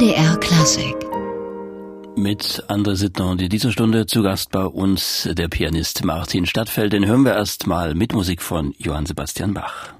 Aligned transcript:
MDR 0.00 0.34
Klassik. 0.38 0.96
Mit 2.16 2.64
André 2.68 2.96
Sittner 2.96 3.28
und 3.28 3.42
in 3.42 3.50
dieser 3.50 3.70
Stunde 3.70 4.06
zu 4.06 4.22
Gast 4.22 4.50
bei 4.50 4.64
uns 4.64 5.28
der 5.30 5.48
Pianist 5.48 6.06
Martin 6.06 6.46
Stadtfeld. 6.46 6.94
Den 6.94 7.06
hören 7.06 7.22
wir 7.26 7.34
erst 7.34 7.66
mal 7.66 7.94
mit 7.94 8.14
Musik 8.14 8.40
von 8.40 8.74
Johann 8.78 9.04
Sebastian 9.04 9.52
Bach. 9.52 9.99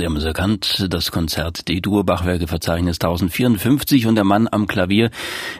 Sie 0.00 0.06
haben 0.06 0.16
es 0.16 0.24
erkannt, 0.24 0.86
das 0.88 1.10
Konzert 1.10 1.68
D-Dur 1.68 2.04
Bachwerke 2.04 2.46
Verzeichnis 2.46 2.96
1054 2.96 4.06
und 4.06 4.14
der 4.14 4.24
Mann 4.24 4.48
am 4.50 4.66
Klavier 4.66 5.10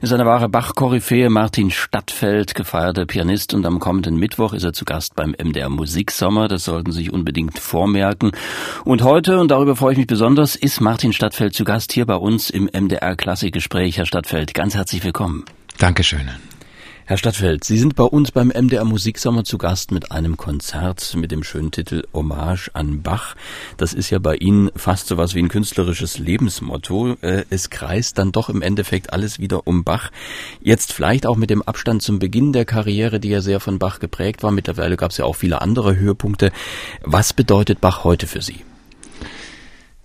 ist 0.01 0.15
eine 0.15 0.25
wahre 0.25 0.49
Bach-Koryphäe, 0.49 1.29
Martin 1.29 1.71
Stadtfeld, 1.71 2.55
gefeierter 2.55 3.05
Pianist 3.05 3.53
und 3.53 3.67
am 3.67 3.81
kommenden 3.81 4.17
Mittwoch 4.17 4.55
ist 4.55 4.65
er 4.65 4.73
zu 4.73 4.87
Gast 4.87 5.15
beim 5.15 5.33
MDR 5.39 5.69
Musiksommer, 5.69 6.49
das 6.49 6.65
sollten 6.65 6.91
Sie 6.91 7.01
sich 7.01 7.13
unbedingt 7.13 7.59
vormerken. 7.59 8.33
Und 8.87 9.03
heute, 9.03 9.39
und 9.39 9.51
darüber 9.51 9.77
freue 9.77 9.93
ich 9.93 9.99
mich 9.99 10.07
besonders, 10.07 10.57
ist 10.57 10.81
Martin 10.81 11.13
Stadtfeld 11.13 11.53
zu 11.53 11.65
Gast 11.65 11.93
hier 11.93 12.07
bei 12.07 12.17
uns 12.17 12.49
im 12.49 12.65
MDR 12.65 13.17
Klassikgespräch. 13.17 13.99
Herr 13.99 14.07
Stadtfeld, 14.07 14.55
ganz 14.55 14.75
herzlich 14.75 15.05
willkommen. 15.05 15.45
Dankeschön. 15.77 16.31
Herr 17.11 17.19
Stadtfeld, 17.19 17.65
Sie 17.65 17.77
sind 17.77 17.97
bei 17.97 18.05
uns 18.05 18.31
beim 18.31 18.53
MDR 18.55 18.85
Musiksommer 18.85 19.43
zu 19.43 19.59
Gast 19.59 19.91
mit 19.91 20.13
einem 20.13 20.37
Konzert 20.37 21.17
mit 21.17 21.33
dem 21.33 21.43
schönen 21.43 21.73
Titel 21.73 22.05
Hommage 22.15 22.71
an 22.73 23.03
Bach. 23.03 23.35
Das 23.79 23.95
ist 23.95 24.11
ja 24.11 24.21
bei 24.21 24.37
Ihnen 24.37 24.71
fast 24.77 25.09
so 25.09 25.17
was 25.17 25.35
wie 25.35 25.41
ein 25.41 25.49
künstlerisches 25.49 26.19
Lebensmotto. 26.19 27.17
Äh, 27.21 27.47
es 27.51 27.69
kreist 27.69 28.17
dann 28.19 28.31
doch 28.31 28.49
im 28.49 28.63
Endeffekt 28.63 29.13
alles 29.13 29.41
wieder 29.41 29.67
um 29.67 29.83
Bach. 29.83 30.13
Jetzt 30.61 30.93
vielleicht 30.93 31.27
auch 31.27 31.35
mit 31.35 31.51
dem 31.51 31.63
Abstand 31.63 32.01
zum 32.01 32.21
Beginn 32.21 32.53
der 32.53 32.65
Karriere, 32.65 33.19
die 33.19 33.31
ja 33.31 33.41
sehr 33.41 33.59
von 33.59 33.81
Bach 33.81 33.99
geprägt 33.99 34.45
war. 34.45 34.53
Mittlerweile 34.53 34.97
gab 34.97 35.11
es 35.11 35.17
ja 35.17 35.25
auch 35.25 35.35
viele 35.35 35.63
andere 35.63 35.97
Höhepunkte. 35.97 36.53
Was 37.03 37.33
bedeutet 37.33 37.81
Bach 37.81 38.05
heute 38.05 38.29
für 38.29 38.41
Sie? 38.41 38.65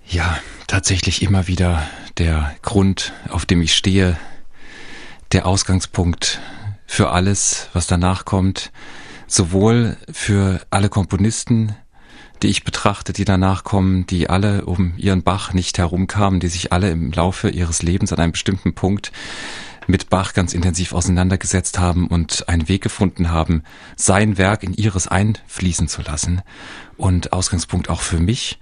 Ja, 0.08 0.40
tatsächlich 0.66 1.22
immer 1.22 1.48
wieder 1.48 1.84
der 2.18 2.56
Grund, 2.64 3.14
auf 3.30 3.46
dem 3.46 3.62
ich 3.62 3.76
stehe, 3.76 4.18
der 5.34 5.46
Ausgangspunkt 5.46 6.40
für 6.86 7.12
alles, 7.12 7.70
was 7.74 7.88
danach 7.88 8.26
kommt, 8.26 8.72
sowohl 9.28 9.98
für 10.12 10.62
alle 10.70 10.90
Komponisten, 10.90 11.76
die 12.44 12.48
ich 12.48 12.64
betrachte, 12.64 13.14
die 13.14 13.26
danach 13.26 13.64
kommen, 13.64 14.06
die 14.06 14.30
alle 14.30 14.66
um 14.66 14.94
ihren 14.98 15.24
Bach 15.24 15.54
nicht 15.54 15.78
herumkamen, 15.78 16.40
die 16.40 16.48
sich 16.48 16.72
alle 16.74 16.92
im 16.92 17.12
Laufe 17.12 17.50
ihres 17.50 17.82
Lebens 17.82 18.12
an 18.12 18.20
einem 18.20 18.34
bestimmten 18.34 18.76
Punkt 18.76 19.12
mit 19.88 20.10
Bach 20.10 20.34
ganz 20.34 20.54
intensiv 20.54 20.94
auseinandergesetzt 20.94 21.80
haben 21.80 22.08
und 22.08 22.50
einen 22.50 22.68
Weg 22.68 22.82
gefunden 22.82 23.32
haben, 23.32 23.64
sein 23.96 24.38
Werk 24.38 24.64
in 24.64 24.74
ihres 24.74 25.08
einfließen 25.08 25.88
zu 25.88 26.02
lassen. 26.02 26.42
Und 26.98 27.34
Ausgangspunkt 27.34 27.90
auch 27.90 28.02
für 28.02 28.20
mich, 28.20 28.60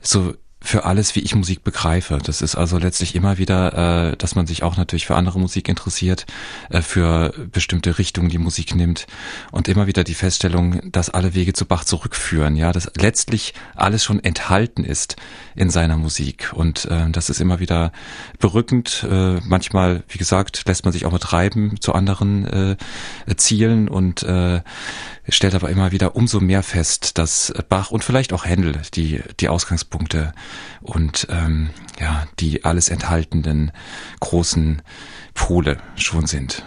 so 0.00 0.34
für 0.62 0.84
alles, 0.84 1.14
wie 1.16 1.20
ich 1.20 1.34
Musik 1.34 1.64
begreife. 1.64 2.18
Das 2.22 2.42
ist 2.42 2.54
also 2.54 2.78
letztlich 2.78 3.14
immer 3.14 3.38
wieder, 3.38 4.10
äh, 4.12 4.16
dass 4.16 4.34
man 4.34 4.46
sich 4.46 4.62
auch 4.62 4.76
natürlich 4.76 5.06
für 5.06 5.16
andere 5.16 5.40
Musik 5.40 5.68
interessiert, 5.68 6.26
äh, 6.68 6.82
für 6.82 7.32
bestimmte 7.50 7.98
Richtungen 7.98 8.28
die 8.28 8.38
Musik 8.38 8.74
nimmt 8.74 9.06
und 9.52 9.68
immer 9.68 9.86
wieder 9.86 10.04
die 10.04 10.14
Feststellung, 10.14 10.92
dass 10.92 11.08
alle 11.10 11.34
Wege 11.34 11.54
zu 11.54 11.64
Bach 11.64 11.84
zurückführen, 11.84 12.56
ja, 12.56 12.72
dass 12.72 12.90
letztlich 12.96 13.54
alles 13.74 14.04
schon 14.04 14.22
enthalten 14.22 14.84
ist 14.84 15.16
in 15.54 15.70
seiner 15.70 15.96
Musik 15.96 16.52
und 16.54 16.84
äh, 16.84 17.10
das 17.10 17.30
ist 17.30 17.40
immer 17.40 17.58
wieder 17.58 17.92
berückend. 18.38 19.06
Äh, 19.10 19.40
manchmal, 19.44 20.02
wie 20.08 20.18
gesagt, 20.18 20.62
lässt 20.66 20.84
man 20.84 20.92
sich 20.92 21.06
auch 21.06 21.12
mal 21.12 21.18
treiben 21.18 21.80
zu 21.80 21.94
anderen 21.94 22.46
äh, 22.46 22.76
Zielen 23.36 23.88
und 23.88 24.22
äh, 24.22 24.60
stellt 25.30 25.54
aber 25.54 25.70
immer 25.70 25.92
wieder 25.92 26.16
umso 26.16 26.40
mehr 26.40 26.62
fest, 26.62 27.18
dass 27.18 27.52
Bach 27.68 27.90
und 27.90 28.04
vielleicht 28.04 28.32
auch 28.32 28.44
Händel 28.44 28.80
die, 28.94 29.20
die 29.38 29.48
Ausgangspunkte 29.48 30.32
und 30.80 31.26
ähm, 31.30 31.70
ja, 31.98 32.26
die 32.38 32.64
alles 32.64 32.88
enthaltenden 32.88 33.72
großen 34.20 34.82
Pole 35.34 35.78
schon 35.96 36.26
sind. 36.26 36.64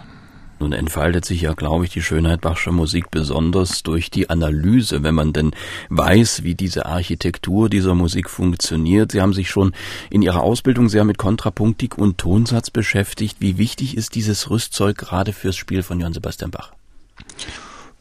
Nun 0.60 0.72
entfaltet 0.72 1.24
sich 1.24 1.42
ja, 1.42 1.52
glaube 1.52 1.84
ich, 1.84 1.90
die 1.90 2.00
Schönheit 2.00 2.40
Bachscher 2.40 2.72
Musik 2.72 3.10
besonders 3.10 3.82
durch 3.82 4.10
die 4.10 4.30
Analyse, 4.30 5.02
wenn 5.02 5.14
man 5.14 5.32
denn 5.32 5.50
weiß, 5.90 6.44
wie 6.44 6.54
diese 6.54 6.86
Architektur 6.86 7.68
dieser 7.68 7.94
Musik 7.94 8.30
funktioniert. 8.30 9.12
Sie 9.12 9.20
haben 9.20 9.34
sich 9.34 9.50
schon 9.50 9.72
in 10.10 10.22
Ihrer 10.22 10.42
Ausbildung 10.42 10.88
sehr 10.88 11.04
mit 11.04 11.18
Kontrapunktik 11.18 11.98
und 11.98 12.18
Tonsatz 12.18 12.70
beschäftigt. 12.70 13.38
Wie 13.40 13.58
wichtig 13.58 13.96
ist 13.96 14.14
dieses 14.14 14.48
Rüstzeug 14.48 14.96
gerade 14.96 15.32
fürs 15.32 15.56
Spiel 15.56 15.82
von 15.82 15.98
Johann 15.98 16.14
Sebastian 16.14 16.52
Bach? 16.52 16.72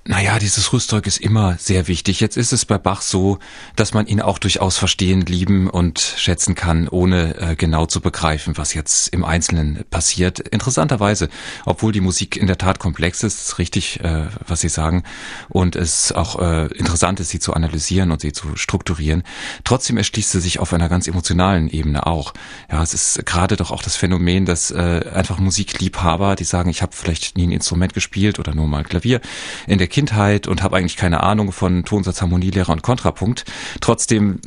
Naja, 0.06 0.38
dieses 0.38 0.74
Rüstzeug 0.74 1.08
ist 1.08 1.20
immer 1.20 1.56
sehr 1.58 1.88
wichtig. 1.88 2.20
Jetzt 2.20 2.36
ist 2.36 2.52
es 2.52 2.66
bei 2.66 2.78
Bach 2.78 3.02
so, 3.02 3.40
dass 3.78 3.94
man 3.94 4.06
ihn 4.06 4.20
auch 4.20 4.38
durchaus 4.38 4.78
verstehen, 4.78 5.22
lieben 5.22 5.70
und 5.70 6.00
schätzen 6.00 6.56
kann, 6.56 6.90
ohne 6.90 7.38
äh, 7.38 7.56
genau 7.56 7.86
zu 7.86 8.02
begreifen, 8.02 8.58
was 8.58 8.74
jetzt 8.74 9.14
im 9.14 9.24
Einzelnen 9.24 9.86
passiert. 9.90 10.40
Interessanterweise, 10.40 11.30
obwohl 11.66 11.94
die 11.94 12.02
Musik 12.02 12.36
in 12.36 12.48
der 12.48 12.58
Tat 12.58 12.80
komplex 12.80 13.24
ist, 13.24 13.40
ist 13.48 13.60
richtig, 13.60 14.02
äh, 14.02 14.28
was 14.46 14.60
Sie 14.60 14.68
sagen, 14.68 15.04
und 15.48 15.78
es 15.78 16.12
auch 16.12 16.38
äh, 16.38 16.66
interessant 16.74 17.22
ist, 17.22 17.30
sie 17.30 17.40
zu 17.40 17.54
analysieren 17.54 18.12
und 18.12 18.20
sie 18.20 18.34
zu 18.34 18.58
strukturieren, 18.58 19.24
trotzdem 19.64 19.96
erschließt 19.96 20.32
sie 20.32 20.42
sich 20.42 20.60
auf 20.60 20.74
einer 20.74 20.90
ganz 20.90 21.08
emotionalen 21.08 21.70
Ebene 21.70 22.06
auch. 22.06 22.34
Ja, 22.70 22.84
es 22.84 22.94
ist 22.94 23.26
gerade 23.26 23.56
doch 23.56 23.72
auch 23.72 23.82
das 23.82 23.96
Phänomen, 23.96 24.46
dass 24.46 24.70
äh, 24.70 25.06
einfach 25.14 25.40
Musikliebhaber, 25.40 26.36
die 26.36 26.44
sagen, 26.44 26.70
ich 26.70 26.82
habe 26.82 26.92
vielleicht 26.94 27.38
nie 27.38 27.48
ein 27.48 27.54
Instrument 27.54 27.94
gespielt 27.94 28.38
oder 28.38 28.54
nur 28.54 28.68
mal 28.68 28.84
Klavier 28.84 29.22
in 29.66 29.78
der 29.78 29.93
Kindheit 29.94 30.48
und 30.48 30.64
habe 30.64 30.76
eigentlich 30.76 30.98
keine 30.98 31.22
Ahnung 31.22 31.52
von 31.52 31.86
Tonsatz, 31.86 32.22
Harmonielehre 32.22 32.72
und 32.72 32.82
Kontrapunkt, 32.82 33.46
trotzdem 33.80 34.40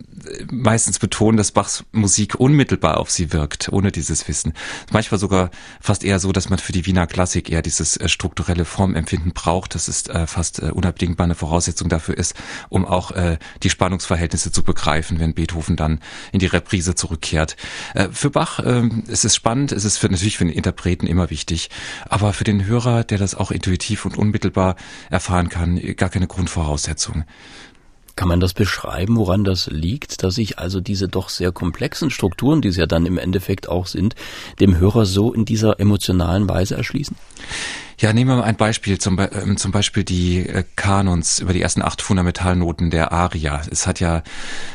meistens 0.50 0.98
betonen, 0.98 1.37
dass 1.37 1.53
Bachs 1.53 1.84
Musik 1.92 2.34
unmittelbar 2.34 2.98
auf 2.98 3.10
sie 3.10 3.32
wirkt, 3.32 3.69
ohne 3.70 3.92
dieses 3.92 4.26
Wissen. 4.28 4.53
Manchmal 4.92 5.19
sogar 5.20 5.50
fast 5.81 6.04
eher 6.04 6.19
so, 6.19 6.32
dass 6.32 6.50
man 6.50 6.59
für 6.59 6.72
die 6.72 6.87
Wiener 6.87 7.06
Klassik 7.06 7.50
eher 7.50 7.62
dieses 7.62 7.97
äh, 7.97 8.09
strukturelle 8.09 8.64
Formempfinden 8.64 9.32
braucht. 9.32 9.75
Das 9.75 9.88
ist 9.88 10.09
äh, 10.10 10.26
fast 10.26 10.60
äh, 10.60 10.66
unabdingbar 10.66 11.25
eine 11.25 11.34
Voraussetzung 11.34 11.88
dafür 11.88 12.19
ist, 12.19 12.34
um 12.69 12.84
auch 12.84 13.12
äh, 13.12 13.38
die 13.62 13.70
Spannungsverhältnisse 13.70 14.53
zu 14.53 14.62
begreifen, 14.62 15.20
wenn 15.20 15.34
Beethoven 15.34 15.76
dann 15.76 16.00
in 16.32 16.41
die 16.41 16.47
Reprise 16.47 16.94
zurückkehrt. 16.94 17.56
Äh, 17.94 18.08
für 18.10 18.31
Bach 18.31 18.58
äh, 18.60 18.88
es 19.08 19.25
ist 19.25 19.37
spannend, 19.37 19.72
es 19.72 19.84
ist 19.84 20.03
natürlich 20.03 20.38
für 20.38 20.44
den 20.44 20.53
Interpreten 20.53 21.06
immer 21.06 21.31
wichtig, 21.31 21.70
aber 22.08 22.32
für 22.32 22.44
den 22.44 22.66
Hörer, 22.66 23.04
der 23.04 23.19
das 23.19 23.34
auch 23.34 23.50
intuitiv 23.50 24.04
und 24.04 24.19
unmittelbar 24.19 24.76
erfahren 25.10 25.37
fahren 25.37 25.48
kann, 25.48 25.97
gar 25.97 26.08
keine 26.08 26.26
Grundvoraussetzung. 26.26 27.25
Kann 28.16 28.28
man 28.28 28.41
das 28.41 28.54
beschreiben, 28.54 29.16
woran 29.16 29.44
das 29.44 29.66
liegt, 29.66 30.22
dass 30.22 30.37
sich 30.37 30.59
also 30.59 30.81
diese 30.81 31.06
doch 31.06 31.28
sehr 31.28 31.53
komplexen 31.53 32.10
Strukturen, 32.10 32.62
die 32.62 32.69
es 32.69 32.77
ja 32.77 32.87
dann 32.87 33.04
im 33.04 33.19
Endeffekt 33.19 33.69
auch 33.69 33.87
sind, 33.87 34.15
dem 34.59 34.78
Hörer 34.78 35.04
so 35.04 35.34
in 35.34 35.44
dieser 35.44 35.78
emotionalen 35.78 36.49
Weise 36.49 36.76
erschließen? 36.76 37.16
Ja, 37.98 38.12
nehmen 38.12 38.28
wir 38.28 38.36
mal 38.36 38.44
ein 38.44 38.56
Beispiel, 38.56 38.98
zum, 38.98 39.18
äh, 39.18 39.56
zum 39.56 39.72
Beispiel 39.72 40.04
die 40.04 40.46
äh, 40.46 40.64
Kanons 40.76 41.38
über 41.38 41.54
die 41.54 41.62
ersten 41.62 41.80
acht 41.80 42.02
Fundamentalnoten 42.02 42.90
der 42.90 43.10
Aria. 43.10 43.62
Es 43.70 43.86
hat 43.86 44.00
ja 44.00 44.22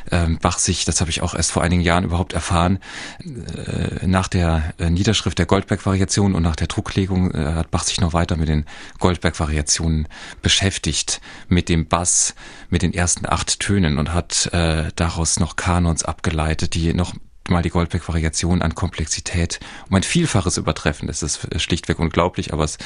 ähm, 0.09 0.39
Bach 0.41 0.57
sich, 0.57 0.85
das 0.85 1.01
habe 1.01 1.11
ich 1.11 1.21
auch 1.21 1.35
erst 1.35 1.51
vor 1.51 1.61
einigen 1.61 1.83
Jahren 1.83 2.03
überhaupt 2.03 2.33
erfahren, 2.33 2.79
äh, 3.19 4.07
nach 4.07 4.27
der 4.27 4.73
äh, 4.79 4.89
Niederschrift 4.89 5.37
der 5.37 5.45
Goldberg-Variation 5.45 6.33
und 6.33 6.41
nach 6.41 6.55
der 6.55 6.65
Drucklegung 6.65 7.29
äh, 7.31 7.53
hat 7.53 7.69
Bach 7.69 7.83
sich 7.83 8.01
noch 8.01 8.13
weiter 8.13 8.37
mit 8.37 8.49
den 8.49 8.65
Goldberg-Variationen 8.97 10.07
beschäftigt, 10.41 11.21
mit 11.47 11.69
dem 11.69 11.88
Bass, 11.88 12.33
mit 12.71 12.81
den 12.81 12.91
ersten 12.91 13.27
acht 13.29 13.59
Tönen 13.59 13.99
und 13.99 14.15
hat 14.15 14.51
äh, 14.51 14.89
daraus 14.95 15.39
noch 15.39 15.55
Kanons 15.55 16.03
abgeleitet, 16.03 16.73
die 16.73 16.91
noch 16.95 17.13
mal 17.50 17.62
die 17.62 17.69
Goldberg-Variation 17.69 18.62
an 18.62 18.75
Komplexität 18.75 19.60
um 19.89 19.95
ein 19.95 20.04
Vielfaches 20.04 20.57
übertreffen. 20.57 21.07
Das 21.07 21.24
ist 21.24 21.48
schlichtweg 21.62 22.00
unglaublich, 22.00 22.54
aber 22.54 22.63
es 22.63 22.77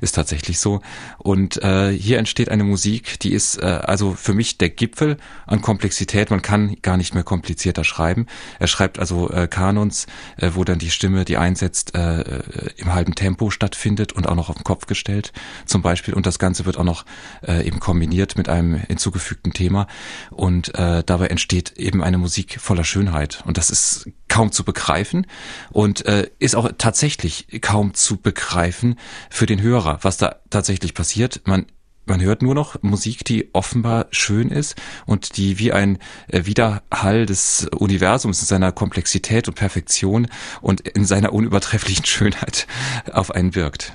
ist 0.00 0.14
tatsächlich 0.14 0.58
so. 0.58 0.80
Und 1.18 1.62
äh, 1.62 1.90
hier 1.90 2.18
entsteht 2.18 2.48
eine 2.48 2.64
Musik, 2.64 3.20
die 3.20 3.32
ist 3.32 3.56
äh, 3.62 3.66
also 3.66 4.14
für 4.14 4.34
mich 4.34 4.58
der 4.58 4.70
Gipfel 4.70 5.16
an 5.46 5.62
Komplexität. 5.62 6.30
Man 6.30 6.42
kann 6.42 6.76
gar 6.82 6.96
nicht 6.96 7.14
mehr 7.14 7.24
komplizierter 7.24 7.84
schreiben. 7.84 8.26
Er 8.58 8.66
schreibt 8.66 8.98
also 8.98 9.30
äh, 9.30 9.46
Kanons, 9.46 10.06
äh, 10.36 10.50
wo 10.54 10.64
dann 10.64 10.78
die 10.78 10.90
Stimme, 10.90 11.24
die 11.24 11.36
einsetzt, 11.36 11.94
äh, 11.94 12.42
im 12.76 12.92
halben 12.92 13.14
Tempo 13.14 13.50
stattfindet 13.50 14.12
und 14.12 14.28
auch 14.28 14.34
noch 14.34 14.50
auf 14.50 14.56
den 14.56 14.64
Kopf 14.64 14.86
gestellt 14.86 15.32
zum 15.66 15.82
Beispiel. 15.82 16.14
Und 16.14 16.26
das 16.26 16.38
Ganze 16.38 16.66
wird 16.66 16.78
auch 16.78 16.84
noch 16.84 17.04
äh, 17.46 17.66
eben 17.66 17.80
kombiniert 17.80 18.36
mit 18.36 18.48
einem 18.48 18.74
hinzugefügten 18.74 19.52
Thema. 19.52 19.86
Und 20.30 20.74
äh, 20.74 21.02
dabei 21.04 21.28
entsteht 21.28 21.72
eben 21.76 22.02
eine 22.02 22.18
Musik 22.18 22.60
voller 22.60 22.84
Schönheit. 22.84 23.42
Und 23.46 23.56
das 23.56 23.70
ist 23.70 23.99
kaum 24.28 24.52
zu 24.52 24.64
begreifen 24.64 25.26
und 25.70 26.06
äh, 26.06 26.30
ist 26.38 26.56
auch 26.56 26.70
tatsächlich 26.78 27.46
kaum 27.60 27.94
zu 27.94 28.16
begreifen 28.16 28.96
für 29.30 29.46
den 29.46 29.60
Hörer, 29.60 29.98
was 30.02 30.16
da 30.16 30.36
tatsächlich 30.50 30.94
passiert. 30.94 31.42
Man 31.44 31.66
man 32.06 32.20
hört 32.20 32.42
nur 32.42 32.56
noch 32.56 32.82
Musik, 32.82 33.24
die 33.24 33.50
offenbar 33.52 34.06
schön 34.10 34.48
ist 34.48 34.74
und 35.06 35.36
die 35.36 35.60
wie 35.60 35.72
ein 35.72 35.98
äh, 36.26 36.44
Widerhall 36.44 37.24
des 37.24 37.68
Universums 37.68 38.40
in 38.40 38.46
seiner 38.46 38.72
Komplexität 38.72 39.46
und 39.46 39.54
Perfektion 39.54 40.26
und 40.60 40.80
in 40.80 41.04
seiner 41.04 41.32
unübertrefflichen 41.32 42.04
Schönheit 42.06 42.66
auf 43.12 43.30
einen 43.30 43.54
wirkt. 43.54 43.92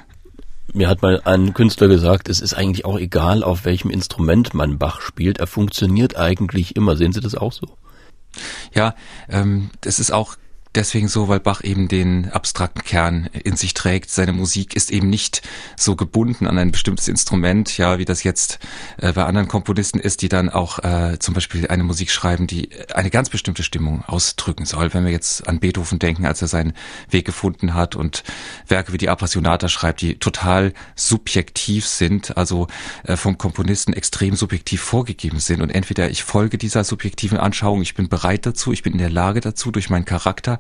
Mir 0.74 0.88
hat 0.88 1.02
mal 1.02 1.22
ein 1.26 1.54
Künstler 1.54 1.88
gesagt, 1.88 2.30
es 2.30 2.40
ist 2.40 2.54
eigentlich 2.54 2.86
auch 2.86 2.98
egal, 2.98 3.44
auf 3.44 3.66
welchem 3.66 3.90
Instrument 3.90 4.54
man 4.54 4.78
Bach 4.78 5.02
spielt. 5.02 5.40
Er 5.40 5.48
funktioniert 5.48 6.16
eigentlich 6.16 6.76
immer. 6.76 6.96
Sehen 6.96 7.12
Sie 7.12 7.22
das 7.22 7.36
auch 7.36 7.54
so? 7.54 7.78
Ja, 8.76 8.94
ähm, 9.30 9.72
das 9.82 10.00
ist 10.00 10.12
auch 10.12 10.36
deswegen 10.76 11.08
so, 11.08 11.28
weil 11.28 11.40
Bach 11.40 11.64
eben 11.64 11.88
den 11.88 12.32
abstrakten 12.32 12.84
Kern 12.84 13.30
in 13.44 13.56
sich 13.56 13.74
trägt. 13.74 14.10
Seine 14.10 14.34
Musik 14.34 14.76
ist 14.76 14.92
eben 14.92 15.10
nicht 15.10 15.42
so 15.78 15.96
gebunden 15.96 16.48
an 16.48 16.58
ein 16.58 16.72
bestimmtes 16.72 17.08
Instrument, 17.08 17.78
ja, 17.78 17.98
wie 17.98 18.06
das 18.06 18.24
jetzt 18.24 18.60
äh, 18.98 19.14
bei 19.14 19.24
anderen 19.24 19.48
Komponisten 19.48 20.00
ist, 20.00 20.22
die 20.22 20.30
dann 20.30 20.50
auch 20.50 20.80
äh, 20.80 21.18
zum 21.20 21.34
Beispiel 21.34 21.68
eine 21.68 21.84
Musik 21.84 22.12
schreiben, 22.12 22.48
die 22.48 22.70
eine 22.94 23.10
ganz 23.10 23.30
bestimmte 23.30 23.64
Stimmung 23.64 24.04
ausdrücken 24.06 24.66
soll. 24.66 24.94
Wenn 24.94 25.06
wir 25.06 25.12
jetzt 25.12 25.48
an 25.48 25.60
Beethoven 25.60 26.00
denken, 26.00 26.26
als 26.26 26.42
er 26.42 26.48
seinen 26.48 26.74
Weg 27.10 27.26
gefunden 27.26 27.74
hat 27.74 27.96
und 27.96 28.24
Werke 28.68 28.94
wie 28.94 28.98
die 28.98 29.10
Appassionata 29.10 29.70
schreibt, 29.70 30.02
die 30.02 30.20
total 30.20 30.74
subjektiv 30.96 31.88
sind, 31.88 32.38
also 32.38 32.68
äh, 33.04 33.16
vom 33.16 33.38
Komponisten 33.38 33.94
extrem 33.94 34.36
subjektiv 34.36 34.82
vorgegeben 34.82 35.40
sind. 35.40 35.62
Und 35.62 35.70
entweder 35.70 36.10
ich 36.10 36.24
folge 36.24 36.58
dieser 36.58 36.84
subjektiven 36.84 37.38
Anschauung, 37.38 37.82
ich 37.82 37.96
bin 37.96 38.10
bereit 38.10 38.46
dazu, 38.46 38.72
ich 38.72 38.84
bin 38.84 38.94
in 38.94 39.00
der 39.00 39.10
Lage 39.10 39.40
dazu 39.40 39.72
durch 39.72 39.90
meinen 39.90 40.06
Charakter, 40.06 40.60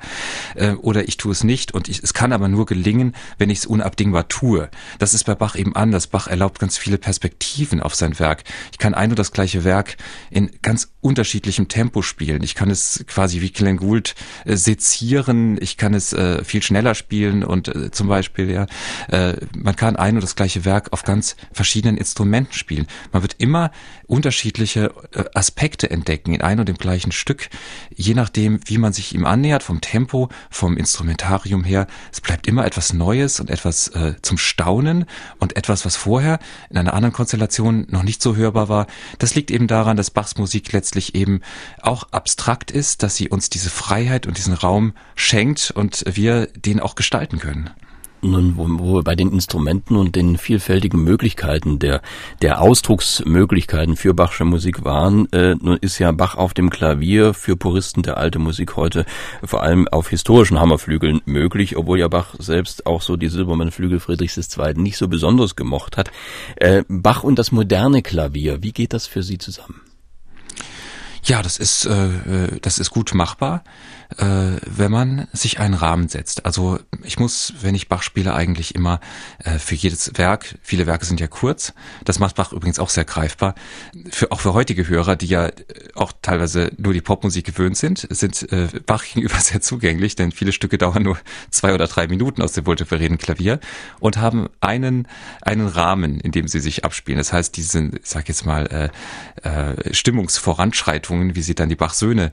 äh, 0.56 0.72
oder 0.72 1.08
ich 1.08 1.18
tue 1.18 1.32
es 1.32 1.44
nicht 1.44 1.74
und 1.74 1.88
ich, 1.88 2.02
es 2.04 2.14
kann 2.14 2.34
aber 2.34 2.48
nur 2.48 2.66
gelingen, 2.66 3.16
wenn 3.38 3.50
ich 3.50 3.60
es 3.60 3.66
unabdingbar 3.66 4.28
tue. 4.28 4.70
Das 5.00 5.14
ist 5.14 5.26
bei 5.26 5.36
Bach 5.36 5.56
eben 5.56 5.76
anders. 5.76 6.08
Bach 6.08 6.28
erlaubt 6.28 6.60
ganz 6.60 6.78
viele 6.78 6.98
Perspektiven 6.98 7.82
auf 7.82 7.96
sein 7.96 8.20
Werk. 8.20 8.44
Ich 8.72 8.78
kann 8.78 8.94
ein 8.94 9.10
und 9.10 9.20
das 9.20 9.32
gleiche 9.32 9.64
Werk 9.64 9.98
in 10.30 10.52
ganz 10.62 10.92
unterschiedlichem 11.02 11.68
Tempo 11.68 12.02
spielen. 12.02 12.44
Ich 12.44 12.56
kann 12.56 12.70
es 12.70 13.04
quasi 13.08 13.42
wie 13.42 13.52
Glenn 13.52 13.78
Gould 13.78 14.16
äh, 14.46 14.56
sezieren. 14.56 15.58
Ich 15.62 15.78
kann 15.78 15.94
es 15.94 16.14
äh, 16.14 16.44
viel 16.44 16.64
schneller 16.64 16.96
spielen 16.96 17.44
und 17.44 17.68
äh, 17.68 17.92
zum 17.92 18.08
Beispiel 18.08 18.50
ja, 18.50 18.66
äh, 19.10 19.38
man 19.56 19.76
kann 19.76 19.96
ein 19.96 20.16
und 20.16 20.22
das 20.22 20.36
gleiche 20.36 20.66
Werk 20.66 20.94
auf 20.94 21.04
ganz 21.04 21.36
verschiedenen 21.52 21.98
Instrumenten 21.98 22.54
spielen. 22.54 22.88
Man 23.12 23.22
wird 23.22 23.36
immer 23.38 23.72
unterschiedliche 24.08 24.94
äh, 25.14 25.24
Aspekte 25.34 25.90
entdecken 25.90 26.34
in 26.34 26.42
ein 26.42 26.60
und 26.60 26.68
dem 26.68 26.78
gleichen 26.78 27.12
Stück, 27.12 27.50
je 27.96 28.14
nachdem, 28.14 28.60
wie 28.66 28.78
man 28.78 28.94
sich 28.94 29.14
ihm 29.16 29.26
annähert 29.26 29.64
vom 29.64 29.82
Tempo 29.82 29.95
Tempo, 29.96 30.28
vom 30.50 30.76
Instrumentarium 30.76 31.64
her. 31.64 31.88
Es 32.12 32.20
bleibt 32.20 32.48
immer 32.48 32.66
etwas 32.66 32.92
Neues 32.92 33.40
und 33.40 33.50
etwas 33.50 33.88
äh, 33.96 34.16
zum 34.22 34.38
Staunen 34.38 35.06
und 35.40 35.56
etwas, 35.56 35.86
was 35.86 35.96
vorher 35.96 36.40
in 36.70 36.78
einer 36.78 36.94
anderen 36.94 37.14
Konstellation 37.14 37.88
noch 37.90 38.04
nicht 38.04 38.22
so 38.22 38.36
hörbar 38.36 38.68
war. 38.68 38.88
Das 39.20 39.36
liegt 39.36 39.52
eben 39.52 39.68
daran, 39.68 39.96
dass 39.96 40.12
Bachs 40.12 40.38
Musik 40.38 40.74
letztlich 40.74 41.16
eben 41.16 41.40
auch 41.82 42.12
abstrakt 42.12 42.72
ist, 42.72 43.04
dass 43.04 43.16
sie 43.16 43.30
uns 43.30 43.50
diese 43.50 43.70
Freiheit 43.70 44.28
und 44.28 44.38
diesen 44.38 44.54
Raum 44.54 44.92
schenkt 45.16 45.72
und 45.72 46.04
wir 46.06 46.48
den 46.48 46.82
auch 46.82 46.96
gestalten 46.96 47.40
können. 47.40 47.70
Nun, 48.26 48.58
wo, 48.58 48.66
wo 48.68 48.96
wir 48.96 49.04
bei 49.04 49.16
den 49.16 49.32
Instrumenten 49.32 49.96
und 49.96 50.16
den 50.16 50.38
vielfältigen 50.38 51.04
Möglichkeiten 51.04 51.78
der, 51.78 52.02
der 52.42 52.60
Ausdrucksmöglichkeiten 52.60 53.96
für 53.96 54.14
Bachsche 54.14 54.46
Musik 54.46 54.84
waren, 54.84 55.32
äh, 55.32 55.56
nun 55.56 55.78
ist 55.78 56.00
ja 56.00 56.12
Bach 56.12 56.36
auf 56.36 56.54
dem 56.54 56.72
Klavier 56.72 57.34
für 57.36 57.56
Puristen 57.56 58.02
der 58.02 58.18
alten 58.18 58.42
Musik 58.42 58.76
heute 58.76 59.06
vor 59.44 59.62
allem 59.62 59.88
auf 59.88 60.10
historischen 60.10 60.60
Hammerflügeln 60.60 61.22
möglich, 61.26 61.78
obwohl 61.78 62.00
ja 62.00 62.08
Bach 62.08 62.36
selbst 62.40 62.88
auch 62.88 63.02
so 63.02 63.16
die 63.16 63.30
Silbermannflügel 63.30 64.00
Friedrichs 64.00 64.38
II. 64.38 64.74
nicht 64.76 64.98
so 64.98 65.08
besonders 65.08 65.56
gemocht 65.56 65.96
hat. 65.96 66.10
Äh, 66.56 66.84
Bach 66.88 67.24
und 67.24 67.38
das 67.38 67.52
moderne 67.52 68.02
Klavier, 68.02 68.64
wie 68.64 68.72
geht 68.72 68.94
das 68.94 69.06
für 69.06 69.22
Sie 69.22 69.38
zusammen? 69.38 69.82
Ja, 71.26 71.42
das 71.42 71.58
ist, 71.58 71.86
äh, 71.86 72.08
äh, 72.46 72.60
das 72.62 72.78
ist 72.78 72.92
gut 72.92 73.14
machbar, 73.16 73.64
äh, 74.18 74.26
wenn 74.66 74.92
man 74.92 75.28
sich 75.32 75.60
einen 75.60 75.74
Rahmen 75.74 76.10
setzt. 76.10 76.46
Also 76.46 76.80
ich 77.04 77.20
muss, 77.20 77.54
wenn 77.62 77.74
ich 77.74 77.88
Bach 77.88 78.04
spiele, 78.04 78.34
eigentlich 78.34 78.76
immer 78.76 79.00
äh, 79.40 79.58
für 79.58 79.76
jedes 79.76 80.18
Werk, 80.18 80.58
viele 80.62 80.86
Werke 80.86 81.06
sind 81.06 81.20
ja 81.20 81.28
kurz, 81.28 81.74
das 82.04 82.20
macht 82.20 82.36
Bach 82.36 82.52
übrigens 82.52 82.80
auch 82.80 82.90
sehr 82.90 83.06
greifbar, 83.06 83.56
für, 84.10 84.32
auch 84.32 84.42
für 84.42 84.54
heutige 84.54 84.88
Hörer, 84.88 85.16
die 85.16 85.28
ja 85.28 85.52
auch 85.96 86.12
teilweise 86.22 86.72
nur 86.78 86.94
die 86.94 87.02
Popmusik 87.02 87.46
gewöhnt 87.46 87.78
sind, 87.78 88.08
sind 88.10 88.52
äh, 88.52 88.68
Bach 88.86 89.04
gegenüber 89.14 89.40
sehr 89.40 89.62
zugänglich, 89.62 90.16
denn 90.16 90.32
viele 90.32 90.52
Stücke 90.52 90.78
dauern 90.78 91.04
nur 91.04 91.18
zwei 91.50 91.74
oder 91.74 91.88
drei 91.88 92.08
Minuten 92.08 92.42
aus 92.42 92.54
dem 92.54 92.66
Volteverreden 92.66 93.18
Klavier 93.18 93.60
und 94.00 94.18
haben 94.18 94.50
einen, 94.60 95.08
einen 95.42 95.68
Rahmen, 95.68 96.20
in 96.20 96.32
dem 96.32 96.48
sie 96.48 96.60
sich 96.60 96.84
abspielen. 96.84 97.18
Das 97.18 97.32
heißt, 97.32 97.56
diese, 97.56 97.86
ich 97.86 98.02
sag 98.04 98.28
jetzt 98.28 98.46
mal, 98.46 98.92
äh, 99.44 99.50
äh, 99.50 99.94
Stimmungsvoranschreitung 99.94 101.06
Bearbeitungen, 101.06 101.36
wie 101.36 101.42
sie 101.42 101.56
dann 101.56 101.70
die 101.70 101.76
Bach-Söhne, 101.76 102.32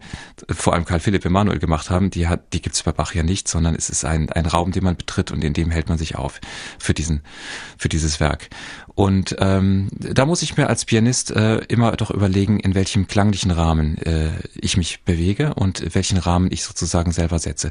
vor 0.48 0.74
allem 0.74 0.84
Karl 0.84 1.00
Philipp 1.00 1.24
Emanuel 1.24 1.58
gemacht 1.62 1.88
haben, 1.88 2.10
die 2.10 2.28
hat, 2.28 2.52
die 2.52 2.60
gibt's 2.60 2.82
bei 2.82 2.92
Bach 2.92 3.14
ja 3.14 3.22
nicht, 3.22 3.48
sondern 3.48 3.74
es 3.74 3.88
ist 3.88 4.04
ein, 4.04 4.28
ein 4.30 4.44
Raum, 4.44 4.72
den 4.72 4.84
man 4.84 4.96
betritt 4.96 5.30
und 5.30 5.42
in 5.42 5.54
dem 5.54 5.70
hält 5.70 5.88
man 5.88 5.96
sich 5.96 6.16
auf 6.16 6.40
für 6.78 6.92
diesen, 6.92 7.22
für 7.78 7.88
dieses 7.88 8.20
Werk. 8.20 8.50
Und 8.94 9.36
ähm, 9.38 9.88
da 9.92 10.26
muss 10.26 10.42
ich 10.42 10.56
mir 10.58 10.68
als 10.68 10.84
Pianist 10.84 11.30
äh, 11.30 11.58
immer 11.68 11.92
doch 11.92 12.10
überlegen, 12.10 12.60
in 12.60 12.74
welchem 12.74 13.06
klanglichen 13.06 13.50
Rahmen 13.50 13.96
äh, 13.98 14.32
ich 14.54 14.76
mich 14.76 15.04
bewege 15.04 15.54
und 15.54 15.94
welchen 15.94 16.18
Rahmen 16.18 16.50
ich 16.50 16.64
sozusagen 16.64 17.12
selber 17.12 17.38
setze. 17.38 17.70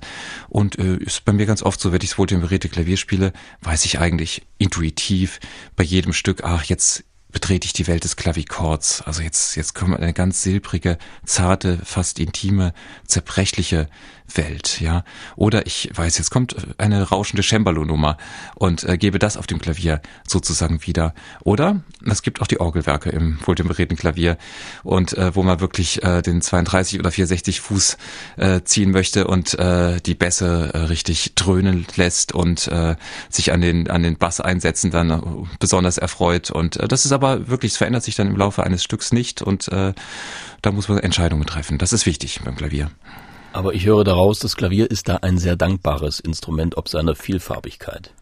Und 0.49 0.79
äh, 0.79 0.95
ist 0.95 1.25
bei 1.25 1.33
mir 1.33 1.45
ganz 1.45 1.61
oft 1.61 1.79
so, 1.79 1.91
wenn 1.91 2.01
ich 2.01 2.09
das 2.09 2.17
wohltemperierte 2.17 2.69
Klavier 2.69 2.97
spiele, 2.97 3.33
weiß 3.61 3.85
ich 3.85 3.99
eigentlich 3.99 4.47
intuitiv 4.57 5.39
bei 5.75 5.83
jedem 5.83 6.13
Stück, 6.13 6.43
ach, 6.43 6.63
jetzt 6.63 7.03
betrete 7.31 7.65
ich 7.65 7.73
die 7.73 7.87
Welt 7.87 8.03
des 8.03 8.15
Klavichords. 8.15 9.01
Also 9.01 9.21
jetzt, 9.21 9.55
jetzt 9.55 9.73
kommt 9.73 9.97
eine 9.97 10.13
ganz 10.13 10.43
silbrige, 10.43 10.97
zarte, 11.25 11.79
fast 11.83 12.19
intime, 12.19 12.73
zerbrechliche 13.05 13.89
Welt, 14.37 14.81
ja. 14.81 15.03
Oder 15.35 15.65
ich 15.65 15.89
weiß, 15.93 16.17
jetzt 16.17 16.29
kommt 16.29 16.55
eine 16.77 17.03
rauschende 17.03 17.43
Cembalo-Nummer 17.43 18.17
und 18.55 18.83
äh, 18.83 18.97
gebe 18.97 19.19
das 19.19 19.37
auf 19.37 19.47
dem 19.47 19.59
Klavier 19.59 20.01
sozusagen 20.27 20.85
wieder. 20.85 21.13
Oder 21.41 21.81
es 22.05 22.21
gibt 22.21 22.41
auch 22.41 22.47
die 22.47 22.59
Orgelwerke 22.59 23.09
im 23.09 23.39
wohltemperierten 23.45 23.97
Klavier 23.97 24.37
und 24.83 25.17
äh, 25.17 25.35
wo 25.35 25.43
man 25.43 25.59
wirklich 25.59 26.03
äh, 26.03 26.21
den 26.21 26.41
32 26.41 26.99
oder 26.99 27.11
460 27.11 27.61
Fuß 27.61 27.97
äh, 28.37 28.61
ziehen 28.63 28.91
möchte 28.91 29.27
und 29.27 29.57
äh, 29.57 29.99
die 30.01 30.15
Bässe 30.15 30.71
äh, 30.73 30.77
richtig 30.77 31.35
dröhnen 31.35 31.85
lässt 31.95 32.33
und 32.33 32.67
äh, 32.67 32.95
sich 33.29 33.51
an 33.51 33.61
den 33.61 33.89
an 33.89 34.03
den 34.03 34.17
Bass 34.17 34.41
einsetzen 34.41 34.91
dann 34.91 35.09
äh, 35.09 35.21
besonders 35.59 35.97
erfreut 35.97 36.51
und 36.51 36.77
äh, 36.77 36.87
das 36.87 37.05
ist 37.05 37.11
aber 37.11 37.47
wirklich, 37.47 37.73
es 37.73 37.77
verändert 37.77 38.03
sich 38.03 38.15
dann 38.15 38.27
im 38.27 38.37
Laufe 38.37 38.63
eines 38.63 38.83
Stücks 38.83 39.11
nicht 39.11 39.41
und 39.41 39.67
äh, 39.69 39.93
da 40.61 40.71
muss 40.71 40.87
man 40.87 40.99
Entscheidungen 40.99 41.45
treffen. 41.45 41.77
Das 41.77 41.93
ist 41.93 42.05
wichtig 42.05 42.41
beim 42.43 42.55
Klavier. 42.55 42.91
Aber 43.53 43.73
ich 43.73 43.85
höre 43.85 44.03
daraus, 44.03 44.39
das 44.39 44.55
Klavier 44.55 44.89
ist 44.89 45.09
da 45.09 45.17
ein 45.17 45.37
sehr 45.37 45.55
dankbares 45.55 46.19
Instrument, 46.19 46.77
ob 46.77 46.87
seiner 46.87 47.15
Vielfarbigkeit. 47.15 48.13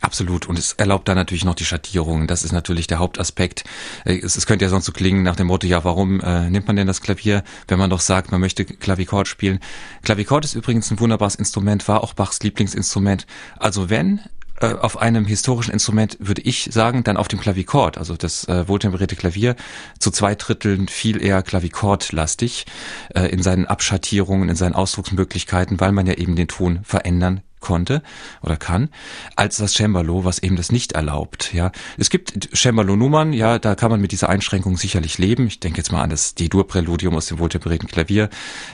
Absolut. 0.00 0.46
Und 0.46 0.58
es 0.58 0.74
erlaubt 0.74 1.08
da 1.08 1.14
natürlich 1.14 1.46
noch 1.46 1.54
die 1.54 1.64
Schattierungen. 1.64 2.26
Das 2.26 2.44
ist 2.44 2.52
natürlich 2.52 2.86
der 2.86 2.98
Hauptaspekt. 2.98 3.64
Äh, 4.04 4.18
es, 4.18 4.36
es 4.36 4.44
könnte 4.44 4.66
ja 4.66 4.68
sonst 4.68 4.84
so 4.84 4.92
klingen 4.92 5.22
nach 5.22 5.36
dem 5.36 5.46
Motto, 5.46 5.66
ja, 5.66 5.82
warum 5.84 6.20
äh, 6.20 6.50
nimmt 6.50 6.66
man 6.66 6.76
denn 6.76 6.86
das 6.86 7.00
Klavier, 7.00 7.42
wenn 7.68 7.78
man 7.78 7.88
doch 7.88 8.00
sagt, 8.00 8.30
man 8.30 8.40
möchte 8.40 8.66
Klavichord 8.66 9.28
spielen? 9.28 9.60
Klavichord 10.02 10.44
ist 10.44 10.54
übrigens 10.54 10.90
ein 10.90 11.00
wunderbares 11.00 11.36
Instrument, 11.36 11.88
war 11.88 12.04
auch 12.04 12.12
Bachs 12.12 12.42
Lieblingsinstrument. 12.42 13.26
Also 13.56 13.88
wenn 13.88 14.20
äh, 14.64 14.74
auf 14.80 15.00
einem 15.00 15.26
historischen 15.26 15.72
Instrument 15.72 16.16
würde 16.20 16.42
ich 16.42 16.70
sagen, 16.72 17.04
dann 17.04 17.16
auf 17.16 17.28
dem 17.28 17.40
Klavichord, 17.40 17.98
also 17.98 18.16
das 18.16 18.46
äh, 18.48 18.68
wohltemperierte 18.68 19.16
Klavier, 19.16 19.56
zu 19.98 20.10
zwei 20.10 20.34
Dritteln 20.34 20.88
viel 20.88 21.22
eher 21.22 21.42
Klavichord-lastig 21.42 22.66
äh, 23.14 23.26
in 23.26 23.42
seinen 23.42 23.66
Abschattierungen, 23.66 24.48
in 24.48 24.56
seinen 24.56 24.74
Ausdrucksmöglichkeiten, 24.74 25.80
weil 25.80 25.92
man 25.92 26.06
ja 26.06 26.14
eben 26.14 26.36
den 26.36 26.48
Ton 26.48 26.80
verändern 26.84 27.42
konnte 27.64 28.02
oder 28.42 28.56
kann, 28.56 28.90
als 29.34 29.56
das 29.56 29.72
Cembalo, 29.72 30.24
was 30.24 30.38
eben 30.38 30.54
das 30.54 30.70
nicht 30.70 30.92
erlaubt. 30.92 31.52
Ja, 31.54 31.72
es 31.96 32.10
gibt 32.10 32.54
Cembalo-Nummern, 32.54 33.32
ja, 33.32 33.58
da 33.58 33.74
kann 33.74 33.90
man 33.90 34.00
mit 34.00 34.12
dieser 34.12 34.28
Einschränkung 34.28 34.76
sicherlich 34.76 35.18
leben. 35.18 35.46
Ich 35.46 35.60
denke 35.60 35.78
jetzt 35.78 35.90
mal 35.90 36.02
an 36.02 36.10
das 36.10 36.34
D-Dur-Präludium 36.34 37.16
aus 37.16 37.26
dem 37.26 37.38
wohltemperierten 37.38 37.88
Klavier, 37.88 38.28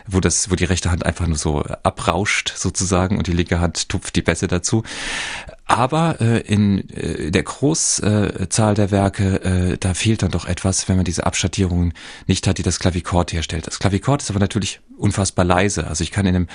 wo 0.07 0.21
das, 0.21 0.51
wo 0.51 0.57
die 0.57 0.65
rechte 0.65 0.91
Hand 0.91 1.07
einfach 1.07 1.27
nur 1.27 1.39
so 1.39 1.63
abrauscht 1.63 2.53
sozusagen 2.57 3.17
und 3.17 3.29
die 3.29 3.33
linke 3.33 3.61
Hand 3.61 3.89
tupft 3.89 4.17
die 4.17 4.23
Bässe 4.23 4.49
dazu. 4.49 4.83
Aber 5.71 6.21
äh, 6.21 6.41
in 6.41 6.91
äh, 6.91 7.31
der 7.31 7.45
Großzahl 7.45 8.73
äh, 8.73 8.75
der 8.75 8.91
Werke, 8.91 9.45
äh, 9.45 9.77
da 9.79 9.95
fehlt 9.95 10.25
dann 10.25 10.33
doch 10.33 10.45
etwas, 10.45 10.89
wenn 10.89 10.97
man 10.97 11.05
diese 11.05 11.25
Abschattierungen 11.27 11.95
nicht 12.27 12.49
hat, 12.49 12.59
die 12.59 12.65
das 12.65 12.81
Klavichord 12.81 13.33
herstellt. 13.33 13.69
Das 13.69 13.79
Klavichord 13.79 14.21
ist 14.21 14.31
aber 14.31 14.41
natürlich 14.41 14.81
unfassbar 14.97 15.45
leise. 15.45 15.87
Also 15.87 16.03
ich 16.03 16.11
kann 16.11 16.27
in 16.27 16.35
einem 16.35 16.49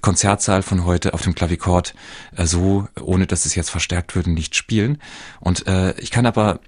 Konzertsaal 0.00 0.62
von 0.62 0.84
heute 0.84 1.14
auf 1.14 1.22
dem 1.22 1.36
Klavichord 1.36 1.94
äh, 2.36 2.44
so, 2.44 2.88
ohne 3.00 3.28
dass 3.28 3.46
es 3.46 3.54
jetzt 3.54 3.70
verstärkt 3.70 4.16
würde, 4.16 4.32
nicht 4.32 4.56
spielen. 4.56 4.98
Und 5.38 5.68
äh, 5.68 5.96
ich 6.00 6.10
kann 6.10 6.26
aber 6.26 6.58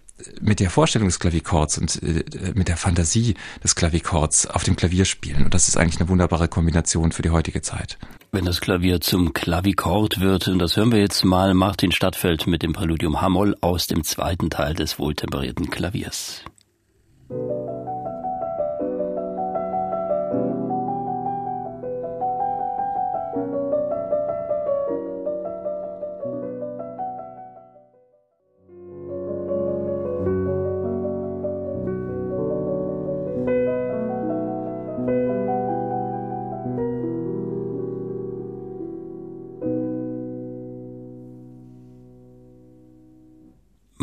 mit 0.41 0.61
der 0.61 0.71
Vorstellung 0.71 1.09
des 1.09 1.19
Klavichords 1.19 1.79
und 1.79 2.01
äh, 2.05 2.53
mit 2.55 2.69
der 2.69 2.77
Fantasie 2.77 3.35
des 3.65 3.75
Klavichords 3.75 4.47
auf 4.47 4.63
dem 4.63 4.77
Klavier 4.77 5.05
spielen. 5.05 5.45
Und 5.45 5.53
das 5.53 5.67
ist 5.67 5.77
eigentlich 5.77 6.01
eine 6.01 6.09
wunderbare 6.09 6.47
Kombination 6.47 7.11
für 7.11 7.23
die 7.23 7.31
heutige 7.31 7.61
Zeit. 7.61 7.99
Wenn 8.33 8.45
das 8.45 8.61
Klavier 8.61 9.01
zum 9.01 9.33
Klavikord 9.33 10.21
wird. 10.21 10.49
Und 10.49 10.59
das 10.59 10.77
hören 10.77 10.93
wir 10.93 11.01
jetzt 11.01 11.25
mal 11.25 11.55
Martin 11.55 11.93
Stadtfeld 11.93 12.47
mit 12.47 12.63
dem 12.63 12.73
Präludium 12.73 13.21
Hamoll 13.21 13.57
aus 13.61 13.87
dem 13.87 14.05
zweiten 14.05 14.51
Teil 14.51 14.75
des 14.75 14.99
wohltemperierten 14.99 15.71
Klaviers. 15.71 16.45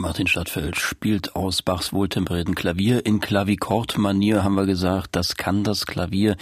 Martin 0.06 0.28
Stadtfeld 0.28 0.78
spielt 0.78 1.36
aus 1.36 1.64
Bachs 1.64 1.92
wohltemperierten 1.92 2.54
Klavier 2.54 3.08
in 3.08 3.20
Klavikord-Manier, 3.20 4.44
haben 4.44 4.54
wir 4.54 4.68
gesagt. 4.68 5.16
Das 5.16 5.36
kann 5.36 5.64
das 5.64 5.88
Klavier, 5.88 6.38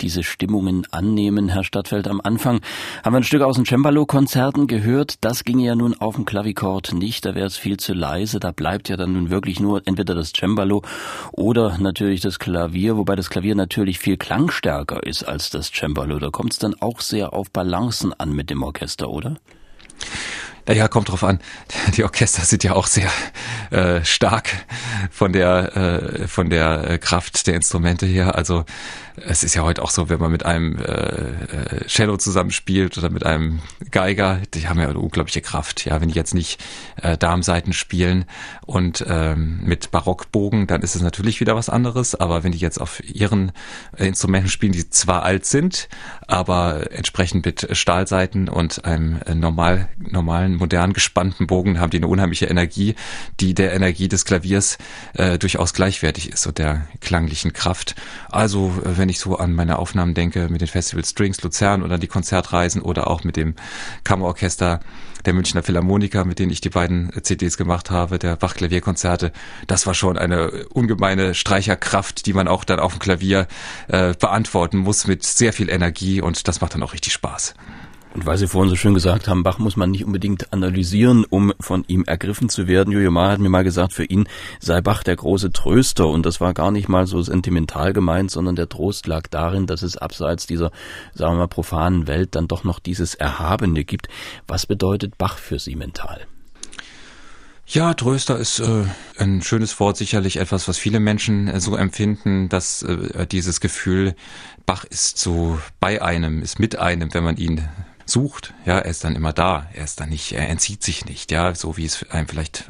diese 0.00 0.22
Stimmungen 0.22 0.86
annehmen. 0.92 1.48
Herr 1.48 1.64
Stadtfeld, 1.64 2.06
am 2.06 2.20
Anfang 2.20 2.60
haben 3.04 3.14
wir 3.14 3.16
ein 3.16 3.24
Stück 3.24 3.42
aus 3.42 3.56
den 3.56 3.66
Cembalo-Konzerten 3.66 4.68
gehört. 4.68 5.16
Das 5.24 5.42
ginge 5.42 5.64
ja 5.64 5.74
nun 5.74 5.94
auf 5.94 6.14
dem 6.14 6.26
Klavikord 6.26 6.92
nicht. 6.92 7.24
Da 7.24 7.34
wäre 7.34 7.48
es 7.48 7.56
viel 7.56 7.76
zu 7.76 7.92
leise. 7.92 8.38
Da 8.38 8.52
bleibt 8.52 8.88
ja 8.88 8.96
dann 8.96 9.14
nun 9.14 9.30
wirklich 9.30 9.58
nur 9.58 9.82
entweder 9.84 10.14
das 10.14 10.32
Cembalo 10.32 10.82
oder 11.32 11.76
natürlich 11.78 12.20
das 12.20 12.38
Klavier, 12.38 12.96
wobei 12.96 13.16
das 13.16 13.30
Klavier 13.30 13.56
natürlich 13.56 13.98
viel 13.98 14.16
klangstärker 14.16 15.02
ist 15.02 15.24
als 15.24 15.50
das 15.50 15.72
Cembalo. 15.72 16.20
Da 16.20 16.30
kommt 16.30 16.52
es 16.52 16.60
dann 16.60 16.76
auch 16.80 17.00
sehr 17.00 17.32
auf 17.32 17.50
Balancen 17.50 18.12
an 18.12 18.32
mit 18.32 18.48
dem 18.48 18.62
Orchester, 18.62 19.10
oder? 19.10 19.38
Naja, 20.68 20.86
kommt 20.86 21.08
drauf 21.08 21.24
an. 21.24 21.40
Die 21.96 22.04
Orchester 22.04 22.42
sind 22.42 22.62
ja 22.62 22.74
auch 22.74 22.86
sehr 22.86 23.10
äh, 23.70 24.04
stark 24.04 24.50
von 25.10 25.32
der 25.32 25.76
äh, 25.76 26.28
von 26.28 26.50
der 26.50 26.90
äh, 26.90 26.98
Kraft 26.98 27.46
der 27.46 27.54
Instrumente 27.54 28.04
her. 28.04 28.34
Also 28.34 28.66
es 29.26 29.42
ist 29.42 29.54
ja 29.54 29.62
heute 29.62 29.82
auch 29.82 29.90
so, 29.90 30.08
wenn 30.08 30.20
man 30.20 30.30
mit 30.30 30.44
einem 30.44 30.78
äh, 30.78 30.82
äh, 30.82 31.86
Cello 31.86 32.16
zusammenspielt 32.16 32.98
oder 32.98 33.10
mit 33.10 33.24
einem 33.24 33.60
Geiger, 33.90 34.40
die 34.54 34.68
haben 34.68 34.78
ja 34.78 34.88
eine 34.88 34.98
unglaubliche 34.98 35.40
Kraft. 35.40 35.84
Ja, 35.84 36.00
wenn 36.00 36.08
die 36.08 36.14
jetzt 36.14 36.34
nicht 36.34 36.60
äh, 37.02 37.16
Darmseiten 37.16 37.72
spielen 37.72 38.24
und 38.66 39.04
ähm, 39.08 39.60
mit 39.64 39.90
Barockbogen, 39.90 40.66
dann 40.66 40.82
ist 40.82 40.94
es 40.94 41.02
natürlich 41.02 41.40
wieder 41.40 41.56
was 41.56 41.68
anderes. 41.68 42.14
Aber 42.14 42.44
wenn 42.44 42.52
die 42.52 42.58
jetzt 42.58 42.80
auf 42.80 43.02
ihren 43.02 43.52
äh, 43.96 44.06
Instrumenten 44.06 44.50
spielen, 44.50 44.72
die 44.72 44.88
zwar 44.90 45.22
alt 45.22 45.46
sind, 45.46 45.88
aber 46.26 46.92
entsprechend 46.92 47.46
mit 47.46 47.68
Stahlseiten 47.72 48.48
und 48.48 48.84
einem 48.84 49.20
normal 49.34 49.88
normalen 49.98 50.57
modern 50.58 50.92
gespannten 50.92 51.46
Bogen 51.46 51.80
haben 51.80 51.90
die 51.90 51.98
eine 51.98 52.08
unheimliche 52.08 52.46
Energie, 52.46 52.94
die 53.40 53.54
der 53.54 53.72
Energie 53.72 54.08
des 54.08 54.24
Klaviers 54.24 54.78
äh, 55.14 55.38
durchaus 55.38 55.72
gleichwertig 55.72 56.30
ist 56.30 56.46
und 56.46 56.58
der 56.58 56.86
klanglichen 57.00 57.52
Kraft. 57.52 57.94
Also 58.30 58.72
äh, 58.84 58.98
wenn 58.98 59.08
ich 59.08 59.18
so 59.18 59.36
an 59.36 59.54
meine 59.54 59.78
Aufnahmen 59.78 60.14
denke 60.14 60.48
mit 60.48 60.60
den 60.60 60.68
Festival 60.68 61.04
Strings 61.04 61.42
Luzern 61.42 61.82
oder 61.82 61.98
die 61.98 62.06
Konzertreisen 62.06 62.82
oder 62.82 63.08
auch 63.08 63.24
mit 63.24 63.36
dem 63.36 63.54
Kammerorchester 64.04 64.80
der 65.24 65.34
Münchner 65.34 65.62
Philharmoniker, 65.62 66.24
mit 66.24 66.38
denen 66.38 66.52
ich 66.52 66.60
die 66.60 66.70
beiden 66.70 67.10
CDs 67.22 67.56
gemacht 67.56 67.90
habe, 67.90 68.18
der 68.18 68.36
Bach-Klavierkonzerte, 68.36 69.32
das 69.66 69.86
war 69.86 69.94
schon 69.94 70.16
eine 70.16 70.66
ungemeine 70.68 71.34
Streicherkraft, 71.34 72.26
die 72.26 72.32
man 72.32 72.48
auch 72.48 72.64
dann 72.64 72.80
auf 72.80 72.92
dem 72.92 72.98
Klavier 72.98 73.46
äh, 73.88 74.14
beantworten 74.14 74.78
muss 74.78 75.06
mit 75.06 75.24
sehr 75.24 75.52
viel 75.52 75.68
Energie 75.68 76.20
und 76.20 76.48
das 76.48 76.60
macht 76.60 76.74
dann 76.74 76.82
auch 76.82 76.92
richtig 76.92 77.12
Spaß. 77.12 77.54
Und 78.18 78.26
weil 78.26 78.36
Sie 78.36 78.48
vorhin 78.48 78.68
so 78.68 78.74
schön 78.74 78.94
gesagt 78.94 79.28
haben, 79.28 79.44
Bach 79.44 79.60
muss 79.60 79.76
man 79.76 79.92
nicht 79.92 80.04
unbedingt 80.04 80.52
analysieren, 80.52 81.24
um 81.24 81.52
von 81.60 81.84
ihm 81.86 82.02
ergriffen 82.02 82.48
zu 82.48 82.66
werden. 82.66 82.92
Jojo 82.92 83.12
Ma 83.12 83.30
hat 83.30 83.38
mir 83.38 83.48
mal 83.48 83.62
gesagt, 83.62 83.92
für 83.92 84.02
ihn 84.02 84.28
sei 84.58 84.80
Bach 84.80 85.04
der 85.04 85.14
große 85.14 85.52
Tröster. 85.52 86.08
Und 86.08 86.26
das 86.26 86.40
war 86.40 86.52
gar 86.52 86.72
nicht 86.72 86.88
mal 86.88 87.06
so 87.06 87.22
sentimental 87.22 87.92
gemeint, 87.92 88.32
sondern 88.32 88.56
der 88.56 88.68
Trost 88.68 89.06
lag 89.06 89.28
darin, 89.28 89.68
dass 89.68 89.82
es 89.82 89.96
abseits 89.96 90.48
dieser, 90.48 90.72
sagen 91.14 91.34
wir 91.34 91.42
mal, 91.42 91.46
profanen 91.46 92.08
Welt 92.08 92.34
dann 92.34 92.48
doch 92.48 92.64
noch 92.64 92.80
dieses 92.80 93.14
Erhabene 93.14 93.84
gibt. 93.84 94.08
Was 94.48 94.66
bedeutet 94.66 95.16
Bach 95.16 95.38
für 95.38 95.60
Sie 95.60 95.76
mental? 95.76 96.26
Ja, 97.70 97.94
Tröster 97.94 98.36
ist 98.36 98.58
äh, 98.58 98.84
ein 99.18 99.42
schönes 99.42 99.78
Wort, 99.78 99.96
sicherlich 99.96 100.38
etwas, 100.38 100.66
was 100.66 100.76
viele 100.76 100.98
Menschen 100.98 101.46
äh, 101.46 101.60
so 101.60 101.76
empfinden, 101.76 102.48
dass 102.48 102.82
äh, 102.82 103.28
dieses 103.28 103.60
Gefühl, 103.60 104.16
Bach 104.66 104.84
ist 104.84 105.18
so 105.18 105.60
bei 105.78 106.02
einem, 106.02 106.42
ist 106.42 106.58
mit 106.58 106.78
einem, 106.78 107.14
wenn 107.14 107.22
man 107.24 107.36
ihn 107.36 107.68
sucht, 108.08 108.54
ja, 108.64 108.78
er 108.78 108.90
ist 108.90 109.04
dann 109.04 109.16
immer 109.16 109.32
da, 109.32 109.68
er 109.72 109.84
ist 109.84 110.00
dann 110.00 110.08
nicht, 110.08 110.32
er 110.32 110.48
entzieht 110.48 110.82
sich 110.82 111.04
nicht, 111.04 111.30
ja, 111.30 111.54
so 111.54 111.76
wie 111.76 111.84
es 111.84 112.08
einem 112.10 112.28
vielleicht 112.28 112.64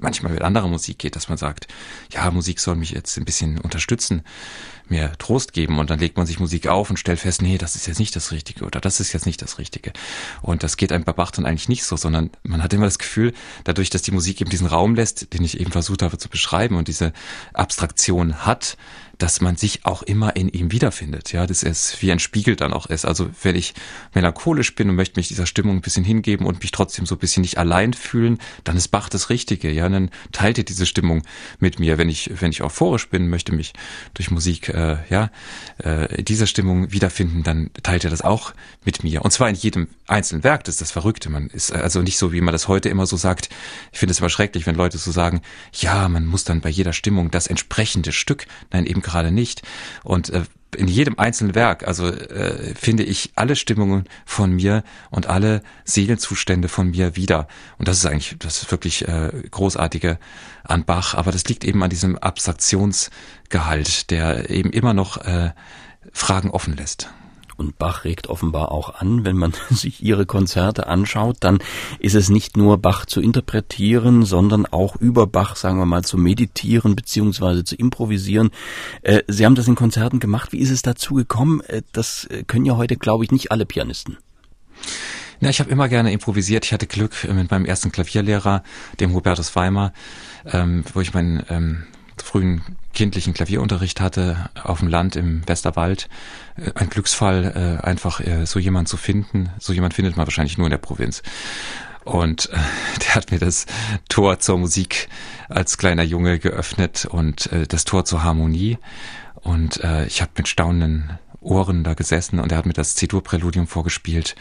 manchmal 0.00 0.32
mit 0.32 0.42
anderer 0.42 0.68
Musik 0.68 0.98
geht, 0.98 1.16
dass 1.16 1.28
man 1.28 1.38
sagt, 1.38 1.66
ja, 2.10 2.30
Musik 2.30 2.60
soll 2.60 2.76
mich 2.76 2.90
jetzt 2.90 3.16
ein 3.16 3.24
bisschen 3.24 3.58
unterstützen, 3.58 4.22
mir 4.88 5.12
Trost 5.18 5.54
geben 5.54 5.78
und 5.78 5.88
dann 5.88 5.98
legt 5.98 6.18
man 6.18 6.26
sich 6.26 6.38
Musik 6.38 6.66
auf 6.66 6.90
und 6.90 6.98
stellt 6.98 7.20
fest, 7.20 7.40
nee, 7.40 7.56
das 7.56 7.74
ist 7.74 7.86
jetzt 7.86 7.98
nicht 7.98 8.14
das 8.14 8.32
Richtige 8.32 8.64
oder 8.66 8.80
das 8.80 9.00
ist 9.00 9.12
jetzt 9.14 9.24
nicht 9.24 9.40
das 9.40 9.58
Richtige. 9.58 9.92
Und 10.42 10.62
das 10.62 10.76
geht 10.76 10.92
einem 10.92 11.04
bei 11.04 11.12
Bach 11.12 11.30
dann 11.30 11.46
eigentlich 11.46 11.70
nicht 11.70 11.84
so, 11.84 11.96
sondern 11.96 12.30
man 12.42 12.62
hat 12.62 12.74
immer 12.74 12.84
das 12.84 12.98
Gefühl, 12.98 13.32
dadurch, 13.64 13.88
dass 13.88 14.02
die 14.02 14.12
Musik 14.12 14.40
eben 14.40 14.50
diesen 14.50 14.66
Raum 14.66 14.94
lässt, 14.94 15.32
den 15.32 15.42
ich 15.42 15.58
eben 15.58 15.72
versucht 15.72 16.02
habe 16.02 16.18
zu 16.18 16.28
beschreiben 16.28 16.76
und 16.76 16.88
diese 16.88 17.12
Abstraktion 17.54 18.44
hat, 18.44 18.76
dass 19.18 19.40
man 19.40 19.56
sich 19.56 19.84
auch 19.84 20.02
immer 20.02 20.36
in 20.36 20.48
ihm 20.48 20.72
wiederfindet, 20.72 21.32
ja, 21.32 21.46
dass 21.46 21.62
es 21.62 22.00
wie 22.02 22.12
ein 22.12 22.18
Spiegel 22.18 22.56
dann 22.56 22.72
auch 22.72 22.86
ist. 22.86 23.04
Also 23.04 23.30
wenn 23.42 23.56
ich 23.56 23.74
melancholisch 24.14 24.74
bin 24.74 24.90
und 24.90 24.96
möchte 24.96 25.18
mich 25.18 25.28
dieser 25.28 25.46
Stimmung 25.46 25.76
ein 25.76 25.80
bisschen 25.80 26.04
hingeben 26.04 26.46
und 26.46 26.60
mich 26.60 26.70
trotzdem 26.70 27.06
so 27.06 27.14
ein 27.14 27.18
bisschen 27.18 27.42
nicht 27.42 27.58
allein 27.58 27.92
fühlen, 27.92 28.38
dann 28.64 28.76
ist 28.76 28.88
Bach 28.88 29.08
das 29.08 29.30
Richtige, 29.30 29.70
ja, 29.70 29.88
dann 29.88 30.10
teilt 30.32 30.58
er 30.58 30.64
diese 30.64 30.86
Stimmung 30.86 31.22
mit 31.58 31.78
mir. 31.78 31.98
Wenn 31.98 32.08
ich, 32.08 32.30
wenn 32.40 32.50
ich 32.50 32.62
euphorisch 32.62 33.08
bin, 33.08 33.28
möchte 33.28 33.54
mich 33.54 33.72
durch 34.14 34.30
Musik, 34.30 34.68
äh, 34.68 34.98
ja, 35.08 35.30
äh, 35.78 36.22
dieser 36.22 36.46
Stimmung 36.46 36.92
wiederfinden, 36.92 37.42
dann 37.42 37.70
teilt 37.82 38.04
er 38.04 38.10
das 38.10 38.22
auch 38.22 38.54
mit 38.84 39.04
mir. 39.04 39.22
Und 39.22 39.32
zwar 39.32 39.48
in 39.48 39.54
jedem 39.54 39.88
einzelnen 40.06 40.44
Werk, 40.44 40.64
das 40.64 40.76
ist 40.76 40.80
das 40.80 40.90
Verrückte. 40.92 41.30
Man 41.30 41.48
ist 41.48 41.72
also 41.72 42.02
nicht 42.02 42.18
so, 42.18 42.32
wie 42.32 42.40
man 42.40 42.52
das 42.52 42.68
heute 42.68 42.88
immer 42.88 43.06
so 43.06 43.16
sagt. 43.16 43.48
Ich 43.92 43.98
finde 43.98 44.12
es 44.12 44.18
immer 44.18 44.28
schrecklich, 44.28 44.66
wenn 44.66 44.74
Leute 44.74 44.98
so 44.98 45.10
sagen, 45.10 45.40
ja, 45.72 46.08
man 46.08 46.26
muss 46.26 46.44
dann 46.44 46.60
bei 46.60 46.68
jeder 46.68 46.92
Stimmung 46.92 47.30
das 47.30 47.46
entsprechende 47.46 48.12
Stück, 48.12 48.46
nein, 48.72 48.86
eben 48.86 49.02
gerade 49.04 49.30
nicht. 49.30 49.62
Und 50.02 50.30
äh, 50.30 50.42
in 50.74 50.88
jedem 50.88 51.18
einzelnen 51.18 51.54
Werk, 51.54 51.86
also 51.86 52.08
äh, 52.08 52.74
finde 52.74 53.04
ich 53.04 53.32
alle 53.36 53.56
Stimmungen 53.56 54.04
von 54.26 54.52
mir 54.52 54.82
und 55.10 55.26
alle 55.26 55.62
Seelenzustände 55.84 56.68
von 56.68 56.90
mir 56.90 57.16
wieder. 57.16 57.48
Und 57.78 57.88
das 57.88 57.98
ist 57.98 58.06
eigentlich 58.06 58.36
das 58.38 58.70
wirklich 58.70 59.06
äh, 59.08 59.30
großartige 59.50 60.18
an 60.64 60.84
Bach. 60.84 61.14
Aber 61.14 61.32
das 61.32 61.44
liegt 61.44 61.64
eben 61.64 61.82
an 61.82 61.90
diesem 61.90 62.18
Abstraktionsgehalt, 62.18 64.10
der 64.10 64.50
eben 64.50 64.70
immer 64.70 64.94
noch 64.94 65.18
äh, 65.18 65.52
Fragen 66.12 66.50
offen 66.50 66.76
lässt. 66.76 67.08
Und 67.56 67.78
Bach 67.78 68.04
regt 68.04 68.28
offenbar 68.28 68.72
auch 68.72 68.94
an, 68.94 69.24
wenn 69.24 69.36
man 69.36 69.52
sich 69.70 70.02
ihre 70.02 70.26
Konzerte 70.26 70.86
anschaut, 70.86 71.38
dann 71.40 71.58
ist 71.98 72.14
es 72.14 72.28
nicht 72.28 72.56
nur 72.56 72.78
Bach 72.78 73.06
zu 73.06 73.20
interpretieren, 73.20 74.24
sondern 74.24 74.66
auch 74.66 74.96
über 74.96 75.26
Bach, 75.26 75.56
sagen 75.56 75.78
wir 75.78 75.86
mal, 75.86 76.04
zu 76.04 76.18
meditieren 76.18 76.96
beziehungsweise 76.96 77.64
zu 77.64 77.76
improvisieren. 77.76 78.50
Äh, 79.02 79.22
Sie 79.28 79.44
haben 79.44 79.54
das 79.54 79.68
in 79.68 79.74
Konzerten 79.74 80.20
gemacht. 80.20 80.52
Wie 80.52 80.58
ist 80.58 80.70
es 80.70 80.82
dazu 80.82 81.14
gekommen? 81.14 81.60
Äh, 81.62 81.82
das 81.92 82.24
äh, 82.26 82.44
können 82.44 82.66
ja 82.66 82.76
heute, 82.76 82.96
glaube 82.96 83.24
ich, 83.24 83.30
nicht 83.30 83.50
alle 83.52 83.66
Pianisten. 83.66 84.18
Na, 85.40 85.50
ich 85.50 85.60
habe 85.60 85.70
immer 85.70 85.88
gerne 85.88 86.12
improvisiert. 86.12 86.64
Ich 86.64 86.72
hatte 86.72 86.86
Glück 86.86 87.12
mit 87.32 87.50
meinem 87.50 87.64
ersten 87.64 87.92
Klavierlehrer, 87.92 88.62
dem 89.00 89.12
Hubertus 89.12 89.54
Weimer, 89.56 89.92
ähm, 90.46 90.84
wo 90.92 91.00
ich 91.00 91.12
meinen 91.12 91.44
ähm, 91.48 91.84
frühen 92.22 92.62
kindlichen 92.94 93.34
Klavierunterricht 93.34 94.00
hatte 94.00 94.50
auf 94.62 94.78
dem 94.78 94.88
Land 94.88 95.16
im 95.16 95.46
Westerwald. 95.46 96.08
Äh, 96.56 96.70
ein 96.74 96.88
Glücksfall, 96.88 97.78
äh, 97.82 97.84
einfach 97.84 98.20
äh, 98.20 98.46
so 98.46 98.58
jemand 98.58 98.88
zu 98.88 98.96
finden. 98.96 99.50
So 99.58 99.72
jemand 99.72 99.94
findet 99.94 100.16
man 100.16 100.26
wahrscheinlich 100.26 100.56
nur 100.56 100.66
in 100.66 100.70
der 100.70 100.78
Provinz. 100.78 101.22
Und 102.04 102.50
der 103.02 103.14
hat 103.14 103.30
mir 103.30 103.38
das 103.38 103.66
Tor 104.08 104.38
zur 104.38 104.58
Musik 104.58 105.08
als 105.48 105.76
kleiner 105.76 106.02
Junge 106.02 106.38
geöffnet 106.38 107.06
und 107.06 107.50
das 107.68 107.84
Tor 107.84 108.04
zur 108.04 108.22
Harmonie. 108.22 108.78
Und 109.36 109.80
ich 110.06 110.20
habe 110.22 110.32
mit 110.36 110.48
staunenden 110.48 111.18
Ohren 111.40 111.84
da 111.84 111.94
gesessen 111.94 112.40
und 112.40 112.50
er 112.50 112.58
hat 112.58 112.66
mir 112.66 112.72
das 112.72 112.94
C-Dur-Präludium 112.94 113.66
vorgespielt 113.66 114.34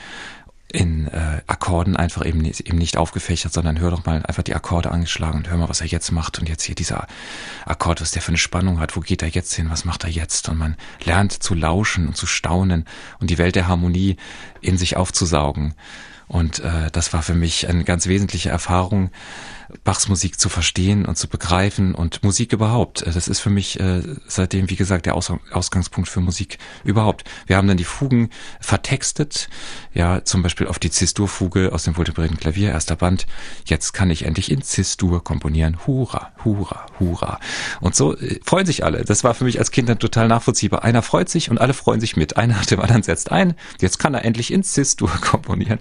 in 0.74 1.08
äh, 1.08 1.42
Akkorden 1.46 1.96
einfach 1.96 2.26
eben, 2.26 2.44
eben 2.44 2.78
nicht 2.80 2.98
aufgefächert, 2.98 3.54
sondern 3.54 3.80
hör 3.80 3.92
doch 3.92 4.06
mal 4.06 4.26
einfach 4.26 4.42
die 4.42 4.56
Akkorde 4.56 4.92
angeschlagen 4.92 5.38
und 5.38 5.50
hör 5.50 5.58
mal, 5.58 5.70
was 5.70 5.82
er 5.82 5.88
jetzt 5.88 6.12
macht. 6.12 6.40
Und 6.40 6.50
jetzt 6.50 6.64
hier 6.64 6.74
dieser 6.74 7.08
Akkord, 7.66 8.02
was 8.02 8.10
der 8.10 8.24
für 8.24 8.30
eine 8.30 8.40
Spannung 8.40 8.80
hat, 8.80 8.96
wo 8.96 9.00
geht 9.00 9.22
er 9.22 9.30
jetzt 9.30 9.54
hin, 9.54 9.70
was 9.70 9.86
macht 9.86 10.04
er 10.04 10.10
jetzt? 10.10 10.50
Und 10.50 10.58
man 10.58 10.76
lernt 11.06 11.32
zu 11.32 11.54
lauschen 11.54 12.08
und 12.08 12.18
zu 12.18 12.26
staunen 12.26 12.86
und 13.20 13.30
die 13.30 13.38
Welt 13.38 13.56
der 13.56 13.68
Harmonie 13.68 14.18
in 14.62 14.80
sich 14.80 14.98
aufzusaugen. 14.98 15.76
Und 16.28 16.60
äh, 16.60 16.90
das 16.92 17.14
war 17.14 17.22
für 17.22 17.36
mich 17.36 17.68
eine 17.70 17.84
ganz 17.84 18.08
wesentliche 18.08 18.50
Erfahrung, 18.50 19.12
Bachs 19.84 20.08
Musik 20.08 20.40
zu 20.40 20.50
verstehen 20.50 21.06
und 21.06 21.18
zu 21.18 21.28
begreifen 21.28 21.96
und 21.96 22.24
Musik 22.24 22.54
überhaupt. 22.54 23.02
Äh, 23.02 23.12
das 23.12 23.28
ist 23.28 23.40
für 23.40 23.50
mich 23.50 23.80
äh, 23.80 24.02
seitdem, 24.28 24.70
wie 24.70 24.76
gesagt, 24.76 25.06
der 25.06 25.16
Aus 25.16 25.32
Ausgangspunkt 25.52 26.10
für 26.10 26.22
Musik 26.22 26.58
überhaupt. 26.84 27.24
Wir 27.48 27.58
haben 27.58 27.68
dann 27.68 27.78
die 27.78 27.84
Fugen 27.84 28.30
vertextet, 28.60 29.50
ja, 29.94 30.24
zum 30.24 30.44
Beispiel 30.44 30.68
auf 30.68 30.80
die 30.80 30.90
Cis-Dur-Fuge 30.90 31.72
aus 31.72 31.84
dem 31.84 31.98
Wohltemperierten 31.98 32.38
Klavier, 32.38 32.72
erster 32.72 32.96
Band. 32.96 33.26
Jetzt 33.66 33.94
kann 33.94 34.10
ich 34.10 34.26
endlich 34.26 34.52
in 34.52 34.62
Cis-Dur 34.62 35.24
komponieren. 35.24 35.86
Hurra, 35.88 36.32
hurra, 36.44 36.86
hurra. 37.00 37.40
Und 37.80 37.96
so 37.96 38.18
äh, 38.18 38.40
freuen 38.44 38.66
sich 38.66 38.84
alle. 38.84 39.04
Das 39.04 39.24
war 39.24 39.34
für 39.34 39.46
mich 39.46 39.60
als 39.60 39.72
Kind 39.72 39.90
dann 39.90 40.00
total 40.00 40.28
nachvollziehbar. 40.28 40.84
Einer 40.84 41.02
freut 41.02 41.30
sich 41.30 41.50
und 41.50 41.60
alle 41.60 41.74
freuen 41.74 42.00
sich 42.00 42.16
mit. 42.16 42.38
Einer 42.38 42.56
nach 42.56 42.66
dem 42.66 42.80
anderen 42.80 43.04
setzt 43.04 43.32
ein. 43.32 43.56
Jetzt 43.80 44.00
kann 44.00 44.14
er 44.14 44.26
endlich 44.26 44.52
in 44.52 44.64
Cis-Dur 44.64 45.10
komponieren. 45.22 45.80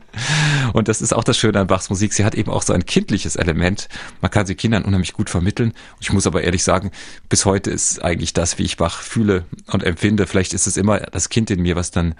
Und 0.72 0.88
das 0.88 1.02
ist 1.02 1.12
auch 1.12 1.24
das 1.24 1.36
Schöne 1.36 1.60
an 1.60 1.66
Bachs 1.66 1.90
Musik. 1.90 2.12
Sie 2.12 2.24
hat 2.24 2.34
eben 2.34 2.50
auch 2.50 2.62
so 2.62 2.72
ein 2.72 2.86
kindliches 2.86 3.36
Element 3.36 3.81
man 4.20 4.30
kann 4.30 4.46
sie 4.46 4.54
Kindern 4.54 4.84
unheimlich 4.84 5.12
gut 5.12 5.30
vermitteln. 5.30 5.72
Ich 6.00 6.12
muss 6.12 6.26
aber 6.26 6.42
ehrlich 6.42 6.64
sagen, 6.64 6.90
bis 7.28 7.44
heute 7.44 7.70
ist 7.70 8.02
eigentlich 8.02 8.32
das, 8.32 8.58
wie 8.58 8.64
ich 8.64 8.76
Bach 8.76 9.00
fühle 9.00 9.44
und 9.66 9.82
empfinde. 9.82 10.26
Vielleicht 10.26 10.52
ist 10.54 10.66
es 10.66 10.76
immer 10.76 11.00
das 11.00 11.28
Kind 11.28 11.50
in 11.50 11.62
mir, 11.62 11.76
was 11.76 11.90
dann 11.90 12.14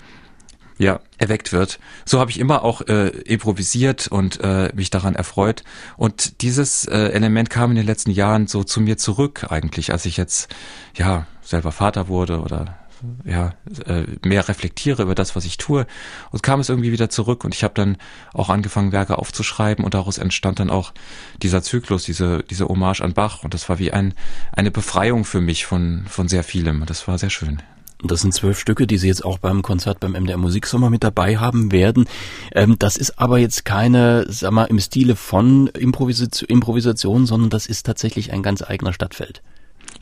ja, 0.78 1.00
erweckt 1.18 1.52
wird. 1.52 1.78
So 2.04 2.18
habe 2.18 2.30
ich 2.30 2.40
immer 2.40 2.64
auch 2.64 2.82
äh, 2.82 3.08
improvisiert 3.08 4.08
und 4.08 4.40
äh, 4.40 4.70
mich 4.74 4.90
daran 4.90 5.14
erfreut. 5.14 5.62
Und 5.96 6.42
dieses 6.42 6.84
äh, 6.86 7.08
Element 7.10 7.50
kam 7.50 7.70
in 7.70 7.76
den 7.76 7.86
letzten 7.86 8.10
Jahren 8.10 8.46
so 8.46 8.64
zu 8.64 8.80
mir 8.80 8.98
zurück 8.98 9.46
eigentlich, 9.50 9.92
als 9.92 10.06
ich 10.06 10.16
jetzt 10.16 10.52
ja 10.96 11.26
selber 11.42 11.72
Vater 11.72 12.08
wurde 12.08 12.40
oder 12.40 12.78
ja, 13.24 13.54
äh, 13.86 14.04
mehr 14.24 14.48
reflektiere 14.48 15.02
über 15.02 15.14
das, 15.14 15.36
was 15.36 15.44
ich 15.44 15.56
tue. 15.56 15.86
Und 16.30 16.42
kam 16.42 16.60
es 16.60 16.68
irgendwie 16.68 16.92
wieder 16.92 17.10
zurück 17.10 17.44
und 17.44 17.54
ich 17.54 17.64
habe 17.64 17.74
dann 17.74 17.96
auch 18.32 18.48
angefangen, 18.48 18.92
Werke 18.92 19.18
aufzuschreiben 19.18 19.84
und 19.84 19.94
daraus 19.94 20.18
entstand 20.18 20.60
dann 20.60 20.70
auch 20.70 20.92
dieser 21.42 21.62
Zyklus, 21.62 22.04
diese, 22.04 22.42
diese 22.42 22.68
Hommage 22.68 23.00
an 23.00 23.14
Bach. 23.14 23.44
Und 23.44 23.54
das 23.54 23.68
war 23.68 23.78
wie 23.78 23.92
ein, 23.92 24.14
eine 24.52 24.70
Befreiung 24.70 25.24
für 25.24 25.40
mich 25.40 25.66
von, 25.66 26.04
von 26.08 26.28
sehr 26.28 26.44
vielem. 26.44 26.84
Das 26.86 27.08
war 27.08 27.18
sehr 27.18 27.30
schön. 27.30 27.62
Das 28.04 28.20
sind 28.20 28.34
zwölf 28.34 28.58
Stücke, 28.58 28.88
die 28.88 28.98
Sie 28.98 29.06
jetzt 29.06 29.24
auch 29.24 29.38
beim 29.38 29.62
Konzert 29.62 30.00
beim 30.00 30.12
MDR 30.12 30.36
Musiksommer 30.36 30.90
mit 30.90 31.04
dabei 31.04 31.38
haben 31.38 31.70
werden. 31.70 32.06
Ähm, 32.52 32.76
das 32.78 32.96
ist 32.96 33.18
aber 33.18 33.38
jetzt 33.38 33.64
keine, 33.64 34.26
sag 34.28 34.50
mal, 34.50 34.64
im 34.64 34.80
Stile 34.80 35.14
von 35.14 35.68
Improvisation, 35.68 36.48
Improvisation, 36.48 37.26
sondern 37.26 37.50
das 37.50 37.66
ist 37.66 37.86
tatsächlich 37.86 38.32
ein 38.32 38.42
ganz 38.42 38.60
eigener 38.60 38.92
Stadtfeld. 38.92 39.40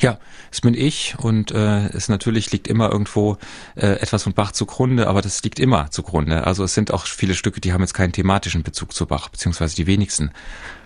Ja, 0.01 0.19
es 0.51 0.63
bin 0.63 0.73
ich 0.73 1.15
und 1.19 1.51
äh, 1.51 1.89
es 1.89 2.09
natürlich 2.09 2.51
liegt 2.53 2.69
immer 2.69 2.91
irgendwo 2.91 3.37
äh, 3.77 3.87
etwas 4.01 4.23
von 4.23 4.33
Bach 4.33 4.53
zugrunde, 4.53 5.07
aber 5.07 5.21
das 5.21 5.43
liegt 5.43 5.61
immer 5.61 5.91
zugrunde. 5.91 6.47
Also 6.47 6.65
es 6.65 6.73
sind 6.73 6.91
auch 6.91 7.05
viele 7.05 7.35
Stücke, 7.35 7.61
die 7.61 7.75
haben 7.75 7.83
jetzt 7.83 7.93
keinen 7.93 8.13
thematischen 8.13 8.63
Bezug 8.63 8.95
zu 8.95 9.05
Bach, 9.05 9.29
beziehungsweise 9.29 9.77
die 9.77 9.87
wenigsten 9.87 10.31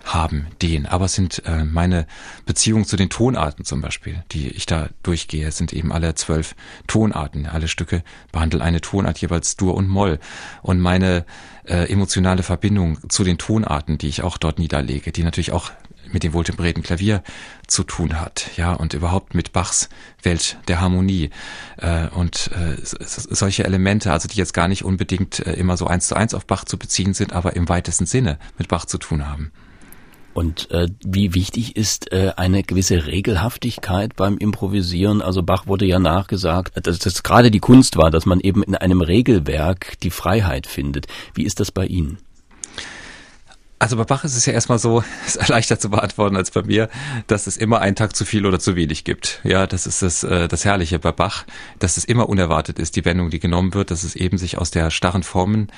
haben 0.04 0.48
den. 0.62 0.86
Aber 0.86 1.04
es 1.04 1.14
sind 1.14 1.42
äh, 1.46 1.62
meine 1.62 2.08
Beziehungen 2.44 2.86
zu 2.86 2.96
den 2.96 3.08
Tonarten 3.08 3.64
zum 3.64 3.80
Beispiel, 3.80 4.24
die 4.32 4.48
ich 4.48 4.66
da 4.66 4.88
durchgehe, 5.04 5.52
sind 5.52 5.72
eben 5.72 5.92
alle 5.92 6.16
zwölf 6.16 6.56
Tonarten. 6.88 7.46
Alle 7.46 7.68
Stücke 7.68 8.02
behandeln 8.32 8.62
eine 8.64 8.80
Tonart 8.80 9.18
jeweils 9.18 9.56
Dur 9.56 9.74
und 9.74 9.88
Moll. 9.88 10.18
Und 10.62 10.80
meine 10.80 11.24
äh, 11.66 11.88
emotionale 11.90 12.42
Verbindung 12.42 12.98
zu 13.08 13.22
den 13.22 13.38
Tonarten, 13.38 13.96
die 13.96 14.08
ich 14.08 14.22
auch 14.22 14.38
dort 14.38 14.58
niederlege, 14.58 15.12
die 15.12 15.22
natürlich 15.22 15.52
auch 15.52 15.70
mit 16.12 16.22
dem 16.22 16.32
wohltemperierten 16.32 16.82
Klavier 16.82 17.22
zu 17.66 17.82
tun 17.82 18.20
hat, 18.20 18.50
ja, 18.56 18.72
und 18.72 18.94
überhaupt 18.94 19.34
mit 19.34 19.52
Bachs 19.52 19.88
Welt 20.22 20.58
der 20.68 20.80
Harmonie 20.80 21.30
äh, 21.78 22.08
und 22.08 22.50
äh, 22.52 22.76
solche 22.82 23.64
Elemente, 23.64 24.12
also 24.12 24.28
die 24.28 24.36
jetzt 24.36 24.54
gar 24.54 24.68
nicht 24.68 24.84
unbedingt 24.84 25.40
äh, 25.46 25.54
immer 25.54 25.76
so 25.76 25.86
eins 25.86 26.08
zu 26.08 26.14
eins 26.14 26.34
auf 26.34 26.46
Bach 26.46 26.64
zu 26.64 26.78
beziehen 26.78 27.14
sind, 27.14 27.32
aber 27.32 27.56
im 27.56 27.68
weitesten 27.68 28.06
Sinne 28.06 28.38
mit 28.58 28.68
Bach 28.68 28.84
zu 28.84 28.98
tun 28.98 29.26
haben. 29.26 29.52
Und 30.34 30.68
äh, 30.72 30.88
wie 31.04 31.32
wichtig 31.34 31.76
ist 31.76 32.12
äh, 32.12 32.32
eine 32.36 32.64
gewisse 32.64 33.06
Regelhaftigkeit 33.06 34.16
beim 34.16 34.36
Improvisieren? 34.36 35.22
Also 35.22 35.44
Bach 35.44 35.68
wurde 35.68 35.86
ja 35.86 36.00
nachgesagt, 36.00 36.72
dass 36.86 36.98
das 36.98 37.22
gerade 37.22 37.52
die 37.52 37.60
Kunst 37.60 37.96
war, 37.96 38.10
dass 38.10 38.26
man 38.26 38.40
eben 38.40 38.64
in 38.64 38.74
einem 38.74 39.00
Regelwerk 39.00 39.98
die 40.00 40.10
Freiheit 40.10 40.66
findet. 40.66 41.06
Wie 41.34 41.44
ist 41.44 41.60
das 41.60 41.70
bei 41.70 41.86
Ihnen? 41.86 42.18
Also 43.84 43.98
bei 43.98 44.04
Bach 44.04 44.24
ist 44.24 44.34
es 44.34 44.46
ja 44.46 44.54
erstmal 44.54 44.78
so, 44.78 45.04
ist 45.26 45.46
leichter 45.48 45.78
zu 45.78 45.90
beantworten 45.90 46.36
als 46.36 46.50
bei 46.50 46.62
mir, 46.62 46.88
dass 47.26 47.46
es 47.46 47.58
immer 47.58 47.82
einen 47.82 47.94
Tag 47.94 48.16
zu 48.16 48.24
viel 48.24 48.46
oder 48.46 48.58
zu 48.58 48.76
wenig 48.76 49.04
gibt. 49.04 49.42
Ja, 49.44 49.66
das 49.66 49.86
ist 49.86 50.00
das, 50.00 50.24
äh, 50.24 50.48
das 50.48 50.64
Herrliche 50.64 50.98
bei 50.98 51.12
Bach, 51.12 51.44
dass 51.80 51.98
es 51.98 52.06
immer 52.06 52.30
unerwartet 52.30 52.78
ist, 52.78 52.96
die 52.96 53.04
Wendung, 53.04 53.28
die 53.28 53.40
genommen 53.40 53.74
wird, 53.74 53.90
dass 53.90 54.02
es 54.02 54.16
eben 54.16 54.38
sich 54.38 54.56
aus 54.56 54.70
der 54.70 54.90
starren 54.90 55.22
Formenlehre 55.22 55.68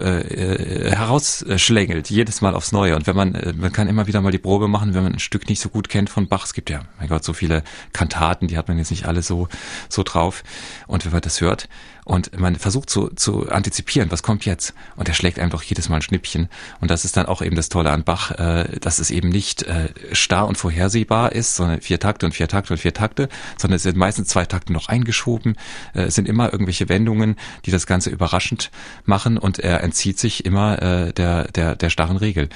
äh, 0.00 0.34
äh, 0.34 0.96
herausschlängelt, 0.96 2.08
jedes 2.08 2.40
Mal 2.40 2.54
aufs 2.54 2.72
Neue. 2.72 2.96
Und 2.96 3.06
wenn 3.06 3.16
man, 3.16 3.54
man 3.58 3.70
kann 3.70 3.86
immer 3.86 4.06
wieder 4.06 4.22
mal 4.22 4.32
die 4.32 4.38
Probe 4.38 4.66
machen, 4.66 4.94
wenn 4.94 5.02
man 5.02 5.12
ein 5.12 5.18
Stück 5.18 5.46
nicht 5.50 5.60
so 5.60 5.68
gut 5.68 5.90
kennt 5.90 6.08
von 6.08 6.26
Bach. 6.26 6.46
Es 6.46 6.54
gibt 6.54 6.70
ja, 6.70 6.80
mein 6.98 7.10
Gott, 7.10 7.22
so 7.22 7.34
viele 7.34 7.64
Kantaten, 7.92 8.48
die 8.48 8.56
hat 8.56 8.68
man 8.68 8.78
jetzt 8.78 8.92
nicht 8.92 9.04
alle 9.04 9.20
so, 9.20 9.48
so 9.90 10.04
drauf. 10.04 10.42
Und 10.86 11.04
wenn 11.04 11.12
man 11.12 11.20
das 11.20 11.42
hört, 11.42 11.68
und 12.08 12.40
man 12.40 12.56
versucht 12.56 12.88
zu, 12.88 13.08
zu 13.08 13.50
antizipieren, 13.50 14.10
was 14.10 14.22
kommt 14.22 14.46
jetzt? 14.46 14.72
Und 14.96 15.08
er 15.08 15.14
schlägt 15.14 15.38
einfach 15.38 15.62
jedes 15.62 15.90
Mal 15.90 15.96
ein 15.96 16.02
Schnippchen. 16.02 16.48
Und 16.80 16.90
das 16.90 17.04
ist 17.04 17.18
dann 17.18 17.26
auch 17.26 17.42
eben 17.42 17.54
das 17.54 17.68
Tolle 17.68 17.90
an 17.90 18.02
Bach, 18.02 18.30
äh, 18.30 18.78
dass 18.80 18.98
es 18.98 19.10
eben 19.10 19.28
nicht 19.28 19.64
äh, 19.64 19.90
starr 20.12 20.48
und 20.48 20.56
vorhersehbar 20.56 21.32
ist, 21.32 21.54
sondern 21.54 21.82
vier 21.82 22.00
Takte 22.00 22.24
und 22.24 22.32
vier 22.32 22.48
Takte 22.48 22.72
und 22.72 22.78
vier 22.78 22.94
Takte, 22.94 23.28
sondern 23.58 23.76
es 23.76 23.82
sind 23.82 23.98
meistens 23.98 24.28
zwei 24.28 24.46
Takte 24.46 24.72
noch 24.72 24.88
eingeschoben, 24.88 25.56
äh, 25.94 26.04
es 26.04 26.14
sind 26.14 26.26
immer 26.26 26.50
irgendwelche 26.50 26.88
Wendungen, 26.88 27.36
die 27.66 27.70
das 27.70 27.86
Ganze 27.86 28.08
überraschend 28.08 28.70
machen. 29.04 29.36
Und 29.36 29.58
er 29.58 29.84
entzieht 29.84 30.18
sich 30.18 30.46
immer 30.46 30.80
äh, 30.80 31.12
der, 31.12 31.48
der, 31.48 31.76
der 31.76 31.90
starren 31.90 32.16
Regel. 32.16 32.48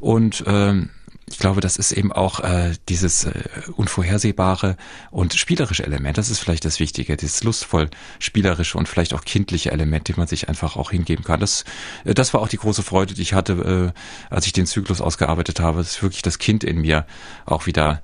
Und 0.00 0.44
ähm, 0.46 0.88
ich 1.30 1.38
glaube, 1.38 1.60
das 1.60 1.76
ist 1.76 1.92
eben 1.92 2.12
auch 2.12 2.40
äh, 2.40 2.74
dieses 2.88 3.24
äh, 3.24 3.32
unvorhersehbare 3.76 4.76
und 5.10 5.34
spielerische 5.34 5.84
Element. 5.84 6.18
Das 6.18 6.30
ist 6.30 6.38
vielleicht 6.38 6.64
das 6.64 6.80
Wichtige, 6.80 7.16
dieses 7.16 7.42
lustvoll 7.42 7.88
spielerische 8.18 8.76
und 8.76 8.88
vielleicht 8.88 9.14
auch 9.14 9.24
kindliche 9.24 9.72
Element, 9.72 10.08
dem 10.08 10.16
man 10.18 10.26
sich 10.26 10.48
einfach 10.48 10.76
auch 10.76 10.90
hingeben 10.90 11.24
kann. 11.24 11.40
Das, 11.40 11.64
äh, 12.04 12.14
das 12.14 12.34
war 12.34 12.42
auch 12.42 12.48
die 12.48 12.58
große 12.58 12.82
Freude, 12.82 13.14
die 13.14 13.22
ich 13.22 13.32
hatte, 13.32 13.92
äh, 13.94 14.34
als 14.34 14.46
ich 14.46 14.52
den 14.52 14.66
Zyklus 14.66 15.00
ausgearbeitet 15.00 15.60
habe, 15.60 15.78
dass 15.78 16.02
wirklich 16.02 16.22
das 16.22 16.38
Kind 16.38 16.62
in 16.62 16.80
mir 16.80 17.06
auch 17.46 17.66
wieder 17.66 18.02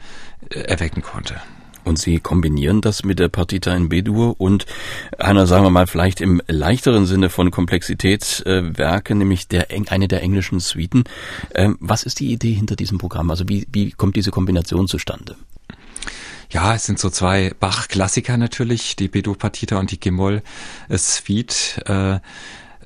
äh, 0.48 0.61
erwecken 0.61 1.02
konnte. 1.02 1.40
Und 1.85 1.99
Sie 1.99 2.19
kombinieren 2.19 2.81
das 2.81 3.05
mit 3.05 3.19
der 3.19 3.29
Partita 3.29 3.75
in 3.75 3.88
B-Dur 3.88 4.40
und 4.40 4.66
einer, 5.19 5.47
sagen 5.47 5.64
wir 5.64 5.71
mal, 5.71 5.87
vielleicht 5.87 6.21
im 6.21 6.40
leichteren 6.47 7.07
Sinne 7.07 7.31
von 7.31 7.51
Komplexität 7.51 8.43
äh, 8.47 8.62
nämlich 9.14 9.49
der, 9.49 9.69
eine 9.88 10.09
der 10.09 10.23
englischen 10.23 10.61
Suiten. 10.61 11.05
Ähm, 11.55 11.77
was 11.81 12.03
ist 12.03 12.21
die 12.21 12.33
Idee 12.33 12.53
hinter 12.53 12.77
diesem 12.77 12.99
Programm? 12.99 13.31
Also 13.31 13.49
wie, 13.49 13.66
wie 13.73 13.93
kommt 13.93 14.16
diese 14.16 14.31
Kombination 14.31 14.88
zustande? 14.88 15.37
Ja, 16.51 16.75
es 16.75 16.85
sind 16.85 16.99
so 16.99 17.11
zwei 17.11 17.53
Bach-Klassiker 17.61 18.37
natürlich, 18.37 18.97
die 18.97 19.09
B-Dur-Partita 19.09 19.79
und 19.79 19.93
die 19.93 20.01
G-Moll-Suite. 20.01 21.83
Äh, 21.87 22.19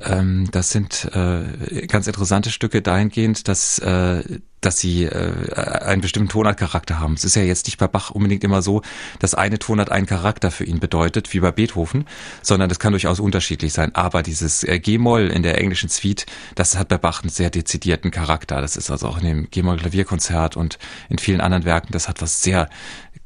ähm, 0.03 0.49
das 0.51 0.71
sind 0.71 1.09
äh, 1.15 1.87
ganz 1.87 2.07
interessante 2.07 2.51
Stücke 2.51 2.83
dahingehend, 2.83 3.49
dass 3.49 3.79
äh, 3.79 4.23
dass 4.64 4.79
sie 4.79 5.05
äh, 5.05 5.55
einen 5.55 6.00
bestimmten 6.00 6.29
Tonartcharakter 6.29 7.00
haben. 7.00 7.14
Es 7.14 7.24
ist 7.24 7.37
ja 7.37 7.42
jetzt 7.42 7.66
nicht 7.66 7.79
bei 7.79 7.87
Bach 7.88 8.11
unbedingt 8.11 8.44
immer 8.44 8.62
so, 8.62 8.83
dass 9.18 9.35
eine 9.35 9.59
Tonart 9.59 9.90
einen 9.90 10.07
Charakter 10.07 10.50
für 10.50 10.64
ihn 10.64 10.81
bedeutet, 10.81 11.33
wie 11.33 11.40
bei 11.40 11.53
Beethoven, 11.53 12.07
sondern 12.42 12.68
das 12.68 12.79
kann 12.79 12.92
durchaus 12.92 13.20
unterschiedlich 13.20 13.72
sein. 13.72 13.94
Aber 13.94 14.22
dieses 14.22 14.64
äh, 14.64 14.79
G-Moll 14.79 15.29
in 15.29 15.42
der 15.42 15.59
englischen 15.59 15.88
Suite, 15.88 16.27
das 16.55 16.77
hat 16.77 16.88
bei 16.88 16.98
Bach 16.98 17.22
einen 17.22 17.31
sehr 17.31 17.50
dezidierten 17.50 18.11
Charakter. 18.11 18.61
Das 18.61 18.77
ist 18.77 18.90
also 18.90 19.09
auch 19.09 19.18
in 19.18 19.24
dem 19.24 19.50
G-Moll-Klavierkonzert 19.50 20.57
und 20.57 20.79
in 21.09 21.18
vielen 21.18 21.40
anderen 21.40 21.64
Werken, 21.64 21.92
das 21.92 22.09
hat 22.09 22.22
was 22.22 22.42
sehr 22.42 22.68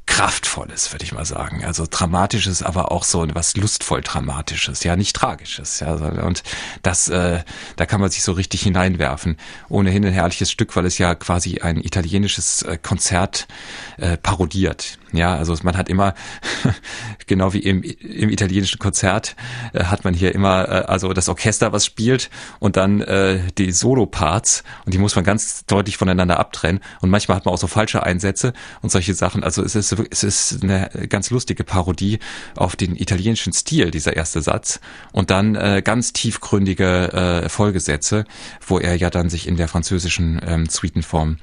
kraftvolles, 0.08 0.92
würde 0.92 1.04
ich 1.04 1.12
mal 1.12 1.24
sagen. 1.24 1.64
Also 1.64 1.86
dramatisches, 1.88 2.62
aber 2.62 2.90
auch 2.90 3.04
so 3.04 3.26
was 3.34 3.56
lustvoll 3.56 4.00
dramatisches, 4.00 4.82
ja, 4.82 4.96
nicht 4.96 5.14
tragisches, 5.14 5.80
ja. 5.80 5.94
Und 5.94 6.42
das, 6.82 7.08
äh, 7.08 7.42
da 7.76 7.86
kann 7.86 8.00
man 8.00 8.10
sich 8.10 8.22
so 8.22 8.32
richtig 8.32 8.62
hineinwerfen. 8.62 9.36
Ohnehin 9.68 10.04
ein 10.04 10.12
herrliches 10.12 10.50
Stück, 10.50 10.74
weil 10.74 10.86
es 10.86 10.98
ja 10.98 11.14
quasi 11.14 11.60
ein 11.60 11.76
italienisches 11.76 12.62
äh, 12.62 12.78
Konzert 12.82 13.46
äh, 13.98 14.16
parodiert. 14.16 14.98
Ja, 15.12 15.36
also 15.36 15.54
man 15.62 15.76
hat 15.76 15.88
immer, 15.88 16.14
genau 17.26 17.54
wie 17.54 17.60
im, 17.60 17.82
im 17.82 18.28
italienischen 18.28 18.78
Konzert, 18.78 19.36
äh, 19.72 19.84
hat 19.84 20.04
man 20.04 20.12
hier 20.12 20.34
immer 20.34 20.68
äh, 20.68 20.72
also 20.86 21.12
das 21.14 21.30
Orchester, 21.30 21.72
was 21.72 21.86
spielt 21.86 22.28
und 22.58 22.76
dann 22.76 23.00
äh, 23.00 23.40
die 23.56 23.72
Solo-Parts 23.72 24.64
und 24.84 24.92
die 24.92 24.98
muss 24.98 25.16
man 25.16 25.24
ganz 25.24 25.64
deutlich 25.64 25.96
voneinander 25.96 26.38
abtrennen 26.38 26.82
und 27.00 27.08
manchmal 27.08 27.38
hat 27.38 27.46
man 27.46 27.54
auch 27.54 27.58
so 27.58 27.68
falsche 27.68 28.02
Einsätze 28.02 28.52
und 28.82 28.90
solche 28.90 29.14
Sachen. 29.14 29.42
Also 29.42 29.62
es 29.62 29.74
ist, 29.74 29.96
es 30.10 30.22
ist 30.22 30.62
eine 30.62 30.90
ganz 31.08 31.30
lustige 31.30 31.64
Parodie 31.64 32.18
auf 32.54 32.76
den 32.76 32.94
italienischen 32.94 33.54
Stil, 33.54 33.90
dieser 33.90 34.14
erste 34.14 34.42
Satz 34.42 34.78
und 35.12 35.30
dann 35.30 35.54
äh, 35.54 35.80
ganz 35.82 36.12
tiefgründige 36.12 37.44
äh, 37.44 37.48
Folgesätze, 37.48 38.24
wo 38.66 38.78
er 38.78 38.94
ja 38.94 39.08
dann 39.08 39.30
sich 39.30 39.48
in 39.48 39.56
der 39.56 39.68
französischen 39.68 40.40
ähm, 40.46 40.66
Suitenform 40.68 41.38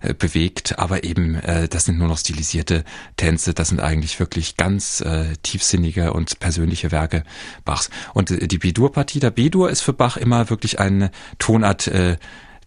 äh, 0.00 0.12
bewegt, 0.12 0.78
aber 0.78 1.04
eben 1.04 1.36
äh, 1.36 1.68
das 1.68 1.86
sind 1.86 1.98
nur 1.98 2.08
noch 2.08 2.18
stilisierte 2.18 2.84
Tänze, 3.16 3.54
das 3.54 3.68
sind 3.68 3.80
eigentlich 3.80 4.20
wirklich 4.20 4.56
ganz 4.56 5.00
äh, 5.00 5.34
tiefsinnige 5.42 6.12
und 6.12 6.38
persönliche 6.38 6.92
Werke 6.92 7.24
Bachs. 7.64 7.90
Und 8.14 8.30
äh, 8.30 8.46
die 8.46 8.58
B-Dur-Partie, 8.58 9.20
der 9.20 9.30
B-Dur 9.30 9.70
ist 9.70 9.80
für 9.80 9.92
Bach 9.92 10.16
immer 10.16 10.50
wirklich 10.50 10.80
eine 10.80 11.10
Tonart, 11.38 11.86
äh, 11.88 12.16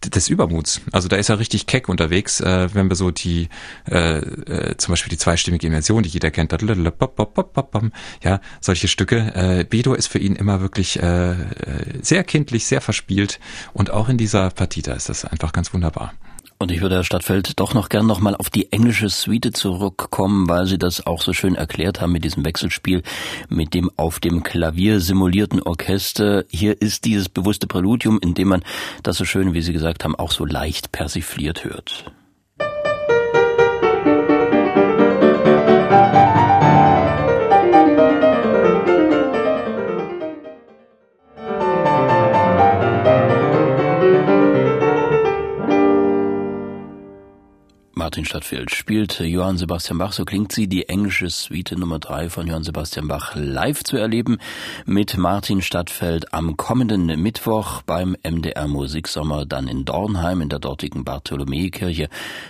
des 0.08 0.28
Übermuts. 0.28 0.80
Also 0.92 1.08
da 1.08 1.16
ist 1.16 1.28
er 1.28 1.38
richtig 1.38 1.66
keck 1.66 1.88
unterwegs, 1.88 2.40
äh, 2.40 2.74
wenn 2.74 2.88
wir 2.88 2.96
so 2.96 3.10
die 3.10 3.48
äh, 3.90 4.18
äh, 4.18 4.76
zum 4.78 4.92
Beispiel 4.92 5.10
die 5.10 5.18
zweistimmige 5.18 5.66
Inversion, 5.66 6.02
die 6.02 6.08
jeder 6.08 6.30
kennt, 6.30 6.52
ja, 8.22 8.40
solche 8.60 8.88
Stücke. 8.88 9.34
Äh, 9.34 9.64
Bedo 9.64 9.94
ist 9.94 10.06
für 10.06 10.18
ihn 10.18 10.36
immer 10.36 10.60
wirklich 10.60 11.02
äh, 11.02 11.34
sehr 12.00 12.24
kindlich, 12.24 12.66
sehr 12.66 12.80
verspielt 12.80 13.40
und 13.72 13.90
auch 13.90 14.08
in 14.08 14.16
dieser 14.16 14.50
Partie 14.50 14.82
da 14.82 14.94
ist 14.94 15.08
das 15.08 15.24
einfach 15.24 15.52
ganz 15.52 15.74
wunderbar. 15.74 16.14
Und 16.62 16.70
ich 16.70 16.82
würde, 16.82 16.96
Herr 16.96 17.04
Stadtfeld, 17.04 17.58
doch 17.58 17.72
noch 17.72 17.88
gern 17.88 18.04
nochmal 18.04 18.36
auf 18.36 18.50
die 18.50 18.70
englische 18.70 19.08
Suite 19.08 19.56
zurückkommen, 19.56 20.46
weil 20.46 20.66
Sie 20.66 20.76
das 20.76 21.06
auch 21.06 21.22
so 21.22 21.32
schön 21.32 21.54
erklärt 21.54 22.02
haben 22.02 22.12
mit 22.12 22.22
diesem 22.22 22.44
Wechselspiel, 22.44 23.02
mit 23.48 23.72
dem 23.72 23.90
auf 23.96 24.20
dem 24.20 24.42
Klavier 24.42 25.00
simulierten 25.00 25.62
Orchester. 25.62 26.44
Hier 26.50 26.82
ist 26.82 27.06
dieses 27.06 27.30
bewusste 27.30 27.66
Präludium, 27.66 28.18
in 28.20 28.34
dem 28.34 28.48
man 28.48 28.62
das 29.02 29.16
so 29.16 29.24
schön, 29.24 29.54
wie 29.54 29.62
Sie 29.62 29.72
gesagt 29.72 30.04
haben, 30.04 30.14
auch 30.14 30.32
so 30.32 30.44
leicht 30.44 30.92
persifliert 30.92 31.64
hört. 31.64 32.12
Martin 48.10 48.24
Stadtfeld 48.24 48.72
spielt 48.72 49.20
Johann 49.20 49.56
Sebastian 49.56 49.98
Bach, 49.98 50.12
so 50.12 50.24
klingt 50.24 50.50
sie, 50.50 50.66
die 50.66 50.88
englische 50.88 51.30
Suite 51.30 51.78
Nummer 51.78 52.00
drei 52.00 52.28
von 52.28 52.44
Johann 52.44 52.64
Sebastian 52.64 53.06
Bach 53.06 53.36
live 53.36 53.84
zu 53.84 53.98
erleben 53.98 54.38
mit 54.84 55.16
Martin 55.16 55.62
Stadtfeld 55.62 56.34
am 56.34 56.56
kommenden 56.56 57.06
Mittwoch 57.06 57.82
beim 57.82 58.16
MDR 58.28 58.66
Musiksommer, 58.66 59.46
dann 59.46 59.68
in 59.68 59.84
Dornheim 59.84 60.40
in 60.40 60.48
der 60.48 60.58
dortigen 60.58 61.04
Bartholomäikirche. 61.04 62.08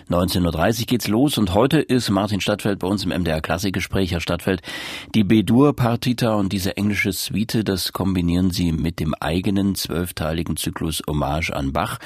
19.30 0.09 0.81
Uhr 0.81 0.87
geht's 0.87 1.09
los 1.09 1.37
und 1.37 1.53
heute 1.53 1.79
ist 1.79 2.09
Martin 2.09 2.40
Stadtfeld 2.40 2.79
bei 2.79 2.88
uns 2.88 3.05
im 3.05 3.11
MDR 3.11 3.42
Klassikgespräch. 3.42 4.12
Herr 4.12 4.23
Stadtfeld, 4.23 4.62
die 5.14 5.25
B-Dur-Partita 5.25 6.37
und 6.37 6.55
diese 6.55 6.79
englische 6.79 7.12
Suite, 7.12 7.68
das 7.68 7.92
kombinieren 7.92 8.51
Sie 8.51 8.73
mit 8.73 8.99
dem 8.99 9.12
eigenen 9.12 9.75
zwölfteiligen 9.75 10.57
Zyklus 10.57 11.03
Hommage 11.07 11.51
an 11.51 11.75
Bach 11.75 11.99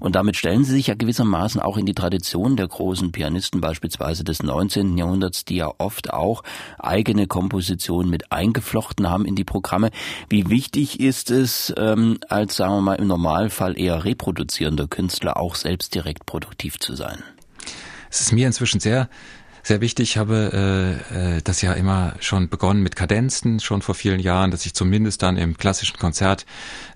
und 0.00 0.16
damit 0.16 0.36
stellen 0.36 0.64
Sie 0.64 0.72
sich 0.72 0.86
ja 0.86 0.94
gewissermaßen 0.94 1.60
auch 1.60 1.76
in 1.76 1.84
die 1.84 1.92
Tradition 1.92 2.56
der 2.56 2.68
großen 2.68 2.93
großen 2.94 3.10
Pianisten 3.10 3.60
beispielsweise 3.60 4.22
des 4.22 4.44
19. 4.44 4.96
Jahrhunderts, 4.96 5.44
die 5.44 5.56
ja 5.56 5.72
oft 5.78 6.12
auch 6.12 6.44
eigene 6.78 7.26
Kompositionen 7.26 8.08
mit 8.08 8.30
eingeflochten 8.30 9.10
haben 9.10 9.24
in 9.24 9.34
die 9.34 9.42
Programme. 9.42 9.90
Wie 10.28 10.48
wichtig 10.48 11.00
ist 11.00 11.32
es, 11.32 11.74
ähm, 11.76 12.18
als 12.28 12.54
sagen 12.54 12.74
wir 12.74 12.80
mal 12.82 12.94
im 12.94 13.08
Normalfall 13.08 13.76
eher 13.76 14.04
reproduzierender 14.04 14.86
Künstler 14.86 15.38
auch 15.38 15.56
selbst 15.56 15.96
direkt 15.96 16.24
produktiv 16.24 16.78
zu 16.78 16.94
sein? 16.94 17.18
Es 18.10 18.20
ist 18.20 18.32
mir 18.32 18.46
inzwischen 18.46 18.78
sehr 18.78 19.08
sehr 19.64 19.80
wichtig. 19.80 20.10
Ich 20.10 20.18
habe 20.18 21.00
äh, 21.14 21.36
äh, 21.36 21.42
das 21.42 21.62
ja 21.62 21.72
immer 21.72 22.14
schon 22.20 22.50
begonnen 22.50 22.82
mit 22.82 22.96
Kadenzen, 22.96 23.60
schon 23.60 23.80
vor 23.80 23.94
vielen 23.94 24.20
Jahren, 24.20 24.50
dass 24.50 24.66
ich 24.66 24.74
zumindest 24.74 25.22
dann 25.22 25.38
im 25.38 25.56
klassischen 25.56 25.98
Konzert 25.98 26.44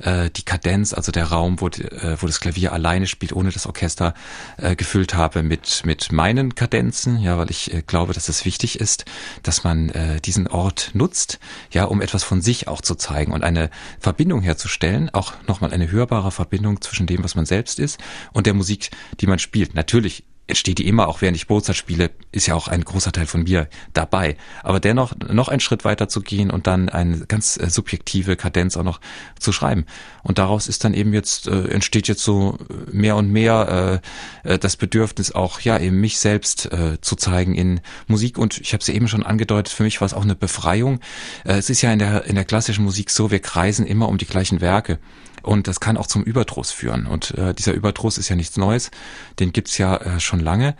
äh, 0.00 0.28
die 0.28 0.44
Kadenz, 0.44 0.92
also 0.92 1.10
der 1.10 1.24
Raum, 1.24 1.60
wo, 1.60 1.68
äh, 1.68 2.16
wo 2.20 2.26
das 2.26 2.40
Klavier 2.40 2.72
alleine 2.72 3.06
spielt, 3.06 3.32
ohne 3.32 3.50
das 3.50 3.66
Orchester, 3.66 4.12
äh, 4.58 4.76
gefüllt 4.76 5.14
habe 5.14 5.42
mit, 5.42 5.82
mit 5.86 6.12
meinen 6.12 6.54
Kadenzen, 6.54 7.18
ja, 7.20 7.38
weil 7.38 7.50
ich 7.50 7.72
äh, 7.72 7.82
glaube, 7.82 8.12
dass 8.12 8.28
es 8.28 8.44
wichtig 8.44 8.78
ist, 8.78 9.06
dass 9.42 9.64
man 9.64 9.88
äh, 9.88 10.20
diesen 10.20 10.46
Ort 10.46 10.90
nutzt, 10.92 11.38
ja, 11.70 11.84
um 11.84 12.02
etwas 12.02 12.22
von 12.22 12.42
sich 12.42 12.68
auch 12.68 12.82
zu 12.82 12.94
zeigen 12.94 13.32
und 13.32 13.44
eine 13.44 13.70
Verbindung 13.98 14.42
herzustellen, 14.42 15.08
auch 15.14 15.32
nochmal 15.46 15.72
eine 15.72 15.90
hörbare 15.90 16.30
Verbindung 16.30 16.82
zwischen 16.82 17.06
dem, 17.06 17.24
was 17.24 17.34
man 17.34 17.46
selbst 17.46 17.78
ist 17.78 17.98
und 18.34 18.46
der 18.46 18.54
Musik, 18.54 18.90
die 19.20 19.26
man 19.26 19.38
spielt. 19.38 19.74
Natürlich 19.74 20.24
entsteht 20.48 20.78
die 20.78 20.88
immer, 20.88 21.08
auch 21.08 21.20
während 21.20 21.36
ich 21.36 21.48
Mozart 21.48 21.76
spiele, 21.76 22.10
ist 22.32 22.46
ja 22.46 22.54
auch 22.54 22.68
ein 22.68 22.82
großer 22.82 23.12
Teil 23.12 23.26
von 23.26 23.42
mir 23.44 23.68
dabei. 23.92 24.36
Aber 24.62 24.80
dennoch 24.80 25.14
noch 25.30 25.48
einen 25.48 25.60
Schritt 25.60 25.84
weiter 25.84 26.08
zu 26.08 26.22
gehen 26.22 26.50
und 26.50 26.66
dann 26.66 26.88
eine 26.88 27.26
ganz 27.26 27.58
äh, 27.58 27.68
subjektive 27.68 28.34
Kadenz 28.34 28.76
auch 28.76 28.82
noch 28.82 29.00
zu 29.38 29.52
schreiben. 29.52 29.84
Und 30.22 30.38
daraus 30.38 30.66
ist 30.66 30.84
dann 30.84 30.94
eben 30.94 31.12
jetzt, 31.12 31.48
äh, 31.48 31.68
entsteht 31.68 32.08
jetzt 32.08 32.24
so 32.24 32.56
mehr 32.90 33.16
und 33.16 33.30
mehr 33.30 34.00
äh, 34.44 34.54
äh, 34.54 34.58
das 34.58 34.76
Bedürfnis 34.76 35.32
auch, 35.32 35.60
ja, 35.60 35.78
eben 35.78 36.00
mich 36.00 36.18
selbst 36.18 36.72
äh, 36.72 36.98
zu 37.00 37.14
zeigen 37.14 37.54
in 37.54 37.80
Musik. 38.06 38.38
Und 38.38 38.58
ich 38.58 38.72
habe 38.72 38.80
es 38.80 38.88
ja 38.88 38.94
eben 38.94 39.08
schon 39.08 39.22
angedeutet, 39.22 39.72
für 39.72 39.82
mich 39.82 40.00
war 40.00 40.06
es 40.06 40.14
auch 40.14 40.24
eine 40.24 40.34
Befreiung. 40.34 41.00
Äh, 41.44 41.58
es 41.58 41.68
ist 41.68 41.82
ja 41.82 41.92
in 41.92 41.98
der, 41.98 42.24
in 42.24 42.36
der 42.36 42.46
klassischen 42.46 42.84
Musik 42.84 43.10
so, 43.10 43.30
wir 43.30 43.40
kreisen 43.40 43.86
immer 43.86 44.08
um 44.08 44.16
die 44.16 44.26
gleichen 44.26 44.62
Werke. 44.62 44.98
Und 45.42 45.68
das 45.68 45.80
kann 45.80 45.96
auch 45.96 46.06
zum 46.06 46.22
Überdruss 46.22 46.70
führen. 46.70 47.06
Und 47.06 47.32
äh, 47.36 47.54
dieser 47.54 47.72
Überdruss 47.72 48.18
ist 48.18 48.28
ja 48.28 48.36
nichts 48.36 48.56
Neues. 48.56 48.90
Den 49.38 49.52
gibt's 49.52 49.78
ja 49.78 49.96
äh, 49.96 50.20
schon 50.20 50.40
lange. 50.40 50.74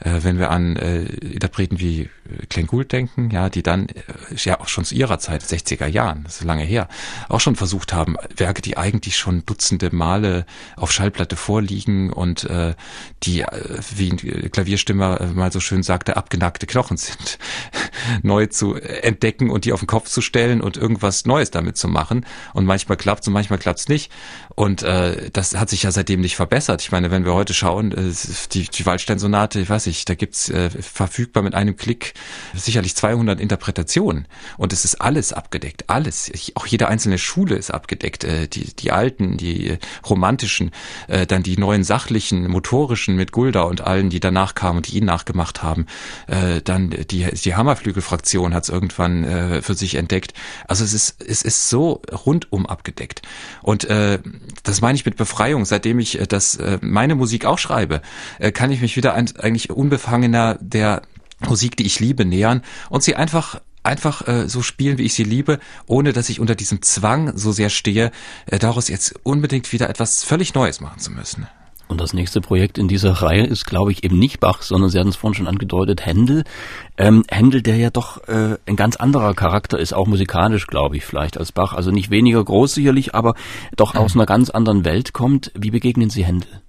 Äh, 0.00 0.20
wenn 0.22 0.38
wir 0.38 0.50
an 0.50 0.76
äh, 0.76 1.02
Interpreten 1.02 1.80
wie 1.80 2.10
Gould 2.66 2.92
denken, 2.92 3.30
ja, 3.30 3.50
die 3.50 3.62
dann 3.62 3.88
äh, 3.88 4.02
ja 4.36 4.60
auch 4.60 4.68
schon 4.68 4.84
zu 4.84 4.94
ihrer 4.94 5.18
Zeit, 5.18 5.42
60er 5.42 5.86
Jahren, 5.86 6.24
das 6.24 6.36
ist 6.36 6.44
lange 6.44 6.64
her, 6.64 6.88
auch 7.28 7.40
schon 7.40 7.56
versucht 7.56 7.92
haben, 7.92 8.16
Werke, 8.34 8.62
die 8.62 8.76
eigentlich 8.76 9.16
schon 9.16 9.44
dutzende 9.46 9.94
Male 9.94 10.46
auf 10.76 10.92
Schallplatte 10.92 11.36
vorliegen 11.36 12.12
und 12.12 12.44
äh, 12.44 12.74
die, 13.22 13.42
äh, 13.42 13.78
wie 13.96 14.10
ein 14.10 14.50
Klavierstimmer 14.50 15.20
äh, 15.20 15.26
mal 15.26 15.52
so 15.52 15.60
schön 15.60 15.82
sagte, 15.82 16.16
abgenagte 16.16 16.66
Knochen 16.66 16.96
sind, 16.96 17.38
neu 18.22 18.46
zu 18.46 18.74
entdecken 18.74 19.50
und 19.50 19.64
die 19.64 19.72
auf 19.72 19.80
den 19.80 19.86
Kopf 19.86 20.08
zu 20.08 20.20
stellen 20.20 20.60
und 20.60 20.76
irgendwas 20.76 21.26
Neues 21.26 21.50
damit 21.50 21.76
zu 21.76 21.88
machen. 21.88 22.26
Und 22.54 22.64
manchmal 22.64 22.96
klappt's 22.96 23.26
und 23.26 23.34
manchmal 23.34 23.58
klappt's 23.58 23.88
nicht. 23.88 24.10
Und 24.54 24.82
äh, 24.82 25.30
das 25.32 25.56
hat 25.56 25.70
sich 25.70 25.82
ja 25.82 25.90
seitdem 25.90 26.20
nicht 26.20 26.36
verbessert. 26.36 26.80
Ich 26.82 26.92
meine, 26.92 27.10
wenn 27.10 27.24
wir 27.24 27.34
heute 27.34 27.54
schauen, 27.54 27.92
äh, 27.92 28.12
die, 28.52 28.68
die 28.68 28.86
Waldstein-Sonate, 28.86 29.60
ich 29.60 29.68
weiß 29.68 29.86
nicht, 29.86 30.08
da 30.08 30.14
gibt's 30.14 30.48
äh, 30.48 30.70
verfügbar 30.70 31.42
mit 31.42 31.54
einem 31.54 31.76
Klick 31.76 32.13
sicherlich 32.54 32.96
200 32.96 33.40
Interpretationen. 33.40 34.26
Und 34.56 34.72
es 34.72 34.84
ist 34.84 35.00
alles 35.00 35.32
abgedeckt, 35.32 35.88
alles. 35.88 36.28
Ich, 36.28 36.56
auch 36.56 36.66
jede 36.66 36.88
einzelne 36.88 37.18
Schule 37.18 37.56
ist 37.56 37.70
abgedeckt. 37.70 38.24
Äh, 38.24 38.48
die, 38.48 38.74
die 38.74 38.92
alten, 38.92 39.36
die 39.36 39.78
romantischen, 40.08 40.70
äh, 41.08 41.26
dann 41.26 41.42
die 41.42 41.56
neuen 41.56 41.84
sachlichen, 41.84 42.48
motorischen 42.48 43.16
mit 43.16 43.32
Gulda 43.32 43.62
und 43.62 43.80
allen, 43.80 44.10
die 44.10 44.20
danach 44.20 44.54
kamen 44.54 44.78
und 44.78 44.88
die 44.88 44.98
ihn 44.98 45.04
nachgemacht 45.04 45.62
haben. 45.62 45.86
Äh, 46.26 46.60
dann 46.62 46.90
die, 46.90 47.24
die 47.24 47.54
Hammerflügelfraktion 47.54 48.54
hat 48.54 48.64
es 48.64 48.68
irgendwann 48.68 49.24
äh, 49.24 49.62
für 49.62 49.74
sich 49.74 49.96
entdeckt. 49.96 50.34
Also 50.68 50.84
es 50.84 50.92
ist, 50.92 51.22
es 51.22 51.42
ist 51.42 51.68
so 51.68 52.02
rundum 52.12 52.66
abgedeckt. 52.66 53.22
Und 53.62 53.84
äh, 53.84 54.18
das 54.62 54.80
meine 54.80 54.96
ich 54.96 55.04
mit 55.04 55.16
Befreiung. 55.16 55.64
Seitdem 55.64 55.98
ich 55.98 56.20
äh, 56.20 56.26
das 56.26 56.56
äh, 56.56 56.78
meine 56.80 57.14
Musik 57.14 57.44
auch 57.44 57.58
schreibe, 57.58 58.02
äh, 58.38 58.52
kann 58.52 58.70
ich 58.70 58.80
mich 58.80 58.96
wieder 58.96 59.14
ein, 59.14 59.30
eigentlich 59.38 59.70
unbefangener 59.70 60.58
der 60.60 61.02
Musik, 61.40 61.76
die 61.76 61.86
ich 61.86 62.00
liebe, 62.00 62.24
nähern 62.24 62.62
und 62.90 63.02
sie 63.02 63.16
einfach 63.16 63.60
einfach 63.82 64.26
äh, 64.26 64.48
so 64.48 64.62
spielen, 64.62 64.98
wie 64.98 65.02
ich 65.02 65.14
sie 65.14 65.24
liebe, 65.24 65.60
ohne 65.86 66.12
dass 66.12 66.30
ich 66.30 66.40
unter 66.40 66.54
diesem 66.54 66.82
Zwang 66.82 67.36
so 67.36 67.52
sehr 67.52 67.68
stehe, 67.68 68.10
äh, 68.46 68.58
daraus 68.58 68.88
jetzt 68.88 69.14
unbedingt 69.22 69.72
wieder 69.72 69.90
etwas 69.90 70.24
völlig 70.24 70.54
Neues 70.54 70.80
machen 70.80 70.98
zu 70.98 71.10
müssen. 71.10 71.46
Und 71.86 72.00
das 72.00 72.14
nächste 72.14 72.40
Projekt 72.40 72.78
in 72.78 72.88
dieser 72.88 73.12
Reihe 73.12 73.44
ist, 73.44 73.66
glaube 73.66 73.92
ich, 73.92 74.04
eben 74.04 74.18
nicht 74.18 74.40
Bach, 74.40 74.62
sondern 74.62 74.88
Sie 74.88 74.98
hatten 74.98 75.10
es 75.10 75.16
vorhin 75.16 75.34
schon 75.34 75.46
angedeutet, 75.46 76.06
Händel. 76.06 76.44
Ähm, 76.96 77.24
Händel, 77.28 77.60
der 77.60 77.76
ja 77.76 77.90
doch 77.90 78.26
äh, 78.26 78.56
ein 78.66 78.76
ganz 78.76 78.96
anderer 78.96 79.34
Charakter 79.34 79.78
ist, 79.78 79.92
auch 79.92 80.06
musikalisch, 80.06 80.66
glaube 80.66 80.96
ich, 80.96 81.04
vielleicht 81.04 81.36
als 81.36 81.52
Bach. 81.52 81.74
Also 81.74 81.90
nicht 81.90 82.10
weniger 82.10 82.42
groß 82.42 82.72
sicherlich, 82.72 83.14
aber 83.14 83.34
doch 83.76 83.94
aus 83.94 84.14
einer 84.14 84.26
ganz 84.26 84.48
anderen 84.48 84.86
Welt 84.86 85.12
kommt. 85.12 85.52
Wie 85.54 85.70
begegnen 85.70 86.08
Sie 86.08 86.24
Händel? 86.24 86.62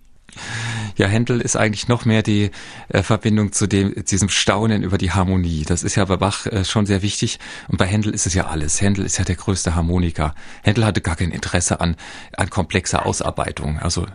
Ja, 0.98 1.08
Händel 1.08 1.42
ist 1.42 1.56
eigentlich 1.56 1.88
noch 1.88 2.06
mehr 2.06 2.24
die 2.24 2.52
äh, 2.90 3.04
Verbindung 3.04 3.52
zu 3.52 3.68
dem, 3.68 3.94
diesem 4.06 4.30
Staunen 4.30 4.84
über 4.84 4.98
die 4.98 5.12
Harmonie. 5.12 5.64
Das 5.66 5.84
ist 5.84 5.96
ja 5.96 6.06
bei 6.06 6.18
Bach 6.18 6.46
äh, 6.46 6.64
schon 6.64 6.86
sehr 6.86 7.02
wichtig. 7.02 7.40
Und 7.68 7.78
bei 7.78 7.86
Händel 7.86 8.14
ist 8.14 8.26
es 8.26 8.34
ja 8.34 8.48
alles. 8.48 8.82
Händel 8.82 9.06
ist 9.06 9.18
ja 9.18 9.26
der 9.26 9.36
größte 9.36 9.76
Harmoniker. 9.76 10.34
Händel 10.64 10.86
hatte 10.86 11.02
gar 11.02 11.16
kein 11.16 11.32
Interesse 11.32 11.82
an, 11.82 11.96
an 12.38 12.50
komplexer 12.50 13.06
Ausarbeitung. 13.06 13.80
Also 13.80 14.06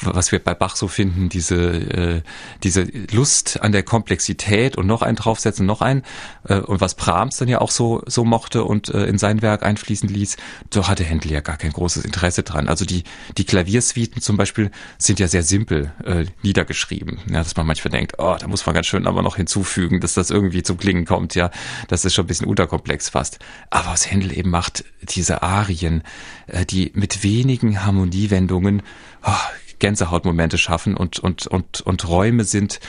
was 0.00 0.32
wir 0.32 0.38
bei 0.38 0.54
Bach 0.54 0.76
so 0.76 0.88
finden, 0.88 1.28
diese, 1.28 1.56
äh, 1.56 2.22
diese 2.62 2.82
Lust 3.12 3.60
an 3.62 3.72
der 3.72 3.82
Komplexität 3.82 4.76
und 4.76 4.86
noch 4.86 5.02
einen 5.02 5.16
draufsetzen, 5.16 5.66
noch 5.66 5.80
einen. 5.80 6.02
Äh, 6.44 6.58
und 6.58 6.80
was 6.80 6.94
Brahms 6.94 7.36
dann 7.38 7.48
ja 7.48 7.60
auch 7.60 7.70
so, 7.70 8.02
so 8.06 8.24
mochte 8.24 8.64
und 8.64 8.88
äh, 8.88 9.04
in 9.04 9.18
sein 9.18 9.42
Werk 9.42 9.62
einfließen 9.62 10.08
ließ, 10.08 10.36
so 10.72 10.88
hatte 10.88 11.04
Händel 11.04 11.32
ja 11.32 11.40
gar 11.40 11.56
kein 11.56 11.72
großes 11.72 12.04
Interesse 12.04 12.42
dran. 12.42 12.68
Also 12.68 12.84
die, 12.84 13.04
die 13.36 13.44
Klaviersuiten 13.44 14.20
zum 14.20 14.36
Beispiel 14.36 14.70
sind 14.98 15.20
ja 15.20 15.28
sehr 15.28 15.42
simpel 15.42 15.92
äh, 16.04 16.13
niedergeschrieben. 16.42 17.18
Ja, 17.28 17.38
dass 17.38 17.56
man 17.56 17.66
manchmal 17.66 17.90
denkt, 17.90 18.14
oh, 18.18 18.36
da 18.38 18.46
muss 18.46 18.64
man 18.66 18.74
ganz 18.74 18.86
schön 18.86 19.06
aber 19.06 19.22
noch 19.22 19.36
hinzufügen, 19.36 20.00
dass 20.00 20.14
das 20.14 20.30
irgendwie 20.30 20.62
zum 20.62 20.78
Klingen 20.78 21.04
kommt, 21.04 21.34
ja. 21.34 21.50
Das 21.88 22.04
ist 22.04 22.14
schon 22.14 22.24
ein 22.24 22.28
bisschen 22.28 22.46
unterkomplex 22.46 23.08
fast. 23.08 23.38
Aber 23.70 23.90
was 23.90 24.10
Händel 24.10 24.36
eben 24.36 24.50
macht, 24.50 24.84
diese 25.02 25.42
Arien, 25.42 26.02
äh, 26.46 26.64
die 26.64 26.92
mit 26.94 27.22
wenigen 27.22 27.84
Harmoniewendungen 27.84 28.82
oh, 29.24 29.32
Gänsehautmomente 29.78 30.58
schaffen 30.58 30.96
und, 30.96 31.18
und, 31.18 31.46
und, 31.46 31.80
und 31.80 32.08
Räume 32.08 32.44
sind 32.44 32.80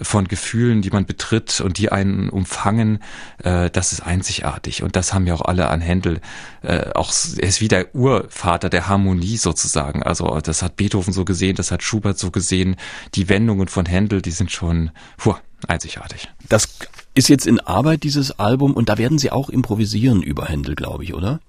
von 0.00 0.26
Gefühlen, 0.26 0.82
die 0.82 0.90
man 0.90 1.06
betritt 1.06 1.60
und 1.60 1.78
die 1.78 1.92
einen 1.92 2.28
umfangen, 2.28 3.00
äh, 3.42 3.70
das 3.70 3.92
ist 3.92 4.00
einzigartig. 4.00 4.82
Und 4.82 4.96
das 4.96 5.12
haben 5.12 5.26
ja 5.26 5.34
auch 5.34 5.42
alle 5.42 5.68
an 5.68 5.80
Händel. 5.80 6.20
Äh, 6.62 6.90
auch 6.94 7.12
er 7.38 7.48
ist 7.48 7.60
wie 7.60 7.68
der 7.68 7.94
Urvater 7.94 8.68
der 8.68 8.88
Harmonie 8.88 9.36
sozusagen. 9.36 10.02
Also 10.02 10.38
das 10.40 10.62
hat 10.62 10.76
Beethoven 10.76 11.12
so 11.12 11.24
gesehen, 11.24 11.56
das 11.56 11.70
hat 11.70 11.82
Schubert 11.82 12.18
so 12.18 12.30
gesehen. 12.30 12.76
Die 13.14 13.28
Wendungen 13.28 13.68
von 13.68 13.86
Händel, 13.86 14.22
die 14.22 14.30
sind 14.30 14.50
schon 14.50 14.90
puh, 15.16 15.34
einzigartig. 15.68 16.28
Das 16.48 16.68
ist 17.14 17.28
jetzt 17.28 17.46
in 17.46 17.60
Arbeit 17.60 18.02
dieses 18.02 18.38
Album 18.38 18.74
und 18.74 18.88
da 18.88 18.98
werden 18.98 19.18
Sie 19.18 19.30
auch 19.30 19.48
improvisieren 19.48 20.22
über 20.22 20.46
Händel, 20.46 20.74
glaube 20.74 21.04
ich, 21.04 21.14
oder? 21.14 21.40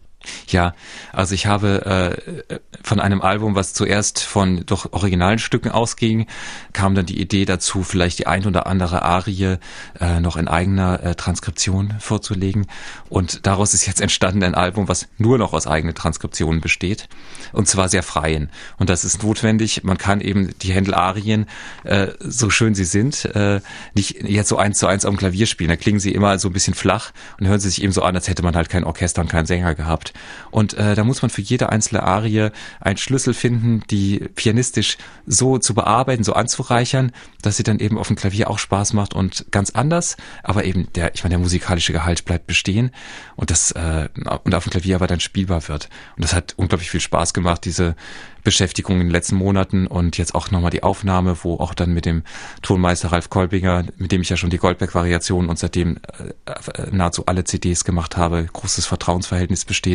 Ja, 0.47 0.75
also 1.11 1.33
ich 1.33 1.47
habe 1.47 2.17
äh, 2.49 2.59
von 2.83 2.99
einem 2.99 3.21
Album, 3.21 3.55
was 3.55 3.73
zuerst 3.73 4.21
von 4.21 4.65
doch 4.65 4.93
originalen 4.93 5.39
Stücken 5.39 5.69
ausging, 5.69 6.27
kam 6.73 6.95
dann 6.95 7.05
die 7.05 7.19
Idee 7.19 7.45
dazu, 7.45 7.83
vielleicht 7.83 8.19
die 8.19 8.27
ein 8.27 8.45
oder 8.45 8.67
andere 8.67 9.01
Arie 9.01 9.57
äh, 9.99 10.19
noch 10.19 10.37
in 10.37 10.47
eigener 10.47 11.03
äh, 11.03 11.15
Transkription 11.15 11.95
vorzulegen. 11.99 12.67
Und 13.09 13.45
daraus 13.47 13.73
ist 13.73 13.87
jetzt 13.87 14.01
entstanden 14.01 14.43
ein 14.43 14.55
Album, 14.55 14.87
was 14.87 15.07
nur 15.17 15.37
noch 15.37 15.53
aus 15.53 15.67
eigenen 15.67 15.95
Transkriptionen 15.95 16.61
besteht. 16.61 17.07
Und 17.51 17.67
zwar 17.67 17.89
sehr 17.89 18.03
freien. 18.03 18.49
Und 18.77 18.89
das 18.89 19.03
ist 19.03 19.23
notwendig. 19.23 19.83
Man 19.83 19.97
kann 19.97 20.21
eben 20.21 20.53
die 20.59 20.71
Händel-Arien, 20.71 21.47
äh, 21.83 22.07
so 22.19 22.49
schön 22.49 22.75
sie 22.75 22.85
sind, 22.85 23.25
äh, 23.25 23.61
nicht 23.93 24.23
jetzt 24.23 24.49
so 24.49 24.57
eins 24.57 24.77
zu 24.77 24.87
eins 24.87 25.05
dem 25.15 25.17
Klavier 25.17 25.45
spielen. 25.45 25.69
Da 25.69 25.75
klingen 25.75 25.99
sie 25.99 26.11
immer 26.11 26.37
so 26.39 26.49
ein 26.49 26.53
bisschen 26.53 26.73
flach 26.73 27.11
und 27.39 27.47
hören 27.47 27.59
sie 27.59 27.69
sich 27.69 27.81
eben 27.81 27.93
so 27.93 28.03
an, 28.03 28.15
als 28.15 28.27
hätte 28.27 28.43
man 28.43 28.55
halt 28.55 28.69
kein 28.69 28.83
Orchester 28.83 29.21
und 29.21 29.29
keinen 29.29 29.45
Sänger 29.45 29.75
gehabt. 29.75 30.13
Und 30.51 30.73
äh, 30.75 30.95
da 30.95 31.03
muss 31.03 31.21
man 31.21 31.29
für 31.29 31.41
jede 31.41 31.69
einzelne 31.69 32.03
Arie 32.03 32.49
einen 32.79 32.97
Schlüssel 32.97 33.33
finden, 33.33 33.83
die 33.89 34.19
pianistisch 34.35 34.97
so 35.25 35.57
zu 35.57 35.73
bearbeiten, 35.73 36.23
so 36.23 36.33
anzureichern, 36.33 37.11
dass 37.41 37.57
sie 37.57 37.63
dann 37.63 37.79
eben 37.79 37.97
auf 37.97 38.07
dem 38.07 38.15
Klavier 38.15 38.49
auch 38.49 38.59
Spaß 38.59 38.93
macht 38.93 39.13
und 39.13 39.45
ganz 39.51 39.71
anders. 39.71 40.17
Aber 40.43 40.65
eben 40.65 40.87
der, 40.93 41.13
ich 41.15 41.23
meine, 41.23 41.33
der 41.33 41.39
musikalische 41.39 41.93
Gehalt 41.93 42.25
bleibt 42.25 42.47
bestehen 42.47 42.91
und 43.35 43.51
das 43.51 43.71
äh, 43.71 44.09
und 44.43 44.55
auf 44.55 44.63
dem 44.63 44.71
Klavier 44.71 44.95
aber 44.95 45.07
dann 45.07 45.19
spielbar 45.19 45.67
wird. 45.67 45.89
Und 46.15 46.23
das 46.23 46.33
hat 46.33 46.53
unglaublich 46.57 46.89
viel 46.89 46.99
Spaß 46.99 47.33
gemacht, 47.33 47.65
diese 47.65 47.95
Beschäftigung 48.45 49.01
in 49.01 49.07
den 49.07 49.11
letzten 49.11 49.35
Monaten 49.35 49.87
und 49.87 50.17
jetzt 50.17 50.35
auch 50.35 50.51
nochmal 50.51 50.71
die 50.71 50.83
Aufnahme, 50.83 51.35
wo 51.41 51.55
auch 51.55 51.73
dann 51.73 51.93
mit 51.93 52.05
dem 52.05 52.23
Tonmeister 52.61 53.11
Ralf 53.11 53.29
Kolbinger, 53.29 53.85
mit 53.97 54.11
dem 54.11 54.21
ich 54.21 54.29
ja 54.29 54.37
schon 54.37 54.51
die 54.51 54.59
Goldberg-Variation 54.59 55.49
und 55.49 55.59
seitdem 55.59 55.97
äh, 55.97 56.91
nahezu 56.91 57.25
alle 57.25 57.43
CDs 57.43 57.83
gemacht 57.83 58.17
habe, 58.17 58.47
großes 58.51 58.85
Vertrauensverhältnis 58.85 59.65
besteht, 59.65 59.94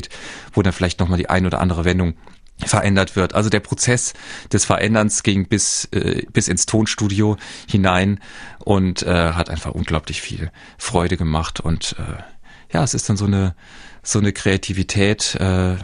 wo 0.53 0.63
dann 0.63 0.73
vielleicht 0.73 1.01
nochmal 1.01 1.19
die 1.19 1.29
ein 1.29 1.47
oder 1.47 1.61
andere 1.61 1.85
Wendung 1.85 2.15
verändert 2.59 3.17
wird. 3.17 3.35
Also 3.35 3.49
der 3.49 3.61
Prozess 3.61 4.13
des 4.53 4.65
Veränderns 4.65 5.23
ging 5.23 5.47
bis, 5.47 5.87
äh, 5.93 6.27
bis 6.33 6.49
ins 6.49 6.67
Tonstudio 6.67 7.37
hinein 7.69 8.21
und 8.59 9.03
äh, 9.03 9.33
hat 9.33 9.51
einfach 9.51 9.73
unglaublich 9.73 10.21
viel 10.21 10.51
Freude 10.79 11.17
gemacht 11.17 11.61
und 11.61 11.97
äh, 11.99 12.23
ja, 12.73 12.85
es 12.85 12.95
ist 12.95 13.09
dann 13.09 13.17
so 13.17 13.25
eine 13.25 13.55
so 14.03 14.19
eine 14.19 14.33
Kreativität, 14.33 15.35
äh, 15.37 15.75
äh, 15.75 15.79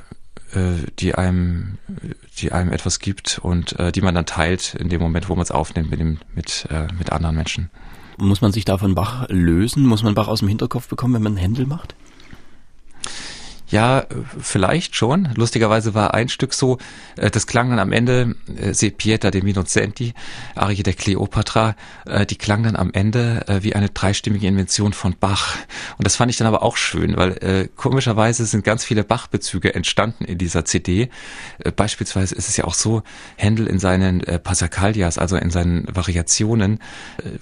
die 0.99 1.15
einem, 1.15 1.79
die 2.39 2.53
einem 2.53 2.73
etwas 2.73 2.99
gibt 2.99 3.39
und 3.39 3.79
äh, 3.79 3.93
die 3.93 4.01
man 4.01 4.15
dann 4.15 4.27
teilt 4.27 4.75
in 4.75 4.89
dem 4.89 5.01
Moment, 5.01 5.29
wo 5.29 5.35
man 5.35 5.43
es 5.43 5.51
aufnimmt 5.51 5.91
mit, 5.91 6.01
dem, 6.01 6.19
mit, 6.35 6.67
äh, 6.71 6.87
mit 6.99 7.13
anderen 7.13 7.37
Menschen. 7.37 7.71
Muss 8.19 8.41
man 8.41 8.53
sich 8.53 8.65
davon 8.65 8.95
Bach 8.95 9.27
lösen? 9.29 9.85
Muss 9.85 10.03
man 10.03 10.15
Bach 10.15 10.29
aus 10.29 10.39
dem 10.39 10.49
Hinterkopf 10.49 10.89
bekommen, 10.89 11.15
wenn 11.15 11.23
man 11.23 11.37
Händel 11.37 11.67
macht? 11.67 11.95
Ja, 13.69 14.07
vielleicht 14.41 14.95
schon. 14.95 15.29
Lustigerweise 15.35 15.93
war 15.93 16.15
ein 16.15 16.29
Stück 16.29 16.55
so, 16.55 16.79
äh, 17.17 17.33
das 17.33 17.49
klang 17.49 17.71
dann 17.71 17.81
am 17.81 17.91
Ende, 17.91 18.37
äh, 18.57 18.73
Se 18.73 18.93
Pieta 18.93 19.33
de 19.33 19.43
Minocenti, 19.43 20.15
Arie 20.55 20.85
der 20.85 20.95
Cleopatra, 20.95 21.75
äh, 22.07 22.27
die 22.27 22.37
klang 22.37 22.63
dann 22.63 22.77
am 22.77 22.93
Ende 22.93 23.45
wie 23.61 23.75
eine 23.75 23.89
dreistimmige 23.89 24.47
Invention 24.47 24.93
von 24.93 25.17
Bach. 25.19 25.57
Und 25.99 26.07
das 26.07 26.17
fand 26.17 26.31
ich 26.31 26.37
dann 26.37 26.47
aber 26.47 26.63
auch 26.63 26.77
schön, 26.77 27.17
weil 27.17 27.69
komischerweise 27.77 28.45
sind 28.45 28.65
ganz 28.65 28.85
viele 28.85 29.05
Bach-Bezüge 29.05 29.75
entstanden 29.75 30.25
in 30.25 30.39
dieser 30.39 30.65
CD. 30.65 31.11
Beispielsweise 31.77 32.35
ist 32.35 32.49
es 32.49 32.57
ja 32.57 32.65
auch 32.65 32.75
so, 32.75 33.03
Händel 33.37 33.67
in 33.67 33.79
seinen 33.79 34.21
Passacalias, 34.21 35.19
also 35.19 35.37
in 35.37 35.51
seinen 35.51 35.87
Variationen, 35.95 36.81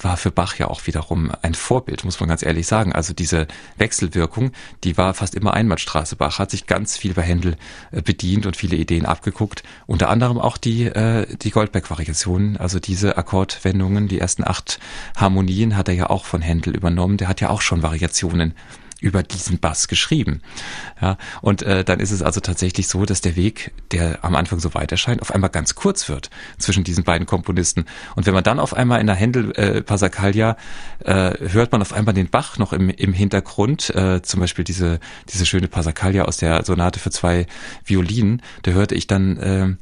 war 0.01 0.17
für 0.17 0.31
Bach 0.31 0.57
ja 0.57 0.69
auch 0.69 0.87
wiederum 0.87 1.33
ein 1.43 1.55
Vorbild, 1.55 2.05
muss 2.05 2.21
man 2.21 2.29
ganz 2.29 2.43
ehrlich 2.43 2.67
sagen. 2.67 2.93
Also 2.93 3.13
diese 3.13 3.47
Wechselwirkung, 3.77 4.53
die 4.85 4.97
war 4.97 5.15
fast 5.15 5.35
immer 5.35 5.55
Einbahnstraße. 5.55 6.13
Bach 6.16 6.38
hat 6.38 6.50
sich 6.50 6.66
ganz 6.66 6.96
viel 6.96 7.14
bei 7.14 7.22
Händel 7.22 7.57
äh, 7.90 8.03
bedient 8.03 8.46
und 8.46 8.57
viele 8.57 8.77
Ideen 8.77 9.07
abgeguckt. 9.07 9.62
Unter 9.87 10.09
anderem 10.09 10.38
auch 10.38 10.57
die, 10.57 10.85
äh, 10.85 11.27
die 11.37 11.50
Goldberg-Variationen, 11.50 12.57
also 12.57 12.81
diese 12.81 13.16
Akkordwendungen, 13.16 14.09
die 14.09 14.18
ersten 14.18 14.44
acht 14.44 14.79
Harmonien 15.16 15.77
hat 15.77 15.88
er 15.88 15.94
ja 15.94 16.11
auch 16.11 16.24
von 16.24 16.42
Händel 16.42 16.74
übernommen. 16.74 17.16
Der 17.16 17.29
hat 17.29 17.40
ja 17.40 17.50
auch 17.50 17.61
schon 17.61 17.83
Variationen 17.83 18.55
über 19.05 19.23
diesen 19.23 19.59
Bass 19.59 19.87
geschrieben. 19.87 20.40
Ja, 21.01 21.19
und 21.43 21.62
äh, 21.62 21.85
dann 21.85 22.01
ist 22.01 22.11
es 22.11 22.23
also 22.23 22.40
tatsächlich 22.40 22.88
so, 22.88 23.05
dass 23.05 23.21
der 23.21 23.37
Weg, 23.37 23.73
der 23.93 24.25
am 24.25 24.35
Anfang 24.35 24.61
so 24.61 24.73
weit 24.73 24.90
erscheint, 24.93 25.21
auf 25.21 25.33
einmal 25.33 25.51
ganz 25.51 25.75
kurz 25.75 26.09
wird 26.09 26.31
zwischen 26.59 26.85
diesen 26.85 27.05
beiden 27.05 27.27
Komponisten. 27.27 27.85
Und 28.17 28.25
wenn 28.25 28.33
man 28.33 28.43
dann 28.43 28.59
auf 28.59 28.73
einmal 28.75 29.01
in 29.01 29.07
der 29.07 29.17
Händel 29.17 29.53
äh, 29.57 29.83
Passacaglia 29.83 30.57
äh, 31.01 31.33
hört 31.51 31.71
man 31.73 31.83
auf 31.83 31.93
einmal 31.93 32.14
den 32.14 32.31
Bach 32.31 32.57
noch 32.57 32.73
im, 32.73 32.88
im 32.88 33.12
Hintergrund, 33.12 33.95
äh, 33.95 34.23
zum 34.23 34.40
Beispiel 34.40 34.64
diese 34.64 35.01
diese 35.29 35.45
schöne 35.45 35.69
Passacaglia 35.69 36.25
aus 36.25 36.38
der 36.38 36.64
Sonate 36.64 36.99
für 36.99 37.11
zwei 37.11 37.47
Violinen, 37.85 38.40
da 38.62 38.71
hörte 38.71 38.95
ich 38.95 39.07
dann 39.07 39.37
äh, 39.37 39.77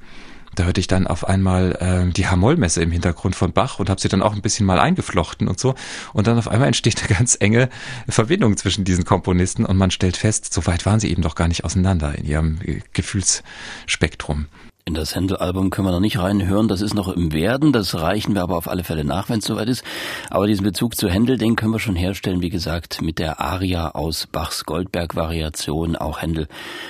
da 0.55 0.65
hörte 0.65 0.81
ich 0.81 0.87
dann 0.87 1.07
auf 1.07 1.27
einmal 1.27 1.73
äh, 1.81 2.13
die 2.13 2.27
Hamollmesse 2.27 2.83
im 2.83 2.91
Hintergrund 2.91 3.35
von 3.37 3.53
Bach 3.53 3.79
und 3.79 3.89
habe 3.89 4.01
sie 4.01 4.09
dann 4.09 4.23
auch 4.23 4.35
ein 4.35 4.43
bisschen 4.43 4.67
mal 4.67 4.79
eingeflochten 4.79 5.49
und 5.49 5.59
so. 5.59 5.75
Und 6.13 6.27
dann 6.27 6.39
auf 6.39 6.49
einmal 6.49 6.69
entsteht 6.69 7.03
eine 7.03 7.17
ganz 7.17 7.37
enge 7.41 7.69
Verbindung 8.09 8.57
zwischen 8.57 8.85
diesen 8.85 9.05
Komponisten 9.05 9.65
und 9.65 9.77
man 9.77 9.91
stellt 9.91 10.17
fest, 10.17 10.53
so 10.53 10.67
weit 10.67 10.87
waren 10.87 11.01
sie 11.01 11.11
eben 11.11 11.23
doch 11.23 11.35
gar 11.35 11.49
nicht 11.49 11.65
auseinander 11.65 12.17
in 12.17 12.25
ihrem 12.27 12.59
Gefühlsspektrum. 12.93 14.47
In 14.85 14.95
das 14.95 15.15
Händel-Album 15.15 15.71
können 15.71 15.87
wir 15.87 15.93
noch 15.93 16.01
nicht 16.01 16.19
reinhören, 16.19 16.67
das 16.67 16.81
ist 16.81 16.95
noch 16.95 17.07
im 17.07 17.33
Werden, 17.33 17.73
das 17.73 17.95
reichen 17.95 18.35
wir 18.35 18.43
aber 18.43 18.57
auf 18.57 18.69
alle 18.69 18.83
Fälle 18.83 19.05
nach, 19.05 19.29
wenn 19.29 19.39
es 19.39 19.45
soweit 19.45 19.69
ist. 19.69 19.85
Aber 20.29 20.49
diesen 20.49 20.65
Bezug 20.65 20.97
zu 20.97 21.09
Händel, 21.09 21.39
den 21.39 21.55
können 21.55 21.73
wir 21.73 21.79
schon 21.79 21.95
herstellen, 21.95 22.43
wie 22.43 22.51
gesagt, 22.51 23.01
mit 23.01 23.21
der 23.21 23.41
Aria 23.41 23.91
aus 23.91 24.27
Bachs 24.27 24.65
Goldberg-Variation. 24.65 25.95
Auch 25.95 26.21
Händel 26.21 26.49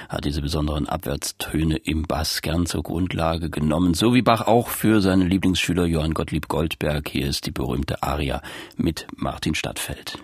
hat 0.08 0.24
diese 0.24 0.40
besonderen 0.40 0.88
Abwärtstöne 0.88 1.76
im 1.76 2.04
Bass 2.04 2.40
gern 2.40 2.64
zur 2.64 2.82
Grundlage 2.82 3.50
genommen, 3.50 3.92
so 3.92 4.14
wie 4.14 4.22
Bach 4.22 4.46
auch 4.46 4.68
für 4.68 5.02
seinen 5.02 5.28
Lieblingsschüler 5.28 5.84
Johann 5.84 6.14
Gottlieb 6.14 6.48
Goldberg. 6.48 7.10
Hier 7.10 7.26
ist 7.26 7.44
die 7.44 7.52
berühmte 7.52 8.02
Aria 8.02 8.40
mit 8.78 9.06
Martin 9.16 9.54
Stadtfeld. 9.54 10.18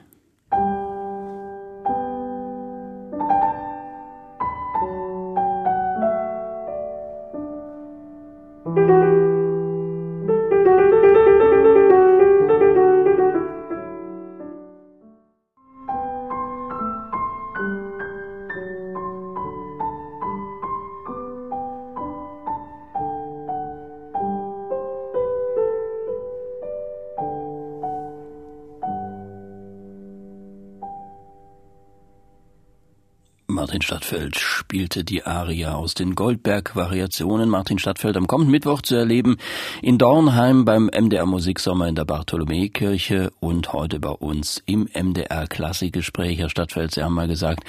Martin 33.78 33.96
Stadtfeld 33.96 34.40
spielte 34.40 35.04
die 35.04 35.22
Aria 35.22 35.76
aus 35.76 35.94
den 35.94 36.16
Goldberg-Variationen. 36.16 37.48
Martin 37.48 37.78
Stadtfeld 37.78 38.16
am 38.16 38.26
kommenden 38.26 38.50
Mittwoch 38.50 38.82
zu 38.82 38.96
erleben 38.96 39.36
in 39.82 39.98
Dornheim 39.98 40.64
beim 40.64 40.86
MDR 40.86 41.26
Musiksommer 41.26 41.86
in 41.86 41.94
der 41.94 42.04
Bartholomäkirche 42.04 43.30
und 43.40 43.72
heute 43.72 44.00
bei 44.00 44.10
uns 44.10 44.62
im 44.66 44.88
MDR 44.92 45.46
Klassikgespräch. 45.46 46.38
Herr 46.38 46.48
Stadtfeld, 46.48 46.92
Sie 46.92 47.02
haben 47.02 47.14
mal 47.14 47.28
gesagt, 47.28 47.64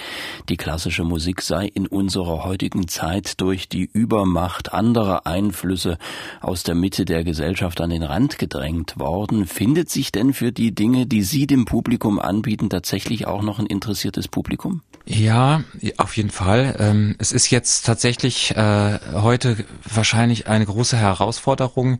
die 0.49 0.57
klassische 0.57 1.03
Musik 1.03 1.41
sei 1.41 1.65
in 1.65 1.87
unserer 1.87 2.43
heutigen 2.43 2.87
Zeit 2.87 3.39
durch 3.41 3.69
die 3.69 3.89
Übermacht 3.91 4.73
anderer 4.73 5.25
Einflüsse 5.25 5.97
aus 6.41 6.63
der 6.63 6.75
Mitte 6.75 7.05
der 7.05 7.23
Gesellschaft 7.23 7.81
an 7.81 7.89
den 7.89 8.03
Rand 8.03 8.39
gedrängt 8.39 8.99
worden. 8.99 9.45
Findet 9.45 9.89
sich 9.89 10.11
denn 10.11 10.33
für 10.33 10.51
die 10.51 10.73
Dinge, 10.73 11.05
die 11.05 11.23
Sie 11.23 11.47
dem 11.47 11.65
Publikum 11.65 12.19
anbieten, 12.19 12.69
tatsächlich 12.69 13.27
auch 13.27 13.41
noch 13.41 13.59
ein 13.59 13.65
interessiertes 13.65 14.27
Publikum? 14.27 14.81
Ja, 15.05 15.63
auf 15.97 16.17
jeden 16.17 16.29
Fall. 16.29 16.75
Ähm, 16.79 17.15
es 17.17 17.31
ist 17.31 17.49
jetzt 17.49 17.85
tatsächlich 17.85 18.55
äh, 18.55 18.99
heute 19.13 19.57
wahrscheinlich 19.83 20.47
eine 20.47 20.65
große 20.65 20.97
Herausforderung, 20.97 21.99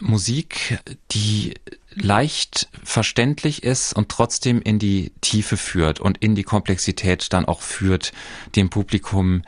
Musik, 0.00 0.78
die 1.12 1.54
leicht 1.94 2.68
verständlich 2.84 3.62
ist 3.62 3.92
und 3.92 4.08
trotzdem 4.08 4.62
in 4.62 4.78
die 4.78 5.12
Tiefe 5.20 5.56
führt 5.56 6.00
und 6.00 6.18
in 6.18 6.34
die 6.34 6.44
Komplexität 6.44 7.32
dann 7.32 7.44
auch 7.44 7.60
führt, 7.60 8.12
dem 8.54 8.70
Publikum 8.70 9.42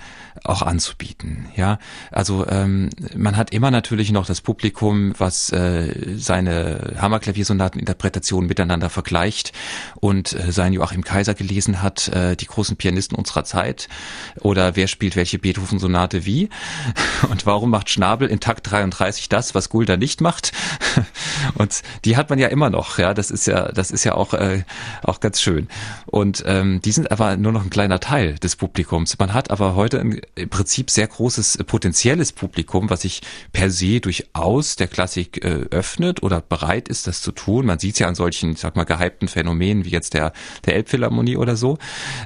auch 0.45 0.63
anzubieten. 0.63 1.47
Ja, 1.55 1.79
also 2.11 2.47
ähm, 2.49 2.91
man 3.17 3.37
hat 3.37 3.53
immer 3.53 3.71
natürlich 3.71 4.11
noch 4.11 4.27
das 4.27 4.41
Publikum, 4.41 5.15
was 5.19 5.53
äh, 5.53 6.17
seine 6.17 6.95
Hammerklaviersonateninterpretationen 6.99 8.49
miteinander 8.49 8.91
vergleicht 8.91 9.53
und 10.01 10.33
äh, 10.33 10.51
sein 10.51 10.73
Joachim 10.73 11.05
Kaiser 11.05 11.35
gelesen 11.35 11.83
hat, 11.83 12.09
äh, 12.09 12.35
die 12.37 12.47
großen 12.47 12.77
Pianisten 12.77 13.17
unserer 13.17 13.45
Zeit 13.45 13.89
oder 14.41 14.75
wer 14.75 14.89
spielt 14.89 15.15
welche 15.15 15.39
Beethoven-Sonate 15.39 16.25
wie 16.25 16.49
und 17.31 17.47
warum 17.47 17.71
macht 17.71 17.91
Schnabel 17.91 18.29
in 18.29 18.41
Takt 18.41 18.71
33 18.71 19.29
das, 19.29 19.55
was 19.55 19.69
Gulda 19.69 19.97
nicht 19.97 20.21
macht 20.21 20.53
und 21.55 21.83
die 22.05 22.17
hat 22.17 22.31
man 22.33 22.39
ja 22.39 22.49
immer 22.49 22.71
noch. 22.71 22.99
Ja, 22.99 23.13
das 23.13 23.31
ist 23.31 23.47
ja 23.47 23.71
das 23.73 23.91
ist 23.91 24.05
ja 24.05 24.15
auch 24.15 24.33
äh, 24.33 24.65
auch 25.03 25.21
ganz 25.21 25.43
schön 25.43 25.69
und 26.07 26.43
ähm, 26.47 26.81
die 26.81 26.93
sind 26.93 27.11
aber 27.11 27.37
nur 27.37 27.53
noch 27.53 27.63
ein 27.63 27.69
kleiner 27.69 28.01
Teil 28.01 28.37
des 28.39 28.57
Publikums. 28.57 29.19
Man 29.19 29.35
hat 29.35 29.51
aber 29.51 29.75
heute 29.75 30.01
ein 30.01 30.21
im 30.35 30.49
Prinzip 30.49 30.91
sehr 30.91 31.07
großes 31.07 31.57
äh, 31.57 31.65
potenzielles 31.65 32.33
Publikum, 32.33 32.89
was 32.89 33.03
sich 33.03 33.21
per 33.53 33.71
se 33.71 34.01
durchaus 34.01 34.77
der 34.77 34.89
Klassik 34.89 35.45
äh, 35.45 35.67
öffnet 35.71 36.23
oder 36.23 36.41
bereit 36.41 36.89
ist, 36.89 37.07
das 37.07 37.21
zu 37.21 37.33
tun. 37.33 37.67
Man 37.67 37.79
sieht 37.79 37.99
ja 37.99 38.09
an 38.09 38.15
solchen, 38.15 38.53
ich 38.53 38.61
sag 38.61 38.77
mal, 38.77 38.85
gehypten 38.85 39.29
Phänomenen 39.29 39.85
wie 39.85 39.91
jetzt 39.91 40.15
der, 40.15 40.33
der 40.65 40.77
Elbphilharmonie 40.77 41.37
oder 41.37 41.57
so, 41.57 41.77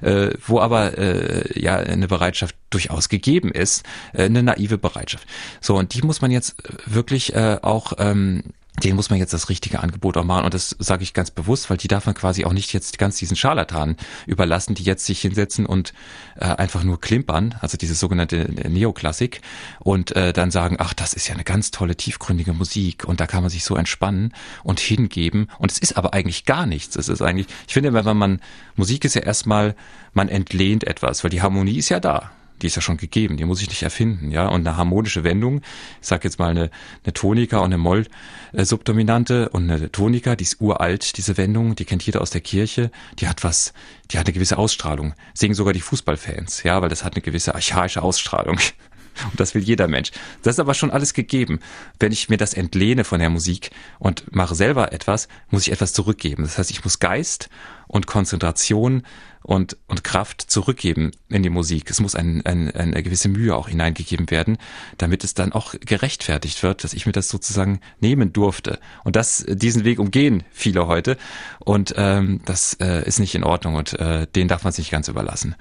äh, 0.02 0.30
wo 0.46 0.60
aber 0.60 0.96
äh, 0.98 1.60
ja 1.60 1.76
eine 1.78 2.06
Bereitschaft 2.06 2.54
durchaus 2.70 3.08
gegeben 3.08 3.50
ist, 3.50 3.82
äh, 4.12 4.26
eine 4.26 4.44
naive 4.44 4.78
Bereitschaft. 4.78 5.26
So, 5.60 5.76
und 5.76 5.94
die 5.94 6.02
muss 6.02 6.20
man 6.20 6.30
jetzt 6.30 6.54
wirklich 6.86 7.34
äh, 7.34 7.58
auch 7.62 7.94
ähm, 7.98 8.44
den 8.82 8.96
muss 8.96 9.10
man 9.10 9.18
jetzt 9.18 9.32
das 9.32 9.48
richtige 9.48 9.80
Angebot 9.80 10.16
auch 10.16 10.24
machen. 10.24 10.44
Und 10.44 10.54
das 10.54 10.76
sage 10.78 11.02
ich 11.02 11.14
ganz 11.14 11.30
bewusst, 11.30 11.70
weil 11.70 11.76
die 11.76 11.88
darf 11.88 12.06
man 12.06 12.14
quasi 12.14 12.44
auch 12.44 12.52
nicht 12.52 12.72
jetzt 12.72 12.98
ganz 12.98 13.16
diesen 13.16 13.36
Scharlatanen 13.36 13.96
überlassen, 14.26 14.74
die 14.74 14.82
jetzt 14.82 15.06
sich 15.06 15.20
hinsetzen 15.20 15.66
und 15.66 15.92
äh, 16.36 16.44
einfach 16.44 16.84
nur 16.84 17.00
klimpern, 17.00 17.54
also 17.60 17.76
diese 17.76 17.94
sogenannte 17.94 18.50
Neoklassik, 18.68 19.40
und 19.80 20.14
äh, 20.14 20.32
dann 20.32 20.50
sagen, 20.50 20.76
ach, 20.78 20.92
das 20.94 21.14
ist 21.14 21.28
ja 21.28 21.34
eine 21.34 21.44
ganz 21.44 21.70
tolle, 21.70 21.96
tiefgründige 21.96 22.52
Musik 22.52 23.04
und 23.04 23.20
da 23.20 23.26
kann 23.26 23.42
man 23.42 23.50
sich 23.50 23.64
so 23.64 23.76
entspannen 23.76 24.32
und 24.62 24.80
hingeben. 24.80 25.48
Und 25.58 25.72
es 25.72 25.78
ist 25.78 25.96
aber 25.96 26.12
eigentlich 26.12 26.44
gar 26.44 26.66
nichts. 26.66 26.96
Es 26.96 27.08
ist 27.08 27.22
eigentlich, 27.22 27.46
ich 27.66 27.74
finde, 27.74 27.92
wenn 27.92 28.16
man, 28.16 28.40
Musik 28.74 29.04
ist 29.04 29.14
ja 29.14 29.22
erstmal, 29.22 29.74
man 30.12 30.28
entlehnt 30.28 30.84
etwas, 30.84 31.24
weil 31.24 31.30
die 31.30 31.42
Harmonie 31.42 31.78
ist 31.78 31.88
ja 31.88 32.00
da 32.00 32.30
die 32.62 32.66
ist 32.66 32.76
ja 32.76 32.82
schon 32.82 32.96
gegeben, 32.96 33.36
die 33.36 33.44
muss 33.44 33.62
ich 33.62 33.68
nicht 33.68 33.82
erfinden, 33.82 34.30
ja. 34.30 34.48
Und 34.48 34.66
eine 34.66 34.76
harmonische 34.76 35.24
Wendung, 35.24 35.58
ich 36.00 36.08
sag 36.08 36.24
jetzt 36.24 36.38
mal 36.38 36.50
eine, 36.50 36.70
eine 37.04 37.12
Tonika 37.12 37.58
und 37.58 37.66
eine 37.66 37.78
Moll-Subdominante 37.78 39.48
und 39.50 39.70
eine 39.70 39.92
Tonika, 39.92 40.36
die 40.36 40.44
ist 40.44 40.60
uralt, 40.60 41.16
diese 41.16 41.36
Wendung, 41.36 41.74
die 41.76 41.84
kennt 41.84 42.04
jeder 42.04 42.20
aus 42.20 42.30
der 42.30 42.40
Kirche, 42.40 42.90
die 43.18 43.28
hat 43.28 43.44
was, 43.44 43.72
die 44.10 44.18
hat 44.18 44.26
eine 44.26 44.34
gewisse 44.34 44.58
Ausstrahlung. 44.58 45.14
Singen 45.34 45.54
sogar 45.54 45.72
die 45.72 45.80
Fußballfans, 45.80 46.62
ja, 46.62 46.80
weil 46.82 46.88
das 46.88 47.04
hat 47.04 47.14
eine 47.14 47.22
gewisse 47.22 47.54
archaische 47.54 48.02
Ausstrahlung. 48.02 48.58
Und 49.30 49.40
das 49.40 49.54
will 49.54 49.62
jeder 49.62 49.88
Mensch. 49.88 50.10
Das 50.42 50.56
ist 50.56 50.60
aber 50.60 50.74
schon 50.74 50.90
alles 50.90 51.14
gegeben. 51.14 51.60
Wenn 51.98 52.12
ich 52.12 52.28
mir 52.28 52.36
das 52.36 52.54
entlehne 52.54 53.04
von 53.04 53.18
der 53.18 53.30
Musik 53.30 53.70
und 53.98 54.34
mache 54.34 54.54
selber 54.54 54.92
etwas, 54.92 55.28
muss 55.50 55.66
ich 55.66 55.72
etwas 55.72 55.92
zurückgeben. 55.92 56.42
Das 56.42 56.58
heißt, 56.58 56.70
ich 56.70 56.84
muss 56.84 56.98
Geist 56.98 57.48
und 57.88 58.06
Konzentration 58.06 59.02
und, 59.46 59.76
und 59.86 60.02
Kraft 60.02 60.42
zurückgeben 60.42 61.12
in 61.28 61.44
die 61.44 61.50
Musik. 61.50 61.88
Es 61.88 62.00
muss 62.00 62.16
ein, 62.16 62.44
ein, 62.44 62.68
eine 62.72 63.02
gewisse 63.04 63.28
Mühe 63.28 63.54
auch 63.54 63.68
hineingegeben 63.68 64.28
werden, 64.30 64.58
damit 64.98 65.22
es 65.22 65.34
dann 65.34 65.52
auch 65.52 65.74
gerechtfertigt 65.78 66.64
wird, 66.64 66.82
dass 66.82 66.92
ich 66.92 67.06
mir 67.06 67.12
das 67.12 67.28
sozusagen 67.28 67.80
nehmen 68.00 68.32
durfte. 68.32 68.80
Und 69.04 69.14
das, 69.14 69.46
diesen 69.48 69.84
Weg 69.84 70.00
umgehen 70.00 70.42
viele 70.50 70.88
heute. 70.88 71.16
Und 71.60 71.94
ähm, 71.96 72.40
das 72.44 72.74
äh, 72.80 73.06
ist 73.06 73.20
nicht 73.20 73.36
in 73.36 73.44
Ordnung 73.44 73.76
und 73.76 73.92
äh, 73.94 74.26
den 74.26 74.48
darf 74.48 74.64
man 74.64 74.72
sich 74.72 74.90
ganz 74.90 75.06
überlassen. 75.06 75.54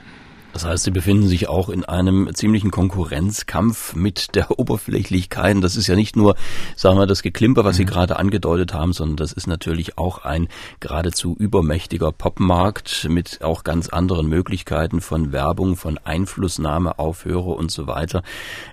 Das 0.55 0.63
heißt, 0.63 0.85
Sie 0.85 0.91
befinden 0.91 1.27
sich 1.27 1.49
auch 1.49 1.67
in 1.67 1.83
einem 1.83 2.33
ziemlichen 2.33 2.71
Konkurrenzkampf 2.71 3.93
mit 3.93 4.35
der 4.35 4.57
Oberflächlichkeit. 4.57 5.57
Das 5.61 5.75
ist 5.75 5.87
ja 5.87 5.97
nicht 5.97 6.15
nur, 6.15 6.37
sagen 6.77 6.97
wir, 6.97 7.05
das 7.07 7.23
Geklimper, 7.23 7.65
was 7.65 7.75
Sie 7.75 7.83
mhm. 7.83 7.89
gerade 7.89 8.15
angedeutet 8.15 8.73
haben, 8.73 8.93
sondern 8.93 9.17
das 9.17 9.33
ist 9.33 9.47
natürlich 9.47 9.97
auch 9.97 10.19
ein 10.23 10.47
geradezu 10.79 11.35
übermächtiger 11.37 12.13
Popmarkt 12.13 13.05
mit 13.09 13.43
auch 13.43 13.65
ganz 13.65 13.89
anderen 13.89 14.27
Möglichkeiten 14.27 15.01
von 15.01 15.33
Werbung, 15.33 15.75
von 15.75 15.97
Einflussnahme 15.97 16.99
auf 16.99 17.25
Hörer 17.25 17.57
und 17.57 17.69
so 17.69 17.85
weiter. 17.85 18.23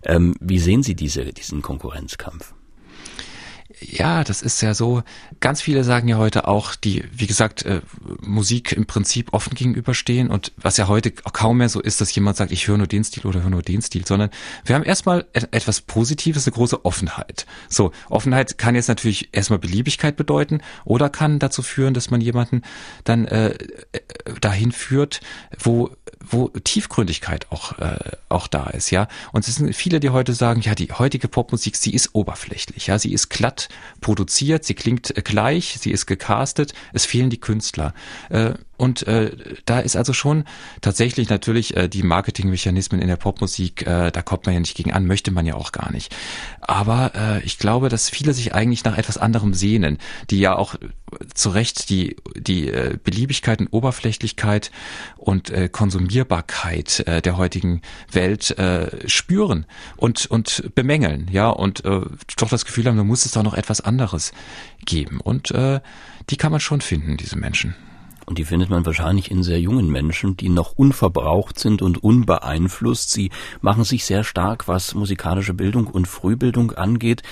Ähm, 0.04 0.36
wie 0.38 0.60
sehen 0.60 0.84
Sie 0.84 0.94
diese, 0.94 1.24
diesen 1.32 1.62
Konkurrenzkampf? 1.62 2.54
Ja, 3.90 4.24
das 4.24 4.42
ist 4.42 4.60
ja 4.62 4.74
so. 4.74 5.02
Ganz 5.40 5.60
viele 5.62 5.84
sagen 5.84 6.08
ja 6.08 6.16
heute 6.16 6.48
auch, 6.48 6.74
die, 6.74 7.04
wie 7.12 7.26
gesagt, 7.26 7.64
äh, 7.64 7.80
Musik 8.20 8.72
im 8.72 8.86
Prinzip 8.86 9.32
offen 9.32 9.54
gegenüberstehen 9.54 10.30
und 10.30 10.52
was 10.56 10.76
ja 10.76 10.88
heute 10.88 11.12
auch 11.24 11.32
kaum 11.32 11.58
mehr 11.58 11.68
so 11.68 11.80
ist, 11.80 12.00
dass 12.00 12.14
jemand 12.14 12.36
sagt, 12.36 12.52
ich 12.52 12.68
höre 12.68 12.78
nur 12.78 12.86
den 12.86 13.04
Stil 13.04 13.26
oder 13.26 13.42
höre 13.42 13.50
nur 13.50 13.62
den 13.62 13.82
Stil, 13.82 14.06
sondern 14.06 14.30
wir 14.64 14.74
haben 14.74 14.84
erstmal 14.84 15.26
etwas 15.32 15.80
Positives, 15.80 16.46
eine 16.46 16.54
große 16.54 16.84
Offenheit. 16.84 17.46
So, 17.68 17.92
Offenheit 18.08 18.58
kann 18.58 18.74
jetzt 18.74 18.88
natürlich 18.88 19.30
erstmal 19.32 19.58
Beliebigkeit 19.58 20.16
bedeuten 20.16 20.60
oder 20.84 21.08
kann 21.08 21.38
dazu 21.38 21.62
führen, 21.62 21.94
dass 21.94 22.10
man 22.10 22.20
jemanden 22.20 22.62
dann 23.04 23.26
äh, 23.26 23.50
äh 23.50 24.00
dahin 24.40 24.72
führt, 24.72 25.20
wo 25.58 25.90
wo 26.24 26.48
Tiefgründigkeit 26.48 27.50
auch 27.50 27.78
äh, 27.78 27.98
auch 28.28 28.46
da 28.46 28.66
ist, 28.70 28.90
ja. 28.90 29.08
Und 29.32 29.46
es 29.46 29.56
sind 29.56 29.74
viele, 29.74 30.00
die 30.00 30.10
heute 30.10 30.34
sagen, 30.34 30.60
ja, 30.60 30.74
die 30.74 30.92
heutige 30.92 31.28
Popmusik, 31.28 31.76
sie 31.76 31.92
ist 31.92 32.14
oberflächlich, 32.14 32.86
ja, 32.86 32.98
sie 32.98 33.12
ist 33.12 33.28
glatt 33.28 33.68
produziert, 34.00 34.64
sie 34.64 34.74
klingt 34.74 35.14
gleich, 35.24 35.76
sie 35.80 35.90
ist 35.90 36.06
gecastet, 36.06 36.74
es 36.92 37.06
fehlen 37.06 37.30
die 37.30 37.40
Künstler. 37.40 37.94
Äh, 38.30 38.54
und 38.82 39.06
äh, 39.06 39.30
da 39.64 39.78
ist 39.78 39.94
also 39.94 40.12
schon 40.12 40.42
tatsächlich 40.80 41.28
natürlich 41.28 41.76
äh, 41.76 41.88
die 41.88 42.02
Marketingmechanismen 42.02 43.00
in 43.00 43.06
der 43.06 43.14
Popmusik, 43.14 43.86
äh, 43.86 44.10
da 44.10 44.22
kommt 44.22 44.46
man 44.46 44.54
ja 44.54 44.60
nicht 44.60 44.76
gegen 44.76 44.92
an, 44.92 45.06
möchte 45.06 45.30
man 45.30 45.46
ja 45.46 45.54
auch 45.54 45.70
gar 45.70 45.92
nicht. 45.92 46.12
Aber 46.60 47.12
äh, 47.14 47.44
ich 47.44 47.58
glaube, 47.58 47.88
dass 47.88 48.10
viele 48.10 48.34
sich 48.34 48.56
eigentlich 48.56 48.82
nach 48.82 48.98
etwas 48.98 49.18
anderem 49.18 49.54
sehnen, 49.54 49.98
die 50.30 50.40
ja 50.40 50.56
auch 50.56 50.74
zu 51.32 51.50
Recht 51.50 51.90
die, 51.90 52.16
die 52.34 52.70
äh, 52.70 52.98
Beliebigkeit 53.00 53.60
und 53.60 53.68
Oberflächlichkeit 53.68 54.72
und 55.16 55.50
äh, 55.50 55.68
Konsumierbarkeit 55.68 57.06
äh, 57.06 57.22
der 57.22 57.36
heutigen 57.36 57.82
Welt 58.10 58.50
äh, 58.58 59.08
spüren 59.08 59.64
und, 59.96 60.26
und 60.26 60.74
bemängeln, 60.74 61.28
ja, 61.30 61.50
und 61.50 61.84
äh, 61.84 62.00
doch 62.36 62.48
das 62.48 62.64
Gefühl 62.64 62.86
haben, 62.86 62.96
da 62.96 63.04
muss 63.04 63.26
es 63.26 63.30
doch 63.30 63.44
noch 63.44 63.54
etwas 63.54 63.80
anderes 63.80 64.32
geben. 64.84 65.20
Und 65.20 65.52
äh, 65.52 65.78
die 66.30 66.36
kann 66.36 66.50
man 66.50 66.60
schon 66.60 66.80
finden, 66.80 67.16
diese 67.16 67.38
Menschen. 67.38 67.76
Und 68.26 68.38
die 68.38 68.44
findet 68.44 68.70
man 68.70 68.86
wahrscheinlich 68.86 69.30
in 69.30 69.42
sehr 69.42 69.60
jungen 69.60 69.90
Menschen, 69.90 70.36
die 70.36 70.48
noch 70.48 70.72
unverbraucht 70.72 71.58
sind 71.58 71.82
und 71.82 72.02
unbeeinflusst. 72.02 73.10
Sie 73.10 73.30
machen 73.60 73.84
sich 73.84 74.04
sehr 74.04 74.24
stark, 74.24 74.68
was 74.68 74.94
musikalische 74.94 75.54
Bildung 75.54 75.86
und 75.86 76.06
Frühbildung 76.06 76.72
angeht. 76.72 77.22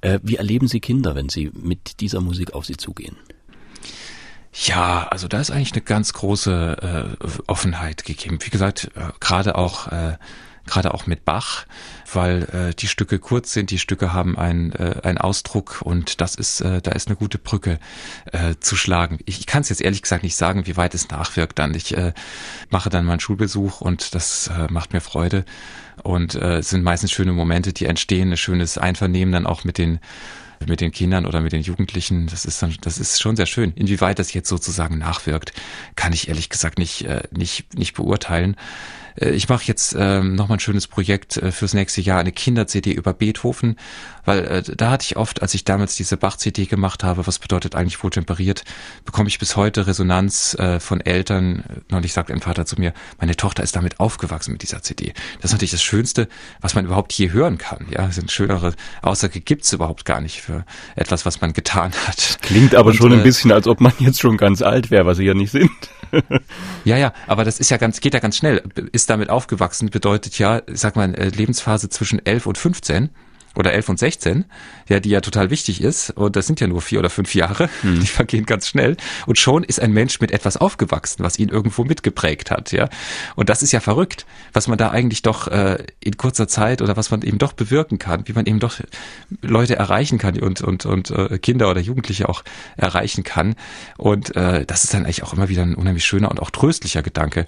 Äh, 0.00 0.20
wie 0.22 0.36
erleben 0.36 0.68
Sie 0.68 0.80
Kinder, 0.80 1.14
wenn 1.14 1.28
sie 1.28 1.50
mit 1.54 2.00
dieser 2.00 2.20
Musik 2.20 2.54
auf 2.54 2.66
Sie 2.66 2.76
zugehen? 2.76 3.16
Ja, 4.52 5.06
also 5.08 5.28
da 5.28 5.40
ist 5.40 5.50
eigentlich 5.50 5.72
eine 5.72 5.82
ganz 5.82 6.12
große 6.12 7.16
äh, 7.22 7.26
Offenheit 7.46 8.04
gegeben. 8.04 8.38
Wie 8.40 8.50
gesagt, 8.50 8.90
äh, 8.96 9.10
gerade 9.20 9.54
auch 9.54 9.88
äh, 9.88 10.16
gerade 10.70 10.94
auch 10.94 11.06
mit 11.06 11.24
Bach, 11.24 11.66
weil 12.12 12.42
äh, 12.70 12.74
die 12.74 12.86
Stücke 12.86 13.18
kurz 13.18 13.52
sind, 13.52 13.70
die 13.70 13.78
Stücke 13.78 14.12
haben 14.12 14.38
einen, 14.38 14.72
äh, 14.72 15.00
einen 15.02 15.18
Ausdruck 15.18 15.82
und 15.82 16.20
das 16.20 16.34
ist, 16.34 16.60
äh, 16.60 16.80
da 16.80 16.92
ist 16.92 17.08
eine 17.08 17.16
gute 17.16 17.38
Brücke 17.38 17.78
äh, 18.32 18.54
zu 18.60 18.76
schlagen. 18.76 19.18
Ich, 19.26 19.40
ich 19.40 19.46
kann 19.46 19.62
es 19.62 19.68
jetzt 19.68 19.82
ehrlich 19.82 20.02
gesagt 20.02 20.22
nicht 20.22 20.36
sagen, 20.36 20.66
wie 20.66 20.76
weit 20.76 20.94
es 20.94 21.08
nachwirkt 21.10 21.58
dann. 21.58 21.74
Ich 21.74 21.96
äh, 21.96 22.12
mache 22.70 22.90
dann 22.90 23.04
meinen 23.04 23.20
Schulbesuch 23.20 23.80
und 23.80 24.14
das 24.14 24.48
äh, 24.48 24.68
macht 24.70 24.92
mir 24.92 25.00
Freude 25.00 25.44
und 26.02 26.34
äh, 26.34 26.58
es 26.58 26.70
sind 26.70 26.82
meistens 26.82 27.12
schöne 27.12 27.32
Momente, 27.32 27.72
die 27.72 27.86
entstehen, 27.86 28.30
ein 28.30 28.36
schönes 28.36 28.78
Einvernehmen 28.78 29.32
dann 29.32 29.46
auch 29.46 29.64
mit 29.64 29.78
den 29.78 30.00
mit 30.66 30.80
den 30.80 30.92
Kindern 30.92 31.24
oder 31.24 31.40
mit 31.40 31.52
den 31.52 31.62
Jugendlichen, 31.62 32.26
das 32.26 32.44
ist 32.44 32.62
dann, 32.62 32.76
das 32.82 32.98
ist 32.98 33.20
schon 33.20 33.34
sehr 33.34 33.46
schön. 33.46 33.72
Inwieweit 33.76 34.18
das 34.18 34.34
jetzt 34.34 34.48
sozusagen 34.48 34.98
nachwirkt, 34.98 35.52
kann 35.96 36.12
ich 36.12 36.28
ehrlich 36.28 36.50
gesagt 36.50 36.78
nicht, 36.78 37.06
äh, 37.06 37.22
nicht, 37.30 37.78
nicht 37.78 37.94
beurteilen. 37.94 38.56
Äh, 39.16 39.30
ich 39.30 39.48
mache 39.48 39.64
jetzt 39.66 39.94
ähm, 39.98 40.34
nochmal 40.34 40.56
ein 40.56 40.60
schönes 40.60 40.86
Projekt 40.86 41.36
äh, 41.36 41.52
fürs 41.52 41.74
nächste 41.74 42.00
Jahr, 42.00 42.20
eine 42.20 42.32
Kinder-CD 42.32 42.92
über 42.92 43.12
Beethoven, 43.12 43.76
weil 44.24 44.44
äh, 44.44 44.62
da 44.62 44.90
hatte 44.90 45.04
ich 45.04 45.16
oft, 45.16 45.42
als 45.42 45.54
ich 45.54 45.64
damals 45.64 45.96
diese 45.96 46.16
Bach-CD 46.16 46.66
gemacht 46.66 47.04
habe, 47.04 47.26
was 47.26 47.38
bedeutet 47.38 47.74
eigentlich 47.74 48.02
wohl 48.02 48.10
temperiert, 48.10 48.64
bekomme 49.04 49.28
ich 49.28 49.38
bis 49.38 49.56
heute 49.56 49.86
Resonanz 49.86 50.54
äh, 50.54 50.80
von 50.80 51.00
Eltern. 51.00 51.64
Neulich 51.88 52.12
sagt 52.12 52.30
ein 52.30 52.40
Vater 52.40 52.66
zu 52.66 52.76
mir, 52.76 52.92
meine 53.18 53.36
Tochter 53.36 53.62
ist 53.62 53.76
damit 53.76 54.00
aufgewachsen 54.00 54.52
mit 54.52 54.62
dieser 54.62 54.82
CD. 54.82 55.12
Das 55.40 55.50
ist 55.50 55.52
natürlich 55.52 55.72
das 55.72 55.82
Schönste, 55.82 56.28
was 56.60 56.74
man 56.74 56.84
überhaupt 56.84 57.12
hier 57.12 57.32
hören 57.32 57.58
kann. 57.58 57.86
Ja, 57.90 58.10
sind 58.10 58.30
schönere 58.30 58.74
Aussage 59.02 59.40
gibt's 59.40 59.72
überhaupt 59.72 60.04
gar 60.04 60.20
nicht 60.20 60.42
für 60.42 60.64
etwas, 60.96 61.26
was 61.26 61.40
man 61.40 61.52
getan 61.52 61.92
hat. 62.06 62.38
Klingt 62.42 62.74
aber 62.74 62.90
Und, 62.90 62.96
schon 62.96 63.12
ein 63.12 63.20
äh, 63.20 63.24
bisschen, 63.24 63.52
als 63.52 63.66
ob 63.66 63.80
man 63.80 63.92
jetzt 63.98 64.20
schon 64.20 64.36
ganz 64.36 64.62
alt 64.62 64.90
wäre, 64.90 65.06
was 65.06 65.16
sie 65.16 65.24
ja 65.24 65.34
nicht 65.34 65.52
sind. 65.52 65.70
Ja, 66.84 66.96
ja, 66.96 67.12
aber 67.26 67.44
das 67.44 67.60
ist 67.60 67.70
ja 67.70 67.76
ganz, 67.76 68.00
geht 68.00 68.14
ja 68.14 68.20
ganz 68.20 68.36
schnell. 68.36 68.62
Ist 68.92 69.10
damit 69.10 69.30
aufgewachsen, 69.30 69.90
bedeutet 69.90 70.38
ja, 70.38 70.62
sag 70.66 70.96
mal, 70.96 71.14
äh, 71.14 71.28
Lebensphase 71.28 71.88
zwischen 71.88 72.24
11 72.24 72.46
und 72.46 72.58
15 72.58 73.10
oder 73.56 73.72
11 73.72 73.88
und 73.88 73.98
16, 73.98 74.44
ja, 74.88 75.00
die 75.00 75.10
ja 75.10 75.20
total 75.20 75.50
wichtig 75.50 75.82
ist. 75.82 76.10
Und 76.10 76.36
das 76.36 76.46
sind 76.46 76.60
ja 76.60 76.66
nur 76.66 76.80
vier 76.82 77.00
oder 77.00 77.10
fünf 77.10 77.34
Jahre. 77.34 77.68
Hm. 77.82 78.00
Die 78.00 78.06
vergehen 78.06 78.46
ganz 78.46 78.68
schnell. 78.68 78.96
Und 79.26 79.38
schon 79.38 79.64
ist 79.64 79.80
ein 79.80 79.92
Mensch 79.92 80.20
mit 80.20 80.30
etwas 80.30 80.56
aufgewachsen, 80.56 81.24
was 81.24 81.38
ihn 81.38 81.48
irgendwo 81.48 81.84
mitgeprägt 81.84 82.50
hat, 82.50 82.72
ja. 82.72 82.88
Und 83.34 83.48
das 83.48 83.62
ist 83.62 83.72
ja 83.72 83.80
verrückt, 83.80 84.24
was 84.52 84.68
man 84.68 84.78
da 84.78 84.90
eigentlich 84.90 85.22
doch 85.22 85.48
äh, 85.48 85.84
in 86.00 86.16
kurzer 86.16 86.48
Zeit 86.48 86.80
oder 86.82 86.96
was 86.96 87.10
man 87.10 87.22
eben 87.22 87.38
doch 87.38 87.52
bewirken 87.52 87.98
kann, 87.98 88.26
wie 88.26 88.32
man 88.32 88.46
eben 88.46 88.60
doch 88.60 88.80
Leute 89.42 89.76
erreichen 89.76 90.18
kann 90.18 90.38
und 90.38 90.60
und 90.60 90.86
und 90.86 91.10
äh, 91.10 91.38
Kinder 91.38 91.70
oder 91.70 91.80
Jugendliche 91.80 92.28
auch 92.28 92.44
erreichen 92.76 93.24
kann. 93.24 93.56
Und 93.96 94.34
äh, 94.36 94.64
das 94.64 94.84
ist 94.84 94.94
dann 94.94 95.04
eigentlich 95.04 95.22
auch 95.22 95.32
immer 95.32 95.48
wieder 95.48 95.62
ein 95.62 95.74
unheimlich 95.74 96.04
schöner 96.04 96.30
und 96.30 96.40
auch 96.40 96.50
tröstlicher 96.50 97.02
Gedanke, 97.02 97.46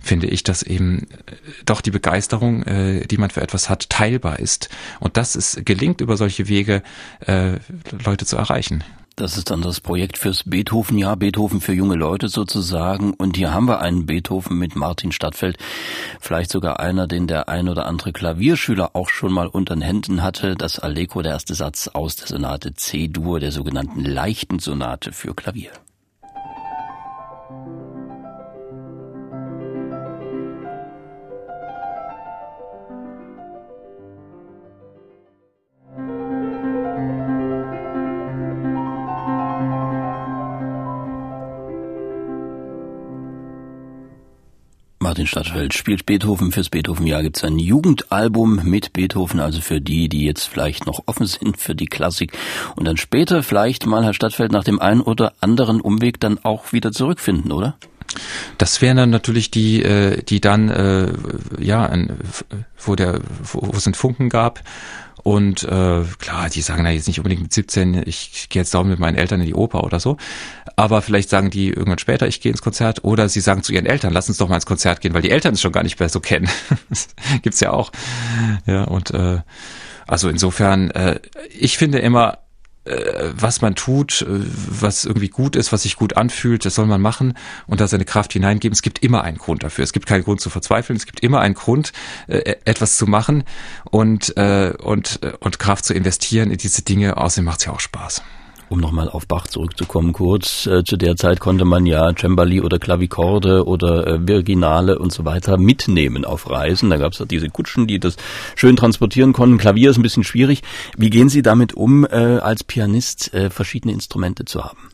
finde 0.00 0.26
ich, 0.26 0.42
dass 0.42 0.62
eben 0.62 1.06
äh, 1.26 1.34
doch 1.64 1.80
die 1.80 1.90
Begeisterung, 1.90 2.62
äh, 2.64 3.06
die 3.06 3.18
man 3.18 3.30
für 3.30 3.42
etwas 3.42 3.68
hat, 3.68 3.88
teilbar 3.90 4.38
ist. 4.38 4.68
Und 5.00 5.16
dass 5.16 5.34
es 5.44 5.64
gelingt, 5.64 6.00
über 6.00 6.16
solche 6.16 6.48
Wege 6.48 6.82
äh, 7.26 7.58
Leute 8.04 8.26
zu 8.26 8.36
erreichen. 8.36 8.82
Das 9.16 9.36
ist 9.36 9.50
dann 9.50 9.62
das 9.62 9.80
Projekt 9.80 10.18
fürs 10.18 10.42
Beethoven-Jahr, 10.42 11.16
Beethoven 11.16 11.60
für 11.60 11.72
junge 11.72 11.94
Leute 11.94 12.26
sozusagen. 12.28 13.14
Und 13.14 13.36
hier 13.36 13.54
haben 13.54 13.68
wir 13.68 13.80
einen 13.80 14.06
Beethoven 14.06 14.58
mit 14.58 14.74
Martin 14.74 15.12
Stadtfeld. 15.12 15.56
Vielleicht 16.20 16.50
sogar 16.50 16.80
einer, 16.80 17.06
den 17.06 17.28
der 17.28 17.48
ein 17.48 17.68
oder 17.68 17.86
andere 17.86 18.12
Klavierschüler 18.12 18.90
auch 18.94 19.08
schon 19.08 19.32
mal 19.32 19.46
unter 19.46 19.76
den 19.76 19.82
Händen 19.82 20.24
hatte. 20.24 20.56
Das 20.56 20.80
Allegro, 20.80 21.22
der 21.22 21.32
erste 21.32 21.54
Satz 21.54 21.86
aus 21.86 22.16
der 22.16 22.26
Sonate 22.26 22.74
C-Dur, 22.74 23.38
der 23.38 23.52
sogenannten 23.52 24.04
leichten 24.04 24.58
Sonate 24.58 25.12
für 25.12 25.32
Klavier. 25.32 25.70
Martin 45.04 45.26
Stadtfeld 45.26 45.74
spielt 45.74 46.06
Beethoven. 46.06 46.50
Fürs 46.50 46.70
Beethoven-Jahr 46.70 47.22
gibt 47.22 47.36
es 47.36 47.44
ein 47.44 47.58
Jugendalbum 47.58 48.62
mit 48.64 48.94
Beethoven, 48.94 49.38
also 49.38 49.60
für 49.60 49.78
die, 49.78 50.08
die 50.08 50.24
jetzt 50.24 50.46
vielleicht 50.46 50.86
noch 50.86 51.02
offen 51.04 51.26
sind 51.26 51.58
für 51.58 51.74
die 51.74 51.88
Klassik 51.88 52.32
und 52.74 52.86
dann 52.86 52.96
später 52.96 53.42
vielleicht 53.42 53.84
mal, 53.84 54.02
Herr 54.02 54.14
Stadtfeld, 54.14 54.50
nach 54.50 54.64
dem 54.64 54.80
einen 54.80 55.02
oder 55.02 55.34
anderen 55.42 55.82
Umweg 55.82 56.20
dann 56.20 56.38
auch 56.42 56.72
wieder 56.72 56.90
zurückfinden, 56.90 57.52
oder? 57.52 57.76
Das 58.56 58.80
wären 58.80 58.96
dann 58.96 59.10
natürlich 59.10 59.50
die, 59.50 59.82
äh, 59.82 60.22
die 60.22 60.40
dann, 60.40 60.70
äh, 60.70 61.12
ja, 61.60 61.92
wo 62.78 62.94
der, 62.94 63.20
wo 63.42 63.76
es 63.76 63.86
einen 63.86 63.92
Funken 63.92 64.30
gab 64.30 64.62
und 65.24 65.62
äh, 65.64 66.02
klar, 66.18 66.50
die 66.52 66.60
sagen 66.60 66.84
da 66.84 66.90
jetzt 66.90 67.08
nicht 67.08 67.18
unbedingt 67.18 67.40
mit 67.40 67.52
17, 67.52 68.02
ich 68.04 68.50
gehe 68.50 68.60
jetzt 68.60 68.74
da 68.74 68.82
mit 68.84 68.98
meinen 68.98 69.16
Eltern 69.16 69.40
in 69.40 69.46
die 69.46 69.54
Oper 69.54 69.82
oder 69.82 69.98
so. 69.98 70.18
Aber 70.76 71.00
vielleicht 71.00 71.30
sagen 71.30 71.48
die 71.48 71.70
irgendwann 71.70 71.98
später, 71.98 72.26
ich 72.28 72.42
gehe 72.42 72.52
ins 72.52 72.60
Konzert. 72.60 73.04
Oder 73.04 73.30
sie 73.30 73.40
sagen 73.40 73.62
zu 73.62 73.72
ihren 73.72 73.86
Eltern, 73.86 74.12
lass 74.12 74.28
uns 74.28 74.36
doch 74.36 74.50
mal 74.50 74.56
ins 74.56 74.66
Konzert 74.66 75.00
gehen, 75.00 75.14
weil 75.14 75.22
die 75.22 75.30
Eltern 75.30 75.54
es 75.54 75.62
schon 75.62 75.72
gar 75.72 75.82
nicht 75.82 75.98
mehr 75.98 76.10
so 76.10 76.20
kennen. 76.20 76.50
gibt's 77.42 77.60
ja 77.60 77.70
auch. 77.70 77.90
Ja, 78.66 78.84
und 78.84 79.12
äh, 79.12 79.40
also 80.06 80.28
insofern, 80.28 80.90
äh, 80.90 81.18
ich 81.58 81.78
finde 81.78 82.00
immer, 82.00 82.40
was 83.36 83.62
man 83.62 83.74
tut, 83.74 84.22
äh, 84.22 84.26
was 84.28 85.04
irgendwie 85.04 85.28
gut 85.28 85.56
ist, 85.56 85.72
was 85.72 85.82
sich 85.82 85.96
gut 85.96 86.16
anfühlt, 86.16 86.64
das 86.64 86.74
soll 86.74 86.86
man 86.86 87.00
machen 87.00 87.34
und 87.66 87.80
da 87.80 87.88
seine 87.88 88.04
Kraft 88.04 88.32
hineingeben. 88.32 88.74
Es 88.74 88.82
gibt 88.82 89.02
immer 89.02 89.22
einen 89.22 89.38
Grund 89.38 89.62
dafür. 89.62 89.84
Es 89.84 89.92
gibt 89.92 90.06
keinen 90.06 90.24
Grund 90.24 90.40
zu 90.40 90.50
verzweifeln. 90.50 90.96
Es 90.96 91.06
gibt 91.06 91.20
immer 91.20 91.40
einen 91.40 91.54
Grund, 91.54 91.92
äh, 92.26 92.38
e-, 92.38 92.56
etwas 92.64 92.96
zu 92.96 93.06
machen 93.06 93.44
und, 93.90 94.30
und, 94.36 95.20
und 95.40 95.58
Kraft 95.58 95.84
zu 95.84 95.94
investieren 95.94 96.50
in 96.50 96.58
diese 96.58 96.82
Dinge. 96.82 97.16
Außerdem 97.16 97.44
macht 97.44 97.60
es 97.60 97.66
ja 97.66 97.72
auch 97.72 97.80
Spaß 97.80 98.22
um 98.68 98.80
nochmal 98.80 99.08
auf 99.08 99.26
Bach 99.26 99.46
zurückzukommen, 99.46 100.12
kurz, 100.12 100.66
äh, 100.66 100.84
zu 100.84 100.96
der 100.96 101.16
Zeit 101.16 101.40
konnte 101.40 101.64
man 101.64 101.86
ja 101.86 102.12
Cembali 102.14 102.60
oder 102.60 102.78
Klavikorde 102.78 103.66
oder 103.66 104.06
äh, 104.06 104.28
Virginale 104.28 104.98
und 104.98 105.12
so 105.12 105.24
weiter 105.24 105.58
mitnehmen 105.58 106.24
auf 106.24 106.50
Reisen. 106.50 106.90
Da 106.90 106.96
gab 106.96 107.12
es 107.12 107.18
ja 107.18 107.24
diese 107.24 107.48
Kutschen, 107.48 107.86
die 107.86 107.98
das 107.98 108.16
schön 108.56 108.76
transportieren 108.76 109.32
konnten. 109.32 109.58
Klavier 109.58 109.90
ist 109.90 109.98
ein 109.98 110.02
bisschen 110.02 110.24
schwierig. 110.24 110.62
Wie 110.96 111.10
gehen 111.10 111.28
Sie 111.28 111.42
damit 111.42 111.74
um, 111.74 112.04
äh, 112.04 112.38
als 112.38 112.64
Pianist 112.64 113.30
verschiedene 113.50 113.92
Instrumente 113.92 114.44
zu 114.44 114.64
haben? 114.64 114.90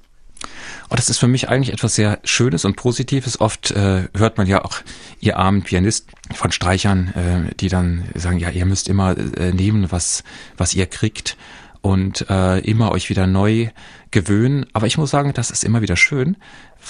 Und 0.91 0.95
oh, 0.95 0.97
das 0.97 1.09
ist 1.09 1.19
für 1.19 1.29
mich 1.29 1.49
eigentlich 1.49 1.73
etwas 1.73 1.95
sehr 1.95 2.19
Schönes 2.25 2.65
und 2.65 2.75
Positives. 2.75 3.41
Oft 3.41 3.71
äh, 3.71 4.09
hört 4.17 4.39
man 4.39 4.49
ja 4.49 4.65
auch 4.65 4.79
ihr 5.21 5.39
armen 5.39 5.63
Pianist 5.63 6.09
von 6.35 6.51
Streichern, 6.51 7.15
äh, 7.15 7.55
die 7.55 7.69
dann 7.69 8.09
sagen, 8.17 8.39
ja, 8.39 8.51
ihr 8.51 8.67
müsst 8.67 8.89
immer 8.89 9.17
äh, 9.17 9.53
nehmen, 9.53 9.93
was, 9.93 10.25
was 10.57 10.75
ihr 10.75 10.87
kriegt 10.87 11.37
und 11.83 12.29
äh, 12.29 12.59
immer 12.61 12.93
euch 12.93 13.09
wieder 13.09 13.27
neu 13.27 13.69
gewöhnen. 14.11 14.67
Aber 14.73 14.87
ich 14.87 14.99
muss 14.99 15.11
sagen, 15.11 15.33
das 15.33 15.51
ist 15.51 15.65
immer 15.65 15.83
wieder 15.83 15.97
schön, 15.97 16.37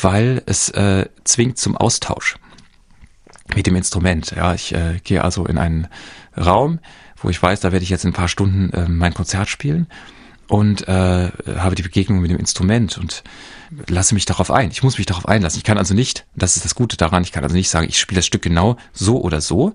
weil 0.00 0.42
es 0.46 0.68
äh, 0.70 1.08
zwingt 1.24 1.58
zum 1.58 1.76
Austausch 1.76 2.36
mit 3.54 3.66
dem 3.66 3.76
Instrument. 3.76 4.32
Ja, 4.36 4.54
ich 4.54 4.74
äh, 4.74 4.98
gehe 5.02 5.22
also 5.22 5.46
in 5.46 5.58
einen 5.58 5.88
Raum, 6.36 6.80
wo 7.16 7.28
ich 7.28 7.42
weiß, 7.42 7.60
da 7.60 7.72
werde 7.72 7.82
ich 7.82 7.90
jetzt 7.90 8.04
in 8.04 8.10
ein 8.10 8.14
paar 8.14 8.28
Stunden 8.28 8.72
äh, 8.72 8.88
mein 8.88 9.14
Konzert 9.14 9.48
spielen 9.48 9.86
und 10.48 10.88
äh, 10.88 11.30
habe 11.56 11.74
die 11.74 11.82
Begegnung 11.82 12.20
mit 12.20 12.30
dem 12.30 12.38
Instrument 12.38 12.98
und 12.98 13.22
lasse 13.88 14.14
mich 14.14 14.24
darauf 14.24 14.50
ein. 14.50 14.70
Ich 14.70 14.82
muss 14.82 14.98
mich 14.98 15.06
darauf 15.06 15.26
einlassen. 15.26 15.58
Ich 15.58 15.64
kann 15.64 15.78
also 15.78 15.94
nicht, 15.94 16.26
das 16.34 16.56
ist 16.56 16.64
das 16.64 16.74
Gute 16.74 16.96
daran, 16.96 17.22
ich 17.22 17.32
kann 17.32 17.44
also 17.44 17.54
nicht 17.54 17.70
sagen, 17.70 17.88
ich 17.88 17.98
spiele 17.98 18.18
das 18.18 18.26
Stück 18.26 18.42
genau 18.42 18.76
so 18.92 19.20
oder 19.20 19.40
so 19.40 19.74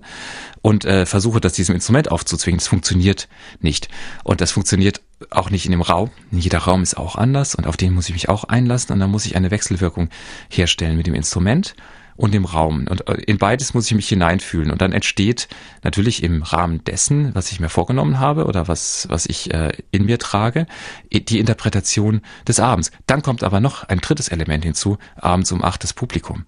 und 0.62 0.84
äh, 0.84 1.06
versuche 1.06 1.40
das 1.40 1.54
diesem 1.54 1.74
Instrument 1.74 2.10
aufzuzwingen. 2.10 2.58
Das 2.58 2.68
funktioniert 2.68 3.28
nicht. 3.60 3.88
Und 4.24 4.40
das 4.40 4.52
funktioniert 4.52 5.00
auch 5.30 5.50
nicht 5.50 5.64
in 5.64 5.72
dem 5.72 5.82
Raum. 5.82 6.10
Jeder 6.30 6.58
Raum 6.58 6.82
ist 6.82 6.96
auch 6.96 7.16
anders 7.16 7.54
und 7.54 7.66
auf 7.66 7.76
den 7.76 7.94
muss 7.94 8.08
ich 8.08 8.14
mich 8.14 8.28
auch 8.28 8.44
einlassen 8.44 8.92
und 8.92 9.00
dann 9.00 9.10
muss 9.10 9.26
ich 9.26 9.36
eine 9.36 9.50
Wechselwirkung 9.50 10.10
herstellen 10.50 10.96
mit 10.96 11.06
dem 11.06 11.14
Instrument 11.14 11.74
und 12.16 12.34
dem 12.34 12.44
Raum. 12.44 12.86
Und 12.88 13.08
äh, 13.08 13.14
in 13.26 13.38
beides 13.38 13.74
muss 13.74 13.86
ich 13.86 13.94
mich 13.94 14.08
hineinfühlen. 14.08 14.70
Und 14.70 14.80
dann 14.80 14.92
entsteht 14.92 15.48
natürlich 15.82 16.22
im 16.22 16.42
Rahmen 16.42 16.82
dessen, 16.84 17.34
was 17.34 17.52
ich 17.52 17.60
mir 17.60 17.68
vorgenommen 17.68 18.18
habe 18.18 18.46
oder 18.46 18.68
was, 18.68 19.06
was 19.10 19.26
ich 19.26 19.52
äh, 19.52 19.72
in 19.90 20.06
mir 20.06 20.18
trage, 20.18 20.66
die 21.12 21.38
Interpretation 21.38 22.22
des 22.46 22.60
Abends. 22.60 22.90
Dann 23.06 23.22
kommt 23.22 23.42
aber 23.42 23.60
noch 23.60 23.84
ein 23.84 23.98
drittes 23.98 24.28
Element 24.28 24.64
hinzu, 24.64 24.98
abends 25.16 25.52
um 25.52 25.62
acht 25.62 25.82
das 25.82 25.92
Publikum. 25.92 26.44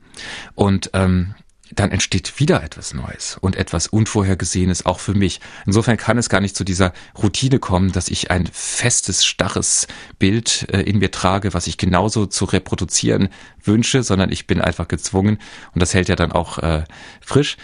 Und 0.54 0.90
ähm, 0.94 1.34
dann 1.74 1.90
entsteht 1.90 2.38
wieder 2.38 2.62
etwas 2.62 2.94
Neues 2.94 3.36
und 3.40 3.56
etwas 3.56 3.86
Unvorhergesehenes 3.86 4.86
auch 4.86 5.00
für 5.00 5.14
mich. 5.14 5.40
Insofern 5.66 5.96
kann 5.96 6.18
es 6.18 6.28
gar 6.28 6.40
nicht 6.40 6.56
zu 6.56 6.64
dieser 6.64 6.92
Routine 7.20 7.58
kommen, 7.58 7.92
dass 7.92 8.08
ich 8.08 8.30
ein 8.30 8.48
festes, 8.52 9.24
starres 9.24 9.86
Bild 10.18 10.66
äh, 10.72 10.80
in 10.82 10.98
mir 10.98 11.10
trage, 11.10 11.54
was 11.54 11.66
ich 11.66 11.76
genauso 11.76 12.26
zu 12.26 12.44
reproduzieren 12.44 13.28
wünsche, 13.62 14.02
sondern 14.02 14.30
ich 14.30 14.46
bin 14.46 14.60
einfach 14.60 14.88
gezwungen, 14.88 15.38
und 15.74 15.82
das 15.82 15.94
hält 15.94 16.08
ja 16.08 16.16
dann 16.16 16.32
auch 16.32 16.58
äh, 16.58 16.84
frisch, 17.20 17.56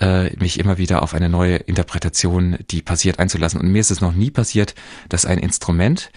äh, 0.00 0.34
mich 0.36 0.58
immer 0.58 0.78
wieder 0.78 1.02
auf 1.02 1.14
eine 1.14 1.28
neue 1.28 1.56
Interpretation, 1.56 2.58
die 2.70 2.82
passiert, 2.82 3.18
einzulassen. 3.18 3.60
Und 3.60 3.70
mir 3.70 3.80
ist 3.80 3.90
es 3.90 4.00
noch 4.00 4.12
nie 4.12 4.30
passiert, 4.30 4.74
dass 5.08 5.26
ein 5.26 5.38
Instrument 5.38 6.10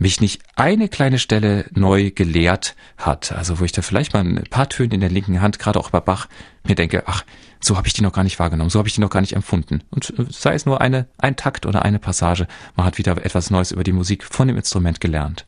mich 0.00 0.20
nicht 0.20 0.42
eine 0.56 0.88
kleine 0.88 1.18
Stelle 1.18 1.66
neu 1.72 2.10
gelehrt 2.10 2.74
hat. 2.96 3.32
Also 3.32 3.60
wo 3.60 3.64
ich 3.64 3.72
da 3.72 3.82
vielleicht 3.82 4.14
mal 4.14 4.20
ein 4.20 4.44
paar 4.48 4.68
Töne 4.68 4.94
in 4.94 5.00
der 5.00 5.10
linken 5.10 5.40
Hand, 5.40 5.58
gerade 5.58 5.78
auch 5.78 5.90
bei 5.90 6.00
Bach, 6.00 6.26
mir 6.64 6.74
denke, 6.74 7.04
ach, 7.06 7.24
so 7.60 7.76
habe 7.76 7.86
ich 7.86 7.92
die 7.92 8.02
noch 8.02 8.12
gar 8.12 8.24
nicht 8.24 8.38
wahrgenommen, 8.38 8.70
so 8.70 8.78
habe 8.78 8.88
ich 8.88 8.94
die 8.94 9.02
noch 9.02 9.10
gar 9.10 9.20
nicht 9.20 9.34
empfunden. 9.34 9.82
Und 9.90 10.18
äh, 10.18 10.24
sei 10.30 10.54
es 10.54 10.64
nur 10.64 10.80
eine, 10.80 11.06
ein 11.18 11.36
Takt 11.36 11.66
oder 11.66 11.82
eine 11.82 11.98
Passage, 11.98 12.46
man 12.76 12.86
hat 12.86 12.96
wieder 12.96 13.12
etwas 13.24 13.50
Neues 13.50 13.72
über 13.72 13.84
die 13.84 13.92
Musik 13.92 14.24
von 14.24 14.48
dem 14.48 14.56
Instrument 14.56 15.00
gelernt. 15.00 15.44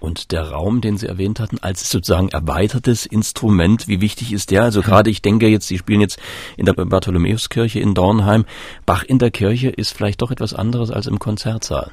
Und 0.00 0.32
der 0.32 0.50
Raum, 0.50 0.80
den 0.80 0.98
Sie 0.98 1.06
erwähnt 1.06 1.38
hatten, 1.38 1.60
als 1.60 1.88
sozusagen 1.88 2.28
erweitertes 2.28 3.06
Instrument, 3.06 3.86
wie 3.86 4.00
wichtig 4.00 4.32
ist 4.32 4.50
der? 4.50 4.64
Also 4.64 4.82
gerade 4.82 5.10
ich 5.10 5.22
denke 5.22 5.46
jetzt, 5.46 5.68
Sie 5.68 5.78
spielen 5.78 6.00
jetzt 6.00 6.18
in 6.56 6.66
der 6.66 6.72
Bartholomäuskirche 6.72 7.78
in 7.78 7.94
Dornheim. 7.94 8.44
Bach 8.84 9.04
in 9.04 9.20
der 9.20 9.30
Kirche 9.30 9.68
ist 9.68 9.92
vielleicht 9.92 10.20
doch 10.20 10.32
etwas 10.32 10.54
anderes 10.54 10.90
als 10.90 11.06
im 11.06 11.20
Konzertsaal. 11.20 11.92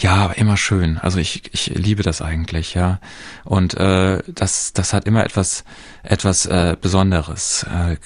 Ja, 0.00 0.26
immer 0.30 0.56
schön. 0.56 0.98
Also 0.98 1.18
ich, 1.18 1.52
ich 1.52 1.66
liebe 1.74 2.04
das 2.04 2.22
eigentlich, 2.22 2.74
ja. 2.74 3.00
Und 3.44 3.74
äh, 3.74 4.22
das, 4.28 4.72
das 4.72 4.92
hat 4.92 5.06
immer 5.06 5.24
etwas, 5.24 5.64
etwas 6.04 6.46
äh, 6.46 6.76
Besonderes. 6.80 7.64
Äh, 7.64 7.96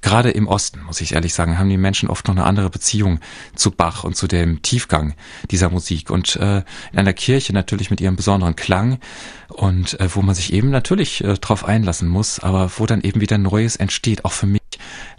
Gerade 0.00 0.30
im 0.30 0.46
Osten, 0.46 0.80
muss 0.84 1.00
ich 1.00 1.14
ehrlich 1.14 1.34
sagen, 1.34 1.58
haben 1.58 1.68
die 1.68 1.76
Menschen 1.76 2.08
oft 2.08 2.28
noch 2.28 2.36
eine 2.36 2.44
andere 2.44 2.70
Beziehung 2.70 3.18
zu 3.56 3.72
Bach 3.72 4.04
und 4.04 4.16
zu 4.16 4.28
dem 4.28 4.62
Tiefgang 4.62 5.14
dieser 5.50 5.70
Musik. 5.70 6.10
Und 6.10 6.36
äh, 6.36 6.62
in 6.92 6.98
einer 6.98 7.12
Kirche 7.12 7.52
natürlich 7.52 7.90
mit 7.90 8.00
ihrem 8.00 8.14
besonderen 8.14 8.54
Klang 8.54 9.00
und 9.48 9.98
äh, 9.98 10.14
wo 10.14 10.22
man 10.22 10.36
sich 10.36 10.52
eben 10.52 10.70
natürlich 10.70 11.24
äh, 11.24 11.34
drauf 11.34 11.64
einlassen 11.64 12.06
muss, 12.08 12.38
aber 12.38 12.70
wo 12.76 12.86
dann 12.86 13.00
eben 13.00 13.20
wieder 13.20 13.38
Neues 13.38 13.74
entsteht, 13.74 14.24
auch 14.24 14.32
für 14.32 14.46
mich 14.46 14.62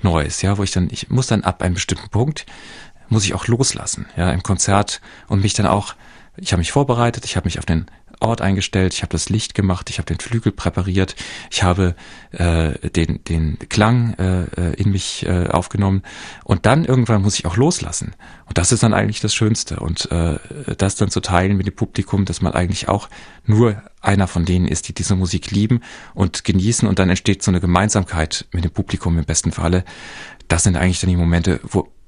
Neues, 0.01 0.41
ja, 0.41 0.57
wo 0.57 0.63
ich 0.63 0.71
dann, 0.71 0.87
ich 0.91 1.09
muss 1.09 1.27
dann 1.27 1.43
ab 1.43 1.61
einem 1.61 1.73
bestimmten 1.73 2.09
Punkt 2.09 2.45
muss 3.09 3.25
ich 3.25 3.33
auch 3.33 3.47
loslassen, 3.47 4.05
ja, 4.15 4.31
im 4.31 4.43
Konzert 4.43 5.01
und 5.27 5.41
mich 5.41 5.53
dann 5.53 5.65
auch, 5.65 5.95
ich 6.37 6.51
habe 6.51 6.59
mich 6.59 6.71
vorbereitet, 6.71 7.25
ich 7.25 7.35
habe 7.35 7.45
mich 7.45 7.59
auf 7.59 7.65
den 7.65 7.87
Ort 8.21 8.41
eingestellt, 8.41 8.93
ich 8.93 9.01
habe 9.01 9.11
das 9.11 9.29
Licht 9.29 9.55
gemacht, 9.55 9.89
ich 9.89 9.97
habe 9.97 10.05
den 10.05 10.19
Flügel 10.19 10.51
präpariert, 10.51 11.15
ich 11.49 11.63
habe 11.63 11.95
äh, 12.31 12.89
den, 12.89 13.23
den 13.23 13.57
Klang 13.69 14.13
äh, 14.15 14.73
in 14.73 14.91
mich 14.91 15.25
äh, 15.25 15.47
aufgenommen 15.47 16.03
und 16.43 16.65
dann 16.65 16.83
irgendwann 16.83 17.21
muss 17.21 17.39
ich 17.39 17.45
auch 17.45 17.55
loslassen. 17.55 18.13
Und 18.45 18.57
das 18.57 18.73
ist 18.73 18.83
dann 18.83 18.93
eigentlich 18.93 19.21
das 19.21 19.33
Schönste. 19.33 19.79
Und 19.79 20.11
äh, 20.11 20.37
das 20.77 20.95
dann 20.95 21.09
zu 21.09 21.21
teilen 21.21 21.55
mit 21.55 21.67
dem 21.67 21.75
Publikum, 21.75 22.25
dass 22.25 22.41
man 22.41 22.53
eigentlich 22.53 22.89
auch 22.89 23.07
nur 23.45 23.81
einer 24.01 24.27
von 24.27 24.43
denen 24.43 24.67
ist, 24.67 24.89
die 24.89 24.93
diese 24.93 25.15
Musik 25.15 25.51
lieben 25.51 25.81
und 26.13 26.43
genießen 26.43 26.87
und 26.89 26.99
dann 26.99 27.09
entsteht 27.09 27.41
so 27.41 27.51
eine 27.51 27.61
Gemeinsamkeit 27.61 28.47
mit 28.51 28.65
dem 28.65 28.71
Publikum 28.71 29.17
im 29.17 29.25
besten 29.25 29.53
Falle. 29.53 29.85
Das 30.49 30.63
sind 30.63 30.75
eigentlich 30.75 30.99
dann 30.99 31.09
die 31.09 31.15
Momente, 31.15 31.61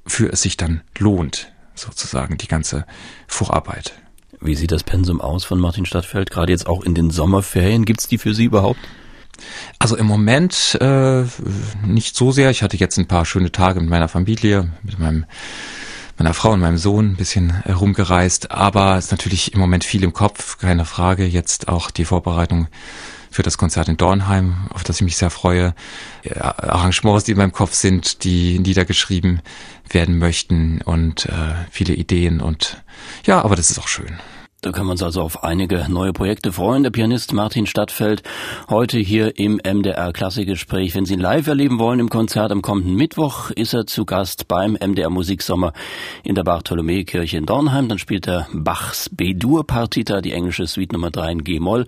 wofür 0.04 0.34
es 0.34 0.42
sich 0.42 0.58
dann 0.58 0.82
lohnt, 0.98 1.52
sozusagen 1.76 2.38
die 2.38 2.48
ganze 2.48 2.86
Vorarbeit. 3.28 3.94
Wie 4.40 4.56
sieht 4.56 4.72
das 4.72 4.84
Pensum 4.84 5.22
aus 5.22 5.44
von 5.44 5.60
Martin 5.60 5.86
Stadtfeld, 5.86 6.32
gerade 6.32 6.52
jetzt 6.52 6.68
auch 6.68 6.84
in 6.84 6.96
den 6.96 7.12
Sommerferien? 7.12 7.86
Gibt's 7.86 8.08
die 8.08 8.18
für 8.18 8.34
Sie 8.34 8.46
überhaupt? 8.46 8.80
Also 9.80 9.96
im 9.96 10.06
Moment 10.06 10.78
äh, 10.82 11.24
nicht 11.86 12.16
so 12.16 12.32
sehr. 12.32 12.50
Ich 12.50 12.64
hatte 12.64 12.78
jetzt 12.78 12.98
ein 12.98 13.08
paar 13.08 13.26
schöne 13.26 13.52
Tage 13.52 13.80
mit 13.80 13.90
meiner 13.90 14.08
Familie, 14.08 14.72
mit 14.84 15.00
meinem 15.00 15.26
meiner 16.18 16.34
Frau 16.36 16.52
und 16.52 16.60
meinem 16.60 16.78
Sohn 16.78 17.12
ein 17.12 17.16
bisschen 17.16 17.64
herumgereist, 17.64 18.52
aber 18.52 18.98
es 18.98 19.06
ist 19.06 19.12
natürlich 19.12 19.54
im 19.54 19.60
Moment 19.60 19.84
viel 19.84 20.04
im 20.04 20.14
Kopf, 20.14 20.60
keine 20.60 20.86
Frage. 20.86 21.26
Jetzt 21.26 21.68
auch 21.68 21.90
die 21.90 22.06
Vorbereitung 22.06 22.68
für 23.32 23.44
das 23.44 23.58
Konzert 23.58 23.88
in 23.88 23.98
Dornheim, 23.98 24.68
auf 24.70 24.84
das 24.84 24.98
ich 24.98 25.04
mich 25.04 25.18
sehr 25.18 25.30
freue. 25.30 25.74
Arrangements, 26.38 27.24
die 27.24 27.32
in 27.32 27.38
meinem 27.38 27.54
Kopf 27.54 27.74
sind, 27.74 28.24
die 28.24 28.60
niedergeschrieben 28.60 29.42
werden 29.90 30.20
möchten 30.20 30.82
und 30.82 31.26
äh, 31.26 31.56
viele 31.72 31.94
Ideen 31.94 32.42
und 32.42 32.84
ja, 33.26 33.42
aber 33.42 33.56
das 33.56 33.72
ist 33.72 33.80
auch 33.80 33.88
schön. 33.88 34.20
Da 34.64 34.72
können 34.72 34.86
wir 34.86 34.92
uns 34.92 35.02
also 35.02 35.24
auf 35.24 35.44
einige 35.44 35.88
neue 35.90 36.14
Projekte 36.14 36.52
freuen. 36.52 36.84
Der 36.84 36.92
Pianist 36.92 37.34
Martin 37.34 37.66
Stadtfeld 37.66 38.22
heute 38.70 39.00
hier 39.00 39.40
im 39.40 39.56
MDR 39.56 40.14
Klassikgespräch. 40.14 40.94
Wenn 40.94 41.06
Sie 41.06 41.16
ihn 41.16 41.20
live 41.20 41.48
erleben 41.48 41.80
wollen 41.80 42.00
im 42.00 42.10
Konzert 42.10 42.52
am 42.52 42.62
kommenden 42.62 42.94
Mittwoch, 42.94 43.50
ist 43.50 43.74
er 43.74 43.88
zu 43.88 44.06
Gast 44.06 44.48
beim 44.48 44.74
MDR 44.74 45.10
Musiksommer 45.10 45.74
in 46.24 46.36
der 46.36 46.44
Bartholomäkirche 46.44 47.38
in 47.38 47.48
Dornheim. 47.48 47.90
Dann 47.90 47.98
spielt 47.98 48.28
er 48.28 48.50
Bachs 48.54 49.10
B-Dur-Partita, 49.10 50.22
die 50.22 50.32
englische 50.32 50.68
Suite 50.68 50.94
Nummer 50.94 51.10
3 51.10 51.32
in 51.32 51.44
G-Moll 51.44 51.88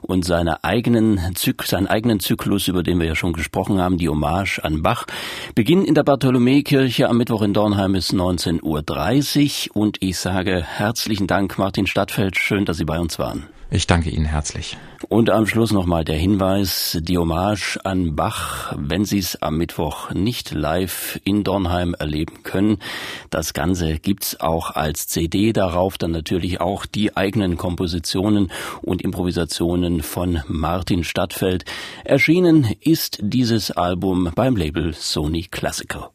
und 0.00 0.24
seine 0.24 0.64
eigenen 0.64 1.20
Zyk 1.34 1.64
seinen 1.64 1.88
eigenen 1.88 2.20
Zyklus, 2.20 2.68
über 2.68 2.82
den 2.82 3.00
wir 3.00 3.06
ja 3.06 3.16
schon 3.16 3.34
gesprochen 3.34 3.82
haben, 3.82 3.98
die 3.98 4.08
Hommage 4.08 4.60
an 4.62 4.82
Bach. 4.82 5.04
Beginn 5.54 5.84
in 5.84 5.94
der 5.94 6.04
Bartholomäkirche 6.04 7.06
am 7.06 7.18
Mittwoch 7.18 7.42
in 7.42 7.52
Dornheim 7.52 7.94
ist 7.94 8.14
19.30 8.14 9.72
Uhr 9.72 9.76
und 9.76 9.98
ich 10.00 10.16
sage 10.16 10.62
herzlichen 10.62 11.26
Dank, 11.26 11.58
Martin 11.58 11.86
Stadtfeld 11.86 12.13
Hartfeld. 12.14 12.36
Schön, 12.36 12.64
dass 12.64 12.76
Sie 12.76 12.84
bei 12.84 13.00
uns 13.00 13.18
waren. 13.18 13.48
Ich 13.70 13.88
danke 13.88 14.08
Ihnen 14.08 14.26
herzlich. 14.26 14.76
Und 15.08 15.30
am 15.30 15.48
Schluss 15.48 15.72
nochmal 15.72 16.04
der 16.04 16.16
Hinweis, 16.16 16.96
die 17.02 17.18
Hommage 17.18 17.76
an 17.82 18.14
Bach, 18.14 18.72
wenn 18.78 19.04
Sie 19.04 19.18
es 19.18 19.42
am 19.42 19.56
Mittwoch 19.56 20.12
nicht 20.12 20.52
live 20.52 21.18
in 21.24 21.42
Dornheim 21.42 21.94
erleben 21.98 22.44
können. 22.44 22.78
Das 23.30 23.52
Ganze 23.52 23.98
gibt's 23.98 24.38
auch 24.38 24.70
als 24.70 25.08
CD 25.08 25.52
darauf, 25.52 25.98
dann 25.98 26.12
natürlich 26.12 26.60
auch 26.60 26.86
die 26.86 27.16
eigenen 27.16 27.56
Kompositionen 27.56 28.52
und 28.80 29.02
Improvisationen 29.02 30.02
von 30.02 30.40
Martin 30.46 31.02
Stadtfeld. 31.02 31.64
Erschienen 32.04 32.76
ist 32.80 33.18
dieses 33.22 33.72
Album 33.72 34.30
beim 34.36 34.54
Label 34.54 34.94
Sony 34.94 35.48
Classical. 35.50 36.13